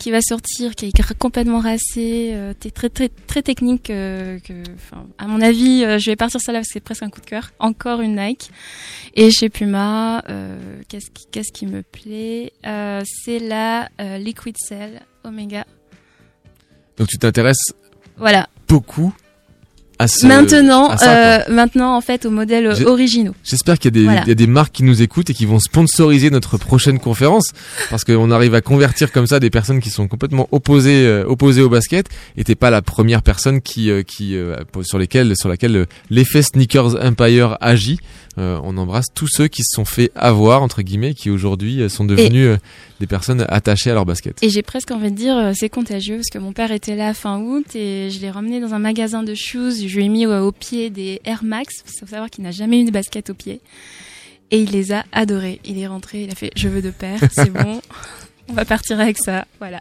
qui 0.00 0.10
va 0.10 0.20
sortir, 0.22 0.74
qui 0.74 0.86
est 0.86 1.18
complètement 1.18 1.60
racée, 1.60 2.30
euh, 2.32 2.54
très 2.74 2.88
très 2.88 3.08
très 3.10 3.42
technique. 3.42 3.90
euh, 3.90 4.38
que, 4.40 4.54
à 5.18 5.26
mon 5.28 5.40
avis, 5.42 5.84
euh, 5.84 5.98
je 5.98 6.10
vais 6.10 6.16
partir 6.16 6.40
ça 6.40 6.52
là 6.52 6.58
parce 6.60 6.68
que 6.68 6.72
c'est 6.72 6.80
presque 6.80 7.02
un 7.02 7.10
coup 7.10 7.20
de 7.20 7.26
cœur. 7.26 7.52
Encore 7.60 8.00
une 8.00 8.16
Nike. 8.16 8.50
Et 9.14 9.30
chez 9.30 9.50
Puma, 9.50 10.24
euh, 10.28 10.58
qu'est-ce 10.88 11.10
qui 11.10 11.26
qu'est-ce 11.30 11.52
qui 11.52 11.66
me 11.66 11.82
plaît? 11.82 12.52
Euh, 12.66 13.02
C'est 13.04 13.38
la 13.38 13.88
Liquid 14.18 14.56
Cell 14.58 15.02
Omega 15.22 15.66
Donc 16.96 17.08
tu 17.08 17.18
t'intéresses 17.18 17.74
voilà. 18.16 18.48
beaucoup 18.68 19.14
à 20.00 20.08
ce. 20.08 20.26
maintenant, 20.26 20.88
à 20.88 20.96
ça, 20.96 21.04
quoi. 21.06 21.14
euh, 21.52 21.54
maintenant 21.54 21.94
en 21.96 22.00
fait 22.00 22.24
aux 22.26 22.30
modèles 22.30 22.66
originaux. 22.86 23.34
J'espère 23.44 23.78
qu'il 23.78 23.94
y, 23.94 23.98
a 23.98 24.00
des- 24.00 24.04
Voilà. 24.04 24.22
il 24.24 24.28
y 24.28 24.32
a 24.32 24.34
des 24.34 24.46
marques 24.46 24.72
qui 24.72 24.82
nous 24.82 25.02
écoutent 25.02 25.28
et 25.30 25.34
qui 25.34 25.44
vont 25.46 25.58
sponsoriser 25.58 26.30
notre 26.30 26.56
prochaine 26.58 26.98
conférence 26.98 27.50
parce 27.90 28.04
qu'on 28.04 28.30
arrive 28.30 28.54
à 28.54 28.60
convertir 28.62 29.12
comme 29.12 29.26
ça 29.26 29.40
des 29.40 29.50
personnes 29.50 29.80
qui 29.80 29.90
sont 29.90 30.08
complètement 30.08 30.48
opposées, 30.52 31.04
euh, 31.06 31.24
opposées 31.26 31.62
au 31.62 31.68
basket 31.68 32.06
et 32.36 32.44
t'es 32.44 32.54
pas 32.54 32.70
la 32.70 32.82
première 32.82 33.22
personne 33.22 33.60
qui, 33.60 33.90
euh, 33.90 34.02
qui, 34.02 34.36
sur 34.82 34.98
lesquelles, 34.98 35.34
sur 35.36 35.48
laquelle 35.48 35.86
l'effet 36.10 36.42
Sneakers 36.42 36.96
Empire 37.04 37.56
agit. 37.60 37.98
On 38.36 38.78
embrasse 38.78 39.06
tous 39.14 39.28
ceux 39.30 39.48
qui 39.48 39.62
se 39.62 39.74
sont 39.76 39.84
fait 39.84 40.10
avoir, 40.14 40.62
entre 40.62 40.80
guillemets, 40.80 41.12
qui 41.12 41.28
aujourd'hui 41.28 41.90
sont 41.90 42.06
devenus 42.06 42.56
des 42.98 43.06
personnes 43.06 43.44
attachées 43.50 43.90
à 43.90 43.94
leur 43.94 44.06
basket. 44.06 44.38
Et 44.42 44.48
j'ai 44.48 44.62
presque 44.62 44.90
envie 44.92 45.10
de 45.10 45.16
dire 45.16 45.50
c'est 45.54 45.68
contagieux 45.68 46.16
parce 46.16 46.28
que 46.32 46.38
mon 46.38 46.52
père 46.52 46.72
était 46.72 46.96
là 46.96 47.12
fin 47.12 47.38
août 47.38 47.66
et 47.74 48.08
je 48.10 48.18
l'ai 48.20 48.30
ramené 48.30 48.58
dans 48.60 48.72
un 48.72 48.78
magasin 48.78 49.22
de 49.24 49.34
shoes. 49.34 49.72
Je 49.90 49.96
lui 49.96 50.04
ai 50.06 50.08
mis 50.08 50.26
au, 50.26 50.32
au 50.46 50.52
pied 50.52 50.88
des 50.90 51.20
Air 51.24 51.42
Max. 51.42 51.82
Il 51.86 52.00
faut 52.00 52.06
savoir 52.06 52.30
qu'il 52.30 52.44
n'a 52.44 52.50
jamais 52.52 52.80
eu 52.80 52.84
de 52.84 52.90
basket 52.90 53.30
au 53.30 53.34
pied. 53.34 53.60
Et 54.52 54.58
il 54.60 54.70
les 54.70 54.92
a 54.92 55.04
adorés. 55.12 55.60
Il 55.64 55.78
est 55.78 55.86
rentré, 55.86 56.24
il 56.24 56.30
a 56.30 56.34
fait 56.34 56.50
je 56.56 56.68
veux 56.68 56.82
deux 56.82 56.92
paires, 56.92 57.20
c'est 57.32 57.50
bon. 57.52 57.80
On 58.48 58.52
va 58.52 58.64
partir 58.64 58.98
avec 59.00 59.16
ça. 59.18 59.46
Voilà. 59.58 59.80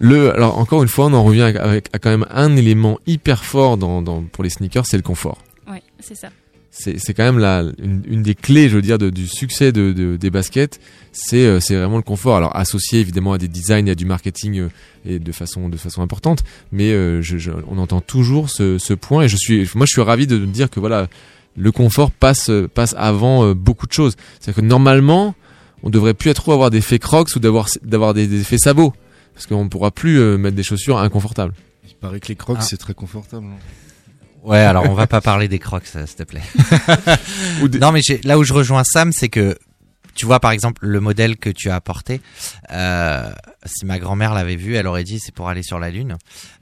Le, 0.00 0.32
alors 0.34 0.58
encore 0.58 0.82
une 0.82 0.88
fois, 0.88 1.06
on 1.06 1.12
en 1.12 1.24
revient 1.24 1.42
avec, 1.42 1.56
avec- 1.56 1.86
à 1.92 1.98
quand 1.98 2.10
même 2.10 2.26
un 2.30 2.56
élément 2.56 2.98
hyper 3.06 3.44
fort 3.44 3.76
dans, 3.76 4.00
dans, 4.02 4.22
pour 4.22 4.44
les 4.44 4.50
sneakers, 4.50 4.86
c'est 4.86 4.96
le 4.96 5.02
confort. 5.02 5.38
Ouais, 5.70 5.82
c'est 6.00 6.14
ça. 6.14 6.28
c'est 6.70 6.98
c'est 6.98 7.12
quand 7.14 7.24
même 7.24 7.38
la 7.38 7.64
une, 7.78 8.02
une 8.06 8.22
des 8.22 8.34
clés, 8.34 8.68
je 8.68 8.76
veux 8.76 8.82
dire, 8.82 8.98
de- 8.98 9.10
du 9.10 9.26
succès 9.26 9.72
de, 9.72 9.92
de- 9.92 10.16
des 10.16 10.30
baskets. 10.30 10.78
C'est 11.20 11.44
euh, 11.44 11.58
c'est 11.60 11.74
vraiment 11.74 11.96
le 11.96 12.02
confort. 12.02 12.36
Alors 12.36 12.54
associé 12.56 13.00
évidemment 13.00 13.32
à 13.32 13.38
des 13.38 13.48
designs 13.48 13.86
et 13.88 13.90
à 13.90 13.94
du 13.94 14.04
marketing 14.04 14.58
euh, 14.60 14.68
et 15.04 15.18
de 15.18 15.32
façon 15.32 15.68
de 15.68 15.76
façon 15.76 16.00
importante, 16.02 16.44
mais 16.70 16.92
euh, 16.92 17.20
je, 17.22 17.38
je- 17.38 17.50
on 17.68 17.78
entend 17.78 18.00
toujours 18.00 18.50
ce, 18.50 18.78
ce 18.78 18.94
point 18.94 19.22
et 19.24 19.28
je 19.28 19.36
suis 19.36 19.68
moi 19.74 19.84
je 19.86 19.92
suis 19.92 20.00
ravi 20.02 20.26
de 20.28 20.38
me 20.38 20.46
dire 20.46 20.70
que 20.70 20.78
voilà 20.80 21.08
le 21.56 21.72
confort 21.72 22.10
passe 22.12 22.50
passe 22.72 22.94
avant 22.96 23.44
euh, 23.44 23.54
beaucoup 23.54 23.86
de 23.88 23.92
choses. 23.92 24.14
C'est-à-dire 24.38 24.62
que 24.62 24.66
normalement 24.66 25.34
on 25.82 25.90
devrait 25.90 26.14
plus 26.14 26.32
trop 26.34 26.52
avoir 26.52 26.70
des 26.70 26.78
effets 26.78 26.98
crocs 27.00 27.30
ou 27.34 27.40
d'avoir 27.40 27.68
d'avoir 27.82 28.14
des, 28.14 28.26
des 28.28 28.40
effets 28.40 28.58
sabots 28.58 28.92
parce 29.34 29.46
qu'on 29.46 29.64
ne 29.64 29.68
pourra 29.68 29.90
plus 29.90 30.18
euh, 30.20 30.36
mettre 30.38 30.56
des 30.56 30.62
chaussures 30.62 30.98
inconfortables. 30.98 31.52
Il 31.88 31.94
paraît 31.96 32.20
que 32.20 32.28
les 32.28 32.36
crocs 32.36 32.58
Ah. 32.60 32.62
c'est 32.64 32.76
très 32.76 32.94
confortable. 32.94 33.46
hein. 33.46 33.58
Ouais, 34.44 34.58
alors 34.58 34.84
on 34.88 34.94
va 34.94 35.08
pas 35.08 35.20
parler 35.32 35.48
des 35.48 35.58
crocs, 35.58 35.86
s'il 35.86 36.04
te 36.14 36.22
plaît. 36.22 36.42
Des- 37.68 37.78
Non, 37.80 37.92
mais 37.92 38.00
j'ai- 38.02 38.20
là 38.24 38.38
où 38.38 38.44
je 38.44 38.52
rejoins 38.52 38.84
Sam, 38.84 39.12
c'est 39.12 39.28
que 39.28 39.58
tu 40.18 40.26
vois 40.26 40.40
par 40.40 40.50
exemple 40.50 40.84
le 40.84 41.00
modèle 41.00 41.36
que 41.36 41.48
tu 41.48 41.70
as 41.70 41.76
apporté. 41.76 42.20
Euh, 42.70 43.30
si 43.64 43.86
ma 43.86 43.98
grand-mère 43.98 44.34
l'avait 44.34 44.56
vu, 44.56 44.74
elle 44.74 44.86
aurait 44.86 45.04
dit 45.04 45.20
c'est 45.20 45.34
pour 45.34 45.48
aller 45.48 45.62
sur 45.62 45.78
la 45.78 45.90
lune. 45.90 46.16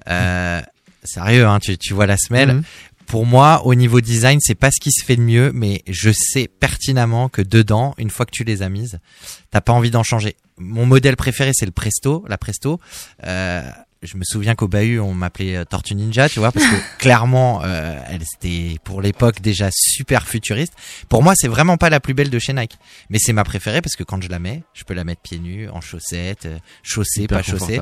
Euh, 0.08 0.60
sérieux, 1.04 1.46
hein, 1.46 1.58
tu, 1.58 1.76
tu 1.78 1.94
vois 1.94 2.06
la 2.06 2.18
semelle. 2.18 2.54
Mhm. 2.54 2.62
Pour 3.06 3.24
moi, 3.24 3.64
au 3.64 3.74
niveau 3.74 4.00
design, 4.00 4.40
c'est 4.42 4.56
pas 4.56 4.70
ce 4.70 4.80
qui 4.80 4.90
se 4.90 5.04
fait 5.04 5.16
de 5.16 5.22
mieux, 5.22 5.52
mais 5.54 5.82
je 5.86 6.10
sais 6.12 6.48
pertinemment 6.48 7.28
que 7.28 7.40
dedans, 7.40 7.94
une 7.98 8.10
fois 8.10 8.26
que 8.26 8.32
tu 8.32 8.42
les 8.42 8.62
as 8.62 8.68
mises, 8.68 8.98
t'as 9.50 9.60
pas 9.60 9.72
envie 9.72 9.90
d'en 9.90 10.02
changer. 10.02 10.36
Mon 10.58 10.86
modèle 10.86 11.16
préféré, 11.16 11.52
c'est 11.54 11.66
le 11.66 11.72
Presto, 11.72 12.24
la 12.28 12.36
Presto. 12.36 12.80
Euh, 13.24 13.62
je 14.06 14.16
me 14.16 14.22
souviens 14.24 14.54
qu'au 14.54 14.68
bahut, 14.68 15.00
on 15.00 15.12
m'appelait 15.14 15.56
euh, 15.56 15.64
Tortue 15.64 15.94
Ninja, 15.94 16.28
tu 16.28 16.38
vois, 16.38 16.52
parce 16.52 16.64
que 16.66 16.76
clairement, 16.98 17.62
euh, 17.64 17.98
elle 18.08 18.22
c'était 18.24 18.76
pour 18.84 19.02
l'époque 19.02 19.40
déjà 19.40 19.68
super 19.72 20.26
futuriste. 20.26 20.72
Pour 21.08 21.22
moi, 21.22 21.34
c'est 21.36 21.48
vraiment 21.48 21.76
pas 21.76 21.90
la 21.90 22.00
plus 22.00 22.14
belle 22.14 22.30
de 22.30 22.38
chez 22.38 22.52
Nike, 22.52 22.76
mais 23.10 23.18
c'est 23.20 23.32
ma 23.32 23.44
préférée 23.44 23.82
parce 23.82 23.96
que 23.96 24.04
quand 24.04 24.22
je 24.22 24.28
la 24.28 24.38
mets, 24.38 24.62
je 24.74 24.84
peux 24.84 24.94
la 24.94 25.04
mettre 25.04 25.20
pieds 25.22 25.38
nus, 25.38 25.68
en 25.68 25.80
chaussettes, 25.80 26.46
euh, 26.46 26.58
chaussée, 26.82 27.22
Hyper 27.22 27.38
pas 27.38 27.42
chaussée. 27.42 27.76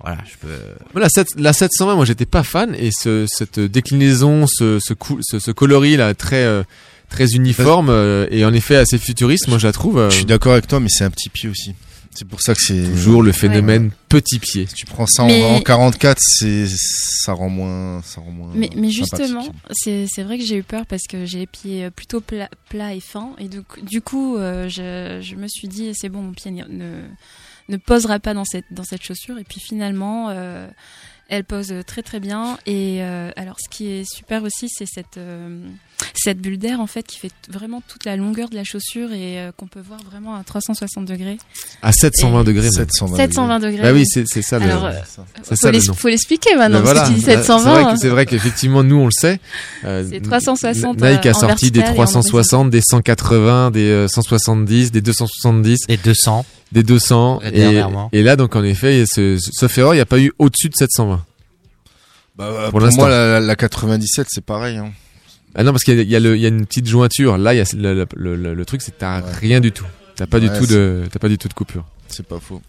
Voilà, 0.00 0.18
je 0.30 0.36
peux. 0.38 1.00
La, 1.00 1.08
7, 1.08 1.28
la 1.36 1.52
720, 1.52 1.94
moi 1.94 2.04
j'étais 2.04 2.26
pas 2.26 2.42
fan 2.42 2.74
et 2.74 2.90
ce, 2.90 3.26
cette 3.28 3.60
déclinaison, 3.60 4.46
ce, 4.46 4.78
ce, 4.80 4.92
cou- 4.92 5.20
ce, 5.22 5.38
ce 5.38 5.50
coloris 5.50 5.96
là 5.96 6.14
très 6.14 6.42
euh, 6.44 6.62
très 7.08 7.30
uniforme 7.32 7.90
euh, 7.90 8.26
et 8.30 8.44
en 8.44 8.52
effet 8.52 8.76
assez 8.76 8.98
futuriste, 8.98 9.46
moi 9.48 9.58
je 9.58 9.66
la 9.66 9.72
trouve 9.72 9.98
euh, 9.98 10.10
Je 10.10 10.16
suis 10.16 10.24
d'accord 10.24 10.52
avec 10.52 10.66
toi, 10.66 10.80
mais 10.80 10.88
c'est 10.90 11.04
un 11.04 11.10
petit 11.10 11.28
pied 11.30 11.48
aussi. 11.48 11.74
C'est 12.14 12.26
pour 12.28 12.40
ça 12.40 12.54
que 12.54 12.60
c'est 12.62 12.84
toujours 12.92 13.22
le 13.22 13.32
phénomène 13.32 13.90
petit 14.08 14.38
pied. 14.38 14.66
Si 14.66 14.74
tu 14.74 14.86
prends 14.86 15.06
ça 15.06 15.24
en- 15.24 15.26
Mais- 15.26 15.44
en, 15.44 15.60
44, 15.60 16.18
c'est 16.20 16.66
ça 16.68 17.32
rend 17.32 17.48
moins, 17.48 18.02
ça 18.02 18.20
rend 18.20 18.30
moins. 18.30 18.50
Mais, 18.54 18.70
justement, 18.90 19.44
c'est 19.72 20.06
c'est 20.08 20.22
vrai 20.22 20.38
que 20.38 20.44
j'ai 20.44 20.56
eu 20.58 20.62
peur 20.62 20.86
parce 20.86 21.02
que 21.08 21.24
j'ai 21.24 21.38
les 21.40 21.46
pieds 21.46 21.90
plutôt 21.90 22.20
plats 22.20 22.94
et 22.94 23.00
fins. 23.00 23.34
Et 23.38 23.48
donc, 23.48 23.82
du 23.84 24.00
coup, 24.00 24.36
euh, 24.36 24.68
je, 24.68 25.20
je 25.22 25.34
me 25.34 25.48
suis 25.48 25.68
dit, 25.68 25.90
c'est 25.94 26.08
bon, 26.08 26.22
mon 26.22 26.32
pied 26.32 26.50
ne, 26.50 27.02
ne 27.68 27.76
posera 27.76 28.18
pas 28.20 28.34
dans 28.34 28.44
cette, 28.44 28.66
dans 28.70 28.84
cette 28.84 29.02
chaussure. 29.02 29.38
Et 29.38 29.44
puis 29.44 29.60
finalement, 29.60 30.28
euh, 30.30 30.68
elle 31.28 31.44
pose 31.44 31.72
très 31.86 32.02
très 32.02 32.20
bien. 32.20 32.58
Et 32.66 32.98
euh, 33.02 33.30
alors, 33.36 33.56
ce 33.62 33.68
qui 33.68 33.86
est 33.90 34.04
super 34.04 34.42
aussi, 34.42 34.68
c'est 34.68 34.86
cette, 34.86 35.16
euh, 35.16 35.58
cette 36.14 36.38
bulle 36.38 36.58
d'air 36.58 36.80
en 36.80 36.86
fait 36.86 37.06
qui 37.06 37.18
fait 37.18 37.30
vraiment 37.48 37.82
toute 37.88 38.04
la 38.04 38.16
longueur 38.16 38.48
de 38.50 38.54
la 38.56 38.64
chaussure 38.64 39.12
et 39.12 39.38
euh, 39.40 39.52
qu'on 39.56 39.66
peut 39.66 39.80
voir 39.80 40.00
vraiment 40.02 40.34
à 40.34 40.44
360 40.44 41.06
degrés. 41.06 41.38
À 41.82 41.92
720 41.92 42.42
Et- 42.42 42.44
degrés. 42.44 42.62
même. 42.64 42.72
720 42.72 43.16
720 43.16 43.58
degrés. 43.60 43.82
Bah 43.82 43.92
oui, 43.92 44.04
c'est 44.06 44.24
c'est 44.26 44.42
ça 44.42 44.58
le. 44.58 44.66
Alors, 44.66 44.84
euh, 44.84 44.92
c'est 45.42 45.48
faut 45.50 45.56
ça 45.56 45.68
le 45.68 45.72
l'ex- 45.72 45.88
nom. 45.88 45.94
faut 45.94 46.08
l'expliquer 46.08 46.54
maintenant, 46.56 46.82
Bah 46.82 46.94
parce 46.94 47.08
que 47.08 47.14
tu 47.14 47.20
dis 47.20 47.26
Bah, 47.26 47.32
720, 47.42 47.64
C'est 47.64 47.82
vrai, 47.82 47.92
que- 47.94 48.00
c'est 48.00 48.08
vrai 48.08 48.26
qu'effectivement 48.26 48.82
nous 48.82 48.96
on 48.96 49.06
le 49.06 49.10
sait. 49.12 49.40
Euh, 49.84 50.06
C'est 50.08 50.20
360 50.20 51.00
Nike 51.00 51.26
en 51.26 51.30
a 51.30 51.34
sorti 51.34 51.70
des 51.70 51.80
vertical 51.80 51.96
et 51.96 52.00
en 52.00 52.04
360, 52.04 52.70
des 52.70 52.80
180, 52.82 53.70
des 53.70 53.88
euh, 53.88 54.08
170, 54.08 54.92
des 54.92 55.00
270, 55.00 55.86
des 55.88 55.96
200, 55.96 56.44
des 56.74 56.82
200. 56.82 57.38
Ouais, 57.40 57.48
Et, 57.48 57.60
dernièrement. 57.60 58.10
et 58.12 58.22
là 58.22 58.36
donc 58.36 58.54
en 58.56 58.62
effet, 58.64 59.04
ce, 59.06 59.38
ce- 59.38 59.50
sauf 59.52 59.78
erreur, 59.78 59.94
il 59.94 59.98
n'y 59.98 60.02
a 60.02 60.06
pas 60.06 60.18
eu 60.20 60.32
au-dessus 60.38 60.68
de 60.68 60.74
720. 60.74 61.24
Bah, 62.36 62.68
Pour 62.70 62.80
moi, 62.80 63.08
la, 63.08 63.40
la 63.40 63.56
97, 63.56 64.26
c'est 64.28 64.44
pareil. 64.44 64.76
Hein. 64.76 64.92
Ah 65.54 65.62
non, 65.62 65.70
parce 65.70 65.84
qu'il 65.84 66.00
y 66.00 66.04
y, 66.04 66.16
a 66.16 66.18
y 66.18 66.46
une 66.48 66.66
petite 66.66 66.88
jointure. 66.88 67.38
Là, 67.38 67.54
il 67.54 67.58
y 67.58 67.60
a 67.60 67.64
le, 67.76 67.94
le, 67.94 68.06
le- 68.16 68.36
le- 68.36 68.54
le 68.54 68.64
truc, 68.64 68.82
c'est 68.82 68.90
que 68.90 68.98
t'as 68.98 69.20
rien 69.20 69.60
du 69.60 69.70
tout. 69.70 69.86
T'as 70.16 70.26
pas 70.26 70.40
du 70.40 70.48
Ouais, 70.48 70.58
tout 70.58 70.66
de, 70.66 71.04
t'as 71.12 71.18
pas 71.20 71.28
du 71.28 71.38
tout 71.38 71.46
de 71.48 71.54
coupure. 71.54 71.84
C'est 72.08 72.26
pas 72.26 72.40
faux. 72.40 72.60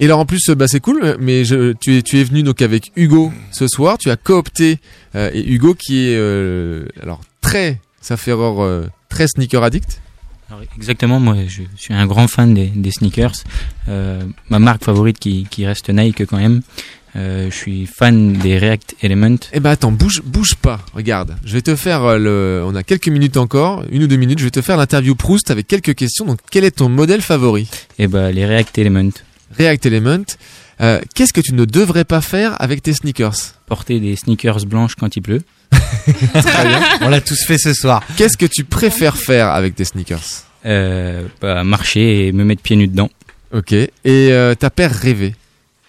Et 0.00 0.04
alors 0.06 0.18
en 0.18 0.26
plus, 0.26 0.48
bah 0.50 0.66
c'est 0.68 0.80
cool. 0.80 1.16
Mais 1.18 1.44
je, 1.46 1.72
tu 1.72 1.96
es, 1.96 2.02
tu 2.02 2.18
es 2.20 2.24
venu 2.24 2.42
donc 2.42 2.60
avec 2.62 2.92
Hugo 2.96 3.32
ce 3.52 3.66
soir. 3.68 3.96
Tu 3.98 4.10
as 4.10 4.16
coopté 4.16 4.78
euh, 5.14 5.30
et 5.32 5.46
Hugo 5.50 5.74
qui 5.74 6.08
est 6.08 6.16
euh, 6.16 6.86
alors 7.02 7.20
très, 7.40 7.80
ça 8.02 8.16
fait 8.18 8.30
erreur, 8.32 8.62
euh, 8.62 8.86
très 9.08 9.26
sneaker 9.26 9.62
addict. 9.62 10.00
Alors, 10.50 10.64
exactement, 10.76 11.20
moi 11.20 11.36
je 11.46 11.62
suis 11.76 11.94
un 11.94 12.06
grand 12.06 12.26
fan 12.26 12.54
des, 12.54 12.66
des 12.66 12.90
sneakers. 12.90 13.34
Euh, 13.88 14.22
ma 14.48 14.58
marque 14.58 14.84
favorite 14.84 15.18
qui, 15.18 15.46
qui 15.48 15.64
reste 15.64 15.90
Nike 15.90 16.26
quand 16.26 16.38
même. 16.38 16.62
Euh, 17.16 17.50
je 17.50 17.56
suis 17.56 17.86
fan 17.86 18.32
des 18.34 18.58
React 18.58 18.96
Element. 19.02 19.36
Eh 19.52 19.60
ben 19.60 19.70
attends, 19.70 19.92
bouge, 19.92 20.22
bouge 20.24 20.54
pas. 20.54 20.80
Regarde, 20.94 21.36
je 21.44 21.54
vais 21.54 21.62
te 21.62 21.74
faire 21.76 22.04
euh, 22.04 22.18
le. 22.18 22.64
On 22.66 22.74
a 22.74 22.82
quelques 22.82 23.08
minutes 23.08 23.36
encore, 23.36 23.84
une 23.90 24.04
ou 24.04 24.06
deux 24.06 24.16
minutes. 24.16 24.38
Je 24.38 24.44
vais 24.44 24.50
te 24.50 24.60
faire 24.60 24.76
l'interview 24.76 25.14
Proust 25.14 25.50
avec 25.50 25.66
quelques 25.66 25.94
questions. 25.94 26.24
Donc, 26.24 26.38
quel 26.50 26.64
est 26.64 26.70
ton 26.72 26.88
modèle 26.88 27.20
favori? 27.20 27.68
Et 27.98 28.06
bah 28.06 28.30
les 28.30 28.46
React 28.46 28.78
Element. 28.78 29.10
React 29.56 29.86
Element. 29.86 30.24
Euh, 30.80 31.00
Qu'est-ce 31.14 31.32
que 31.32 31.40
tu 31.40 31.52
ne 31.54 31.64
devrais 31.64 32.04
pas 32.04 32.20
faire 32.20 32.60
avec 32.60 32.82
tes 32.82 32.94
sneakers? 32.94 33.54
Porter 33.66 34.00
des 34.00 34.16
sneakers 34.16 34.64
blanches 34.66 34.94
quand 34.94 35.14
il 35.16 35.20
pleut. 35.20 35.42
Très 36.32 36.66
bien. 36.68 36.82
On 37.02 37.08
l'a 37.08 37.20
tous 37.20 37.44
fait 37.46 37.58
ce 37.58 37.72
soir. 37.74 38.02
Qu'est-ce 38.16 38.36
que 38.36 38.46
tu 38.46 38.64
préfères 38.64 39.16
faire 39.16 39.48
avec 39.48 39.74
tes 39.74 39.84
sneakers 39.84 40.20
Euh, 40.66 41.26
bah, 41.40 41.62
marcher 41.64 42.26
et 42.26 42.32
me 42.32 42.44
mettre 42.44 42.62
pieds 42.62 42.76
nus 42.76 42.88
dedans. 42.88 43.10
Ok. 43.52 43.72
Et 43.72 43.88
euh, 44.06 44.54
ta 44.54 44.70
paire 44.70 44.92
rêvée 44.92 45.34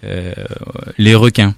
Euh, 0.04 0.34
les 0.98 1.14
requins. 1.16 1.54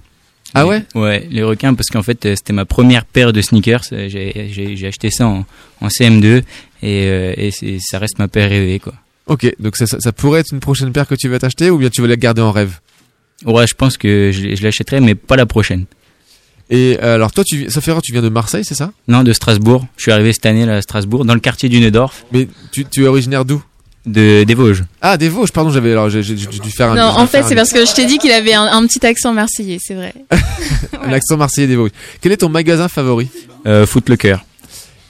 Ah 0.56 0.66
ouais? 0.66 0.84
Ouais, 0.94 1.26
les 1.30 1.42
requins 1.42 1.74
parce 1.74 1.88
qu'en 1.88 2.02
fait 2.02 2.26
euh, 2.26 2.36
c'était 2.36 2.52
ma 2.52 2.64
première 2.64 3.04
paire 3.06 3.32
de 3.32 3.40
sneakers. 3.42 3.84
Euh, 3.92 4.08
J'ai 4.08 4.86
acheté 4.86 5.10
ça 5.10 5.26
en, 5.26 5.44
en 5.80 5.88
CM2 5.88 6.42
et, 6.82 7.06
euh, 7.06 7.50
ça 7.80 7.98
reste 7.98 8.18
ma 8.18 8.28
paire 8.28 8.48
rêvée 8.50 8.78
quoi. 8.78 8.94
Ok, 9.26 9.50
donc 9.58 9.76
ça, 9.76 9.86
ça, 9.86 9.98
ça 10.00 10.12
pourrait 10.12 10.40
être 10.40 10.52
une 10.52 10.60
prochaine 10.60 10.92
paire 10.92 11.08
que 11.08 11.14
tu 11.14 11.28
vas 11.28 11.38
t'acheter 11.38 11.70
ou 11.70 11.78
bien 11.78 11.88
tu 11.88 12.02
vas 12.02 12.08
la 12.08 12.16
garder 12.16 12.42
en 12.42 12.52
rêve? 12.52 12.78
Ouais, 13.46 13.66
je 13.66 13.74
pense 13.74 13.96
que 13.96 14.30
je, 14.32 14.54
je 14.54 14.62
l'achèterai 14.62 15.00
mais 15.00 15.14
pas 15.14 15.36
la 15.36 15.46
prochaine. 15.46 15.86
Et 16.70 16.98
euh, 17.02 17.14
alors 17.16 17.30
toi, 17.32 17.44
tu, 17.44 17.56
vi- 17.58 17.70
sauf 17.70 17.86
erreur, 17.88 18.00
tu 18.02 18.12
viens 18.12 18.22
de 18.22 18.28
Marseille, 18.28 18.64
c'est 18.64 18.74
ça? 18.74 18.90
Non, 19.08 19.22
de 19.22 19.32
Strasbourg. 19.32 19.84
Je 19.96 20.02
suis 20.02 20.12
arrivé 20.12 20.32
cette 20.32 20.46
année 20.46 20.64
là, 20.66 20.76
à 20.76 20.82
Strasbourg, 20.82 21.24
dans 21.24 21.34
le 21.34 21.40
quartier 21.40 21.68
du 21.68 21.78
Neudorf. 21.80 22.24
Mais 22.32 22.48
tu, 22.72 22.84
tu 22.86 23.04
es 23.04 23.06
originaire 23.06 23.44
d'où? 23.44 23.62
De 24.06 24.44
des 24.44 24.54
Vosges. 24.54 24.84
Ah, 25.00 25.16
des 25.16 25.30
Vosges, 25.30 25.50
pardon, 25.52 25.70
j'avais 25.70 25.92
alors 25.92 26.10
j'ai 26.10 26.22
j'ai 26.22 26.34
dû 26.34 26.46
dû 26.46 26.70
faire 26.70 26.90
un. 26.90 26.94
Non, 26.94 27.04
en 27.04 27.26
fait, 27.26 27.42
c'est 27.42 27.54
un- 27.54 27.56
parce 27.56 27.72
que 27.72 27.86
je 27.86 27.94
t'ai 27.94 28.04
dit 28.04 28.18
qu'il 28.18 28.32
avait 28.32 28.52
un, 28.52 28.64
un 28.64 28.86
petit 28.86 29.04
accent 29.06 29.32
marseillais, 29.32 29.78
c'est 29.80 29.94
vrai. 29.94 30.12
un 31.02 31.12
accent 31.12 31.36
marseillais 31.38 31.66
des 31.66 31.76
Vosges. 31.76 31.92
Quel 32.20 32.32
est 32.32 32.36
ton 32.38 32.48
magasin 32.50 32.88
favori? 32.88 33.28
Euh, 33.66 33.86
Footlocker. 33.86 34.36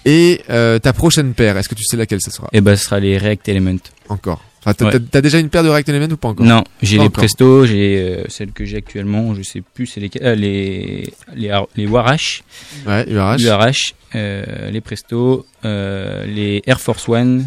Et 0.04 0.42
euh, 0.50 0.78
ta 0.78 0.92
prochaine 0.92 1.34
paire, 1.34 1.56
est-ce 1.58 1.68
que 1.68 1.74
tu 1.74 1.82
sais 1.84 1.96
laquelle 1.96 2.20
ce 2.22 2.30
sera? 2.30 2.46
Et 2.52 2.60
bah 2.60 2.76
ce 2.76 2.84
sera 2.84 3.00
les 3.00 3.16
React 3.18 3.48
Element. 3.48 3.78
Encore. 4.08 4.42
Enfin, 4.66 4.72
t'as 4.74 4.84
Ouais. 4.86 4.92
t'as- 4.92 4.98
t'as 4.98 5.20
déjà 5.20 5.38
une 5.38 5.50
paire 5.50 5.62
de 5.62 5.68
React 5.68 5.88
Element 5.90 6.12
ou 6.14 6.16
pas 6.16 6.28
encore? 6.28 6.46
Non, 6.46 6.64
j'ai 6.80 6.96
Pas 6.96 7.02
les 7.02 7.08
encore. 7.08 7.20
Presto, 7.22 7.66
j'ai 7.66 7.98
euh, 7.98 8.24
celles 8.28 8.52
que 8.52 8.64
j'ai 8.64 8.78
actuellement, 8.78 9.34
je 9.34 9.42
sais 9.42 9.60
plus 9.74 9.86
c'est 9.86 10.00
lesquelles, 10.00 10.22
euh, 10.26 10.34
les 10.34 11.12
les 11.36 11.52
les 11.76 11.86
Warash. 11.86 12.42
Ouais, 12.86 13.04
URH. 13.10 13.40
URH, 13.42 13.94
euh, 14.14 14.70
les 14.70 14.80
Presto, 14.80 15.44
euh, 15.66 16.24
les 16.26 16.62
Air 16.66 16.80
Force 16.80 17.08
One. 17.08 17.46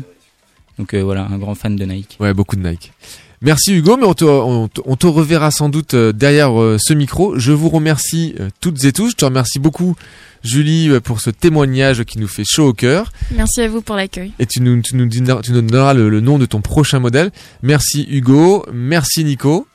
Donc 0.78 0.94
euh, 0.94 1.02
voilà, 1.02 1.26
un 1.26 1.38
grand 1.40 1.56
fan 1.56 1.76
de 1.76 1.86
Nike. 1.86 2.18
Ouais, 2.20 2.34
beaucoup 2.36 2.56
de 2.56 2.68
Nike. 2.68 2.92
Merci 3.42 3.74
Hugo, 3.76 3.98
mais 3.98 4.06
on 4.06 4.14
te, 4.16 4.26
on 4.26 4.68
te, 4.68 4.82
on 4.86 4.96
te 4.96 5.06
reverra 5.06 5.52
sans 5.52 5.70
doute 5.70 5.94
euh, 5.94 6.12
derrière 6.12 6.60
euh, 6.60 6.78
ce 6.80 6.94
micro. 6.94 7.38
Je 7.38 7.52
vous 7.52 7.70
remercie 7.70 8.34
euh, 8.40 8.50
toutes 8.62 8.84
et 8.86 8.92
tous. 8.92 9.12
Je 9.12 9.16
te 9.16 9.26
remercie 9.26 9.60
beaucoup 9.60 9.96
Julie 10.44 10.90
pour 11.02 11.22
ce 11.22 11.30
témoignage 11.30 12.04
qui 12.04 12.18
nous 12.18 12.28
fait 12.28 12.44
chaud 12.46 12.68
au 12.70 12.74
cœur. 12.74 13.12
Merci 13.32 13.62
à 13.62 13.68
vous 13.68 13.82
pour 13.82 13.96
l'accueil. 13.96 14.32
Et 14.40 14.46
tu 14.48 14.60
nous, 14.62 14.82
tu 14.82 14.96
nous, 14.96 15.06
donneras, 15.08 15.42
tu 15.42 15.52
nous 15.52 15.62
donneras 15.62 15.94
le, 15.94 16.10
le 16.10 16.20
nom 16.20 16.40
de 16.40 16.46
ton 16.48 16.62
prochain 16.62 17.00
modèle. 17.00 17.32
Merci 17.62 18.08
Hugo, 18.10 18.66
merci 18.74 19.24
Nico. 19.24 19.68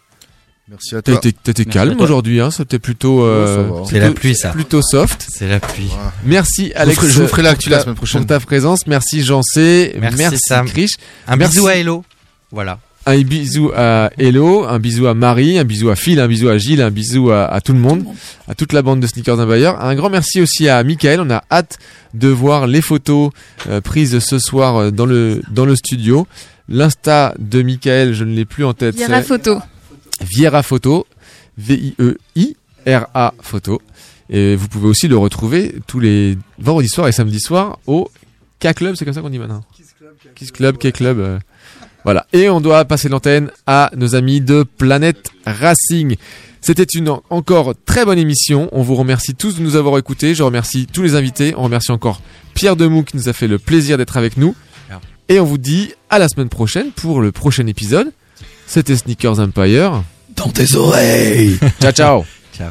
Merci 0.69 0.97
à 0.97 1.03
toi. 1.03 1.21
Merci 1.23 1.67
calme 1.67 2.01
aujourd'hui, 2.01 2.41
hein, 2.41 2.51
c'était 2.51 2.79
plutôt, 2.79 3.25
euh, 3.25 3.57
va. 3.59 3.63
plutôt- 3.65 3.85
C'est 3.91 4.01
la 4.01 4.11
pluie, 4.11 4.35
ça. 4.35 4.51
plutôt 4.51 4.81
soft. 4.83 5.25
C'est 5.29 5.49
la 5.49 5.61
pluie. 5.61 5.91
Merci 6.25 6.73
Alex. 6.75 6.99
je 7.07 7.21
vous 7.23 7.29
ferai 7.29 7.43
l'actu 7.43 7.69
la 7.69 7.77
ta- 7.77 7.83
semaine 7.85 7.95
prochaine. 7.97 8.23
Pour 8.23 8.29
ta 8.29 8.41
présence, 8.41 8.87
merci 8.87 9.23
Jean 9.23 9.43
C, 9.43 9.95
Merci, 10.01 10.19
merci, 10.19 10.39
Sam. 10.39 10.67
Krish. 10.67 10.93
Un 11.29 11.37
Merci. 11.37 11.57
bisou 11.57 11.67
à 11.69 11.75
Hello. 11.77 12.05
Voilà. 12.51 12.79
Un 13.05 13.21
bisou 13.23 13.73
à 13.75 14.13
Hello, 14.17 14.65
un 14.65 14.79
bisou 14.79 15.09
à 15.09 15.15
Marie, 15.15 15.59
un 15.59 15.65
bisou 15.65 15.91
à 15.91 15.97
Phil, 15.97 16.21
un 16.21 16.29
bisou 16.29 16.49
à 16.49 16.57
Gilles, 16.57 16.81
un 16.81 16.91
bisou 16.93 17.33
à, 17.33 17.47
à 17.47 17.61
tout 17.61 17.73
le 17.73 17.81
monde, 17.81 18.05
à 18.47 18.55
toute 18.55 18.73
la 18.73 18.83
bande 18.83 19.01
de 19.01 19.07
sneakers 19.09 19.37
d'un 19.37 19.47
bailleur. 19.47 19.81
Un 19.85 19.97
grand 19.97 20.09
merci 20.09 20.41
aussi 20.41 20.69
à 20.69 20.85
Michael. 20.85 21.21
On 21.21 21.29
a 21.31 21.43
hâte 21.51 21.79
de 22.15 22.29
voir 22.29 22.69
les 22.69 22.81
photos 22.81 23.31
euh, 23.69 23.81
prises 23.81 24.21
ce 24.21 24.39
soir 24.39 24.77
euh, 24.77 24.91
dans 24.93 25.07
le 25.07 25.43
dans 25.51 25.65
le 25.65 25.75
studio. 25.75 26.29
L'insta 26.69 27.35
de 27.41 27.63
Michael, 27.63 28.15
je 28.15 28.23
ne 28.23 28.35
l'ai 28.37 28.45
plus 28.45 28.65
en 28.65 28.73
tête. 28.73 28.95
Viera 28.95 29.21
photo. 29.23 29.59
Viera 30.21 30.63
Photo, 30.63 31.05
V-I-E-I-R-A 31.59 33.35
Photo. 33.41 33.83
Et 34.31 34.55
vous 34.55 34.69
pouvez 34.69 34.87
aussi 34.89 35.09
le 35.09 35.17
retrouver 35.19 35.75
tous 35.89 35.99
les 35.99 36.39
vendredis 36.61 36.89
soirs 36.89 37.09
et 37.09 37.13
samedis 37.13 37.41
soirs 37.41 37.81
au 37.89 38.09
K-Club, 38.61 38.95
c'est 38.95 39.05
comme 39.05 39.13
ça 39.13 39.21
qu'on 39.21 39.29
dit 39.31 39.41
maintenant 39.41 39.65
Kiss 40.37 40.53
Club, 40.53 40.79
K-Club. 40.79 41.19
euh, 41.19 41.39
voilà. 42.05 42.27
Et 42.33 42.49
on 42.49 42.61
doit 42.61 42.85
passer 42.85 43.09
l'antenne 43.09 43.51
à 43.67 43.91
nos 43.97 44.15
amis 44.15 44.41
de 44.41 44.65
Planète 44.65 45.31
Racing. 45.47 46.17
C'était 46.61 46.85
une 46.95 47.09
en- 47.09 47.23
encore 47.31 47.75
très 47.87 48.05
bonne 48.05 48.19
émission. 48.19 48.69
On 48.73 48.83
vous 48.83 48.95
remercie 48.95 49.35
tous 49.35 49.57
de 49.57 49.63
nous 49.63 49.77
avoir 49.77 49.99
écoutés. 49.99 50.35
Je 50.35 50.43
remercie 50.43 50.87
tous 50.93 51.03
les 51.03 51.15
invités. 51.17 51.55
On 51.57 51.63
remercie 51.65 51.91
encore 51.91 52.21
Pierre 52.55 52.77
Demou 52.77 53.03
qui 53.03 53.17
nous 53.17 53.29
a 53.29 53.33
fait 53.33 53.49
le 53.49 53.59
plaisir 53.59 53.99
d'être 53.99 54.17
avec 54.17 54.37
nous. 54.37 54.55
Et 55.29 55.41
on 55.41 55.45
vous 55.45 55.59
dit 55.59 55.93
à 56.11 56.19
la 56.19 56.29
semaine 56.29 56.49
prochaine 56.49 56.91
pour 56.91 57.21
le 57.21 57.33
prochain 57.33 57.67
épisode. 57.67 58.13
C'était 58.67 58.97
Sneakers 58.97 59.39
Empire. 59.41 60.03
Dans 60.37 60.49
tes 60.49 60.75
oreilles 60.75 61.59
Ciao 61.81 61.93
ciao. 61.93 62.25
Ciao. 62.57 62.71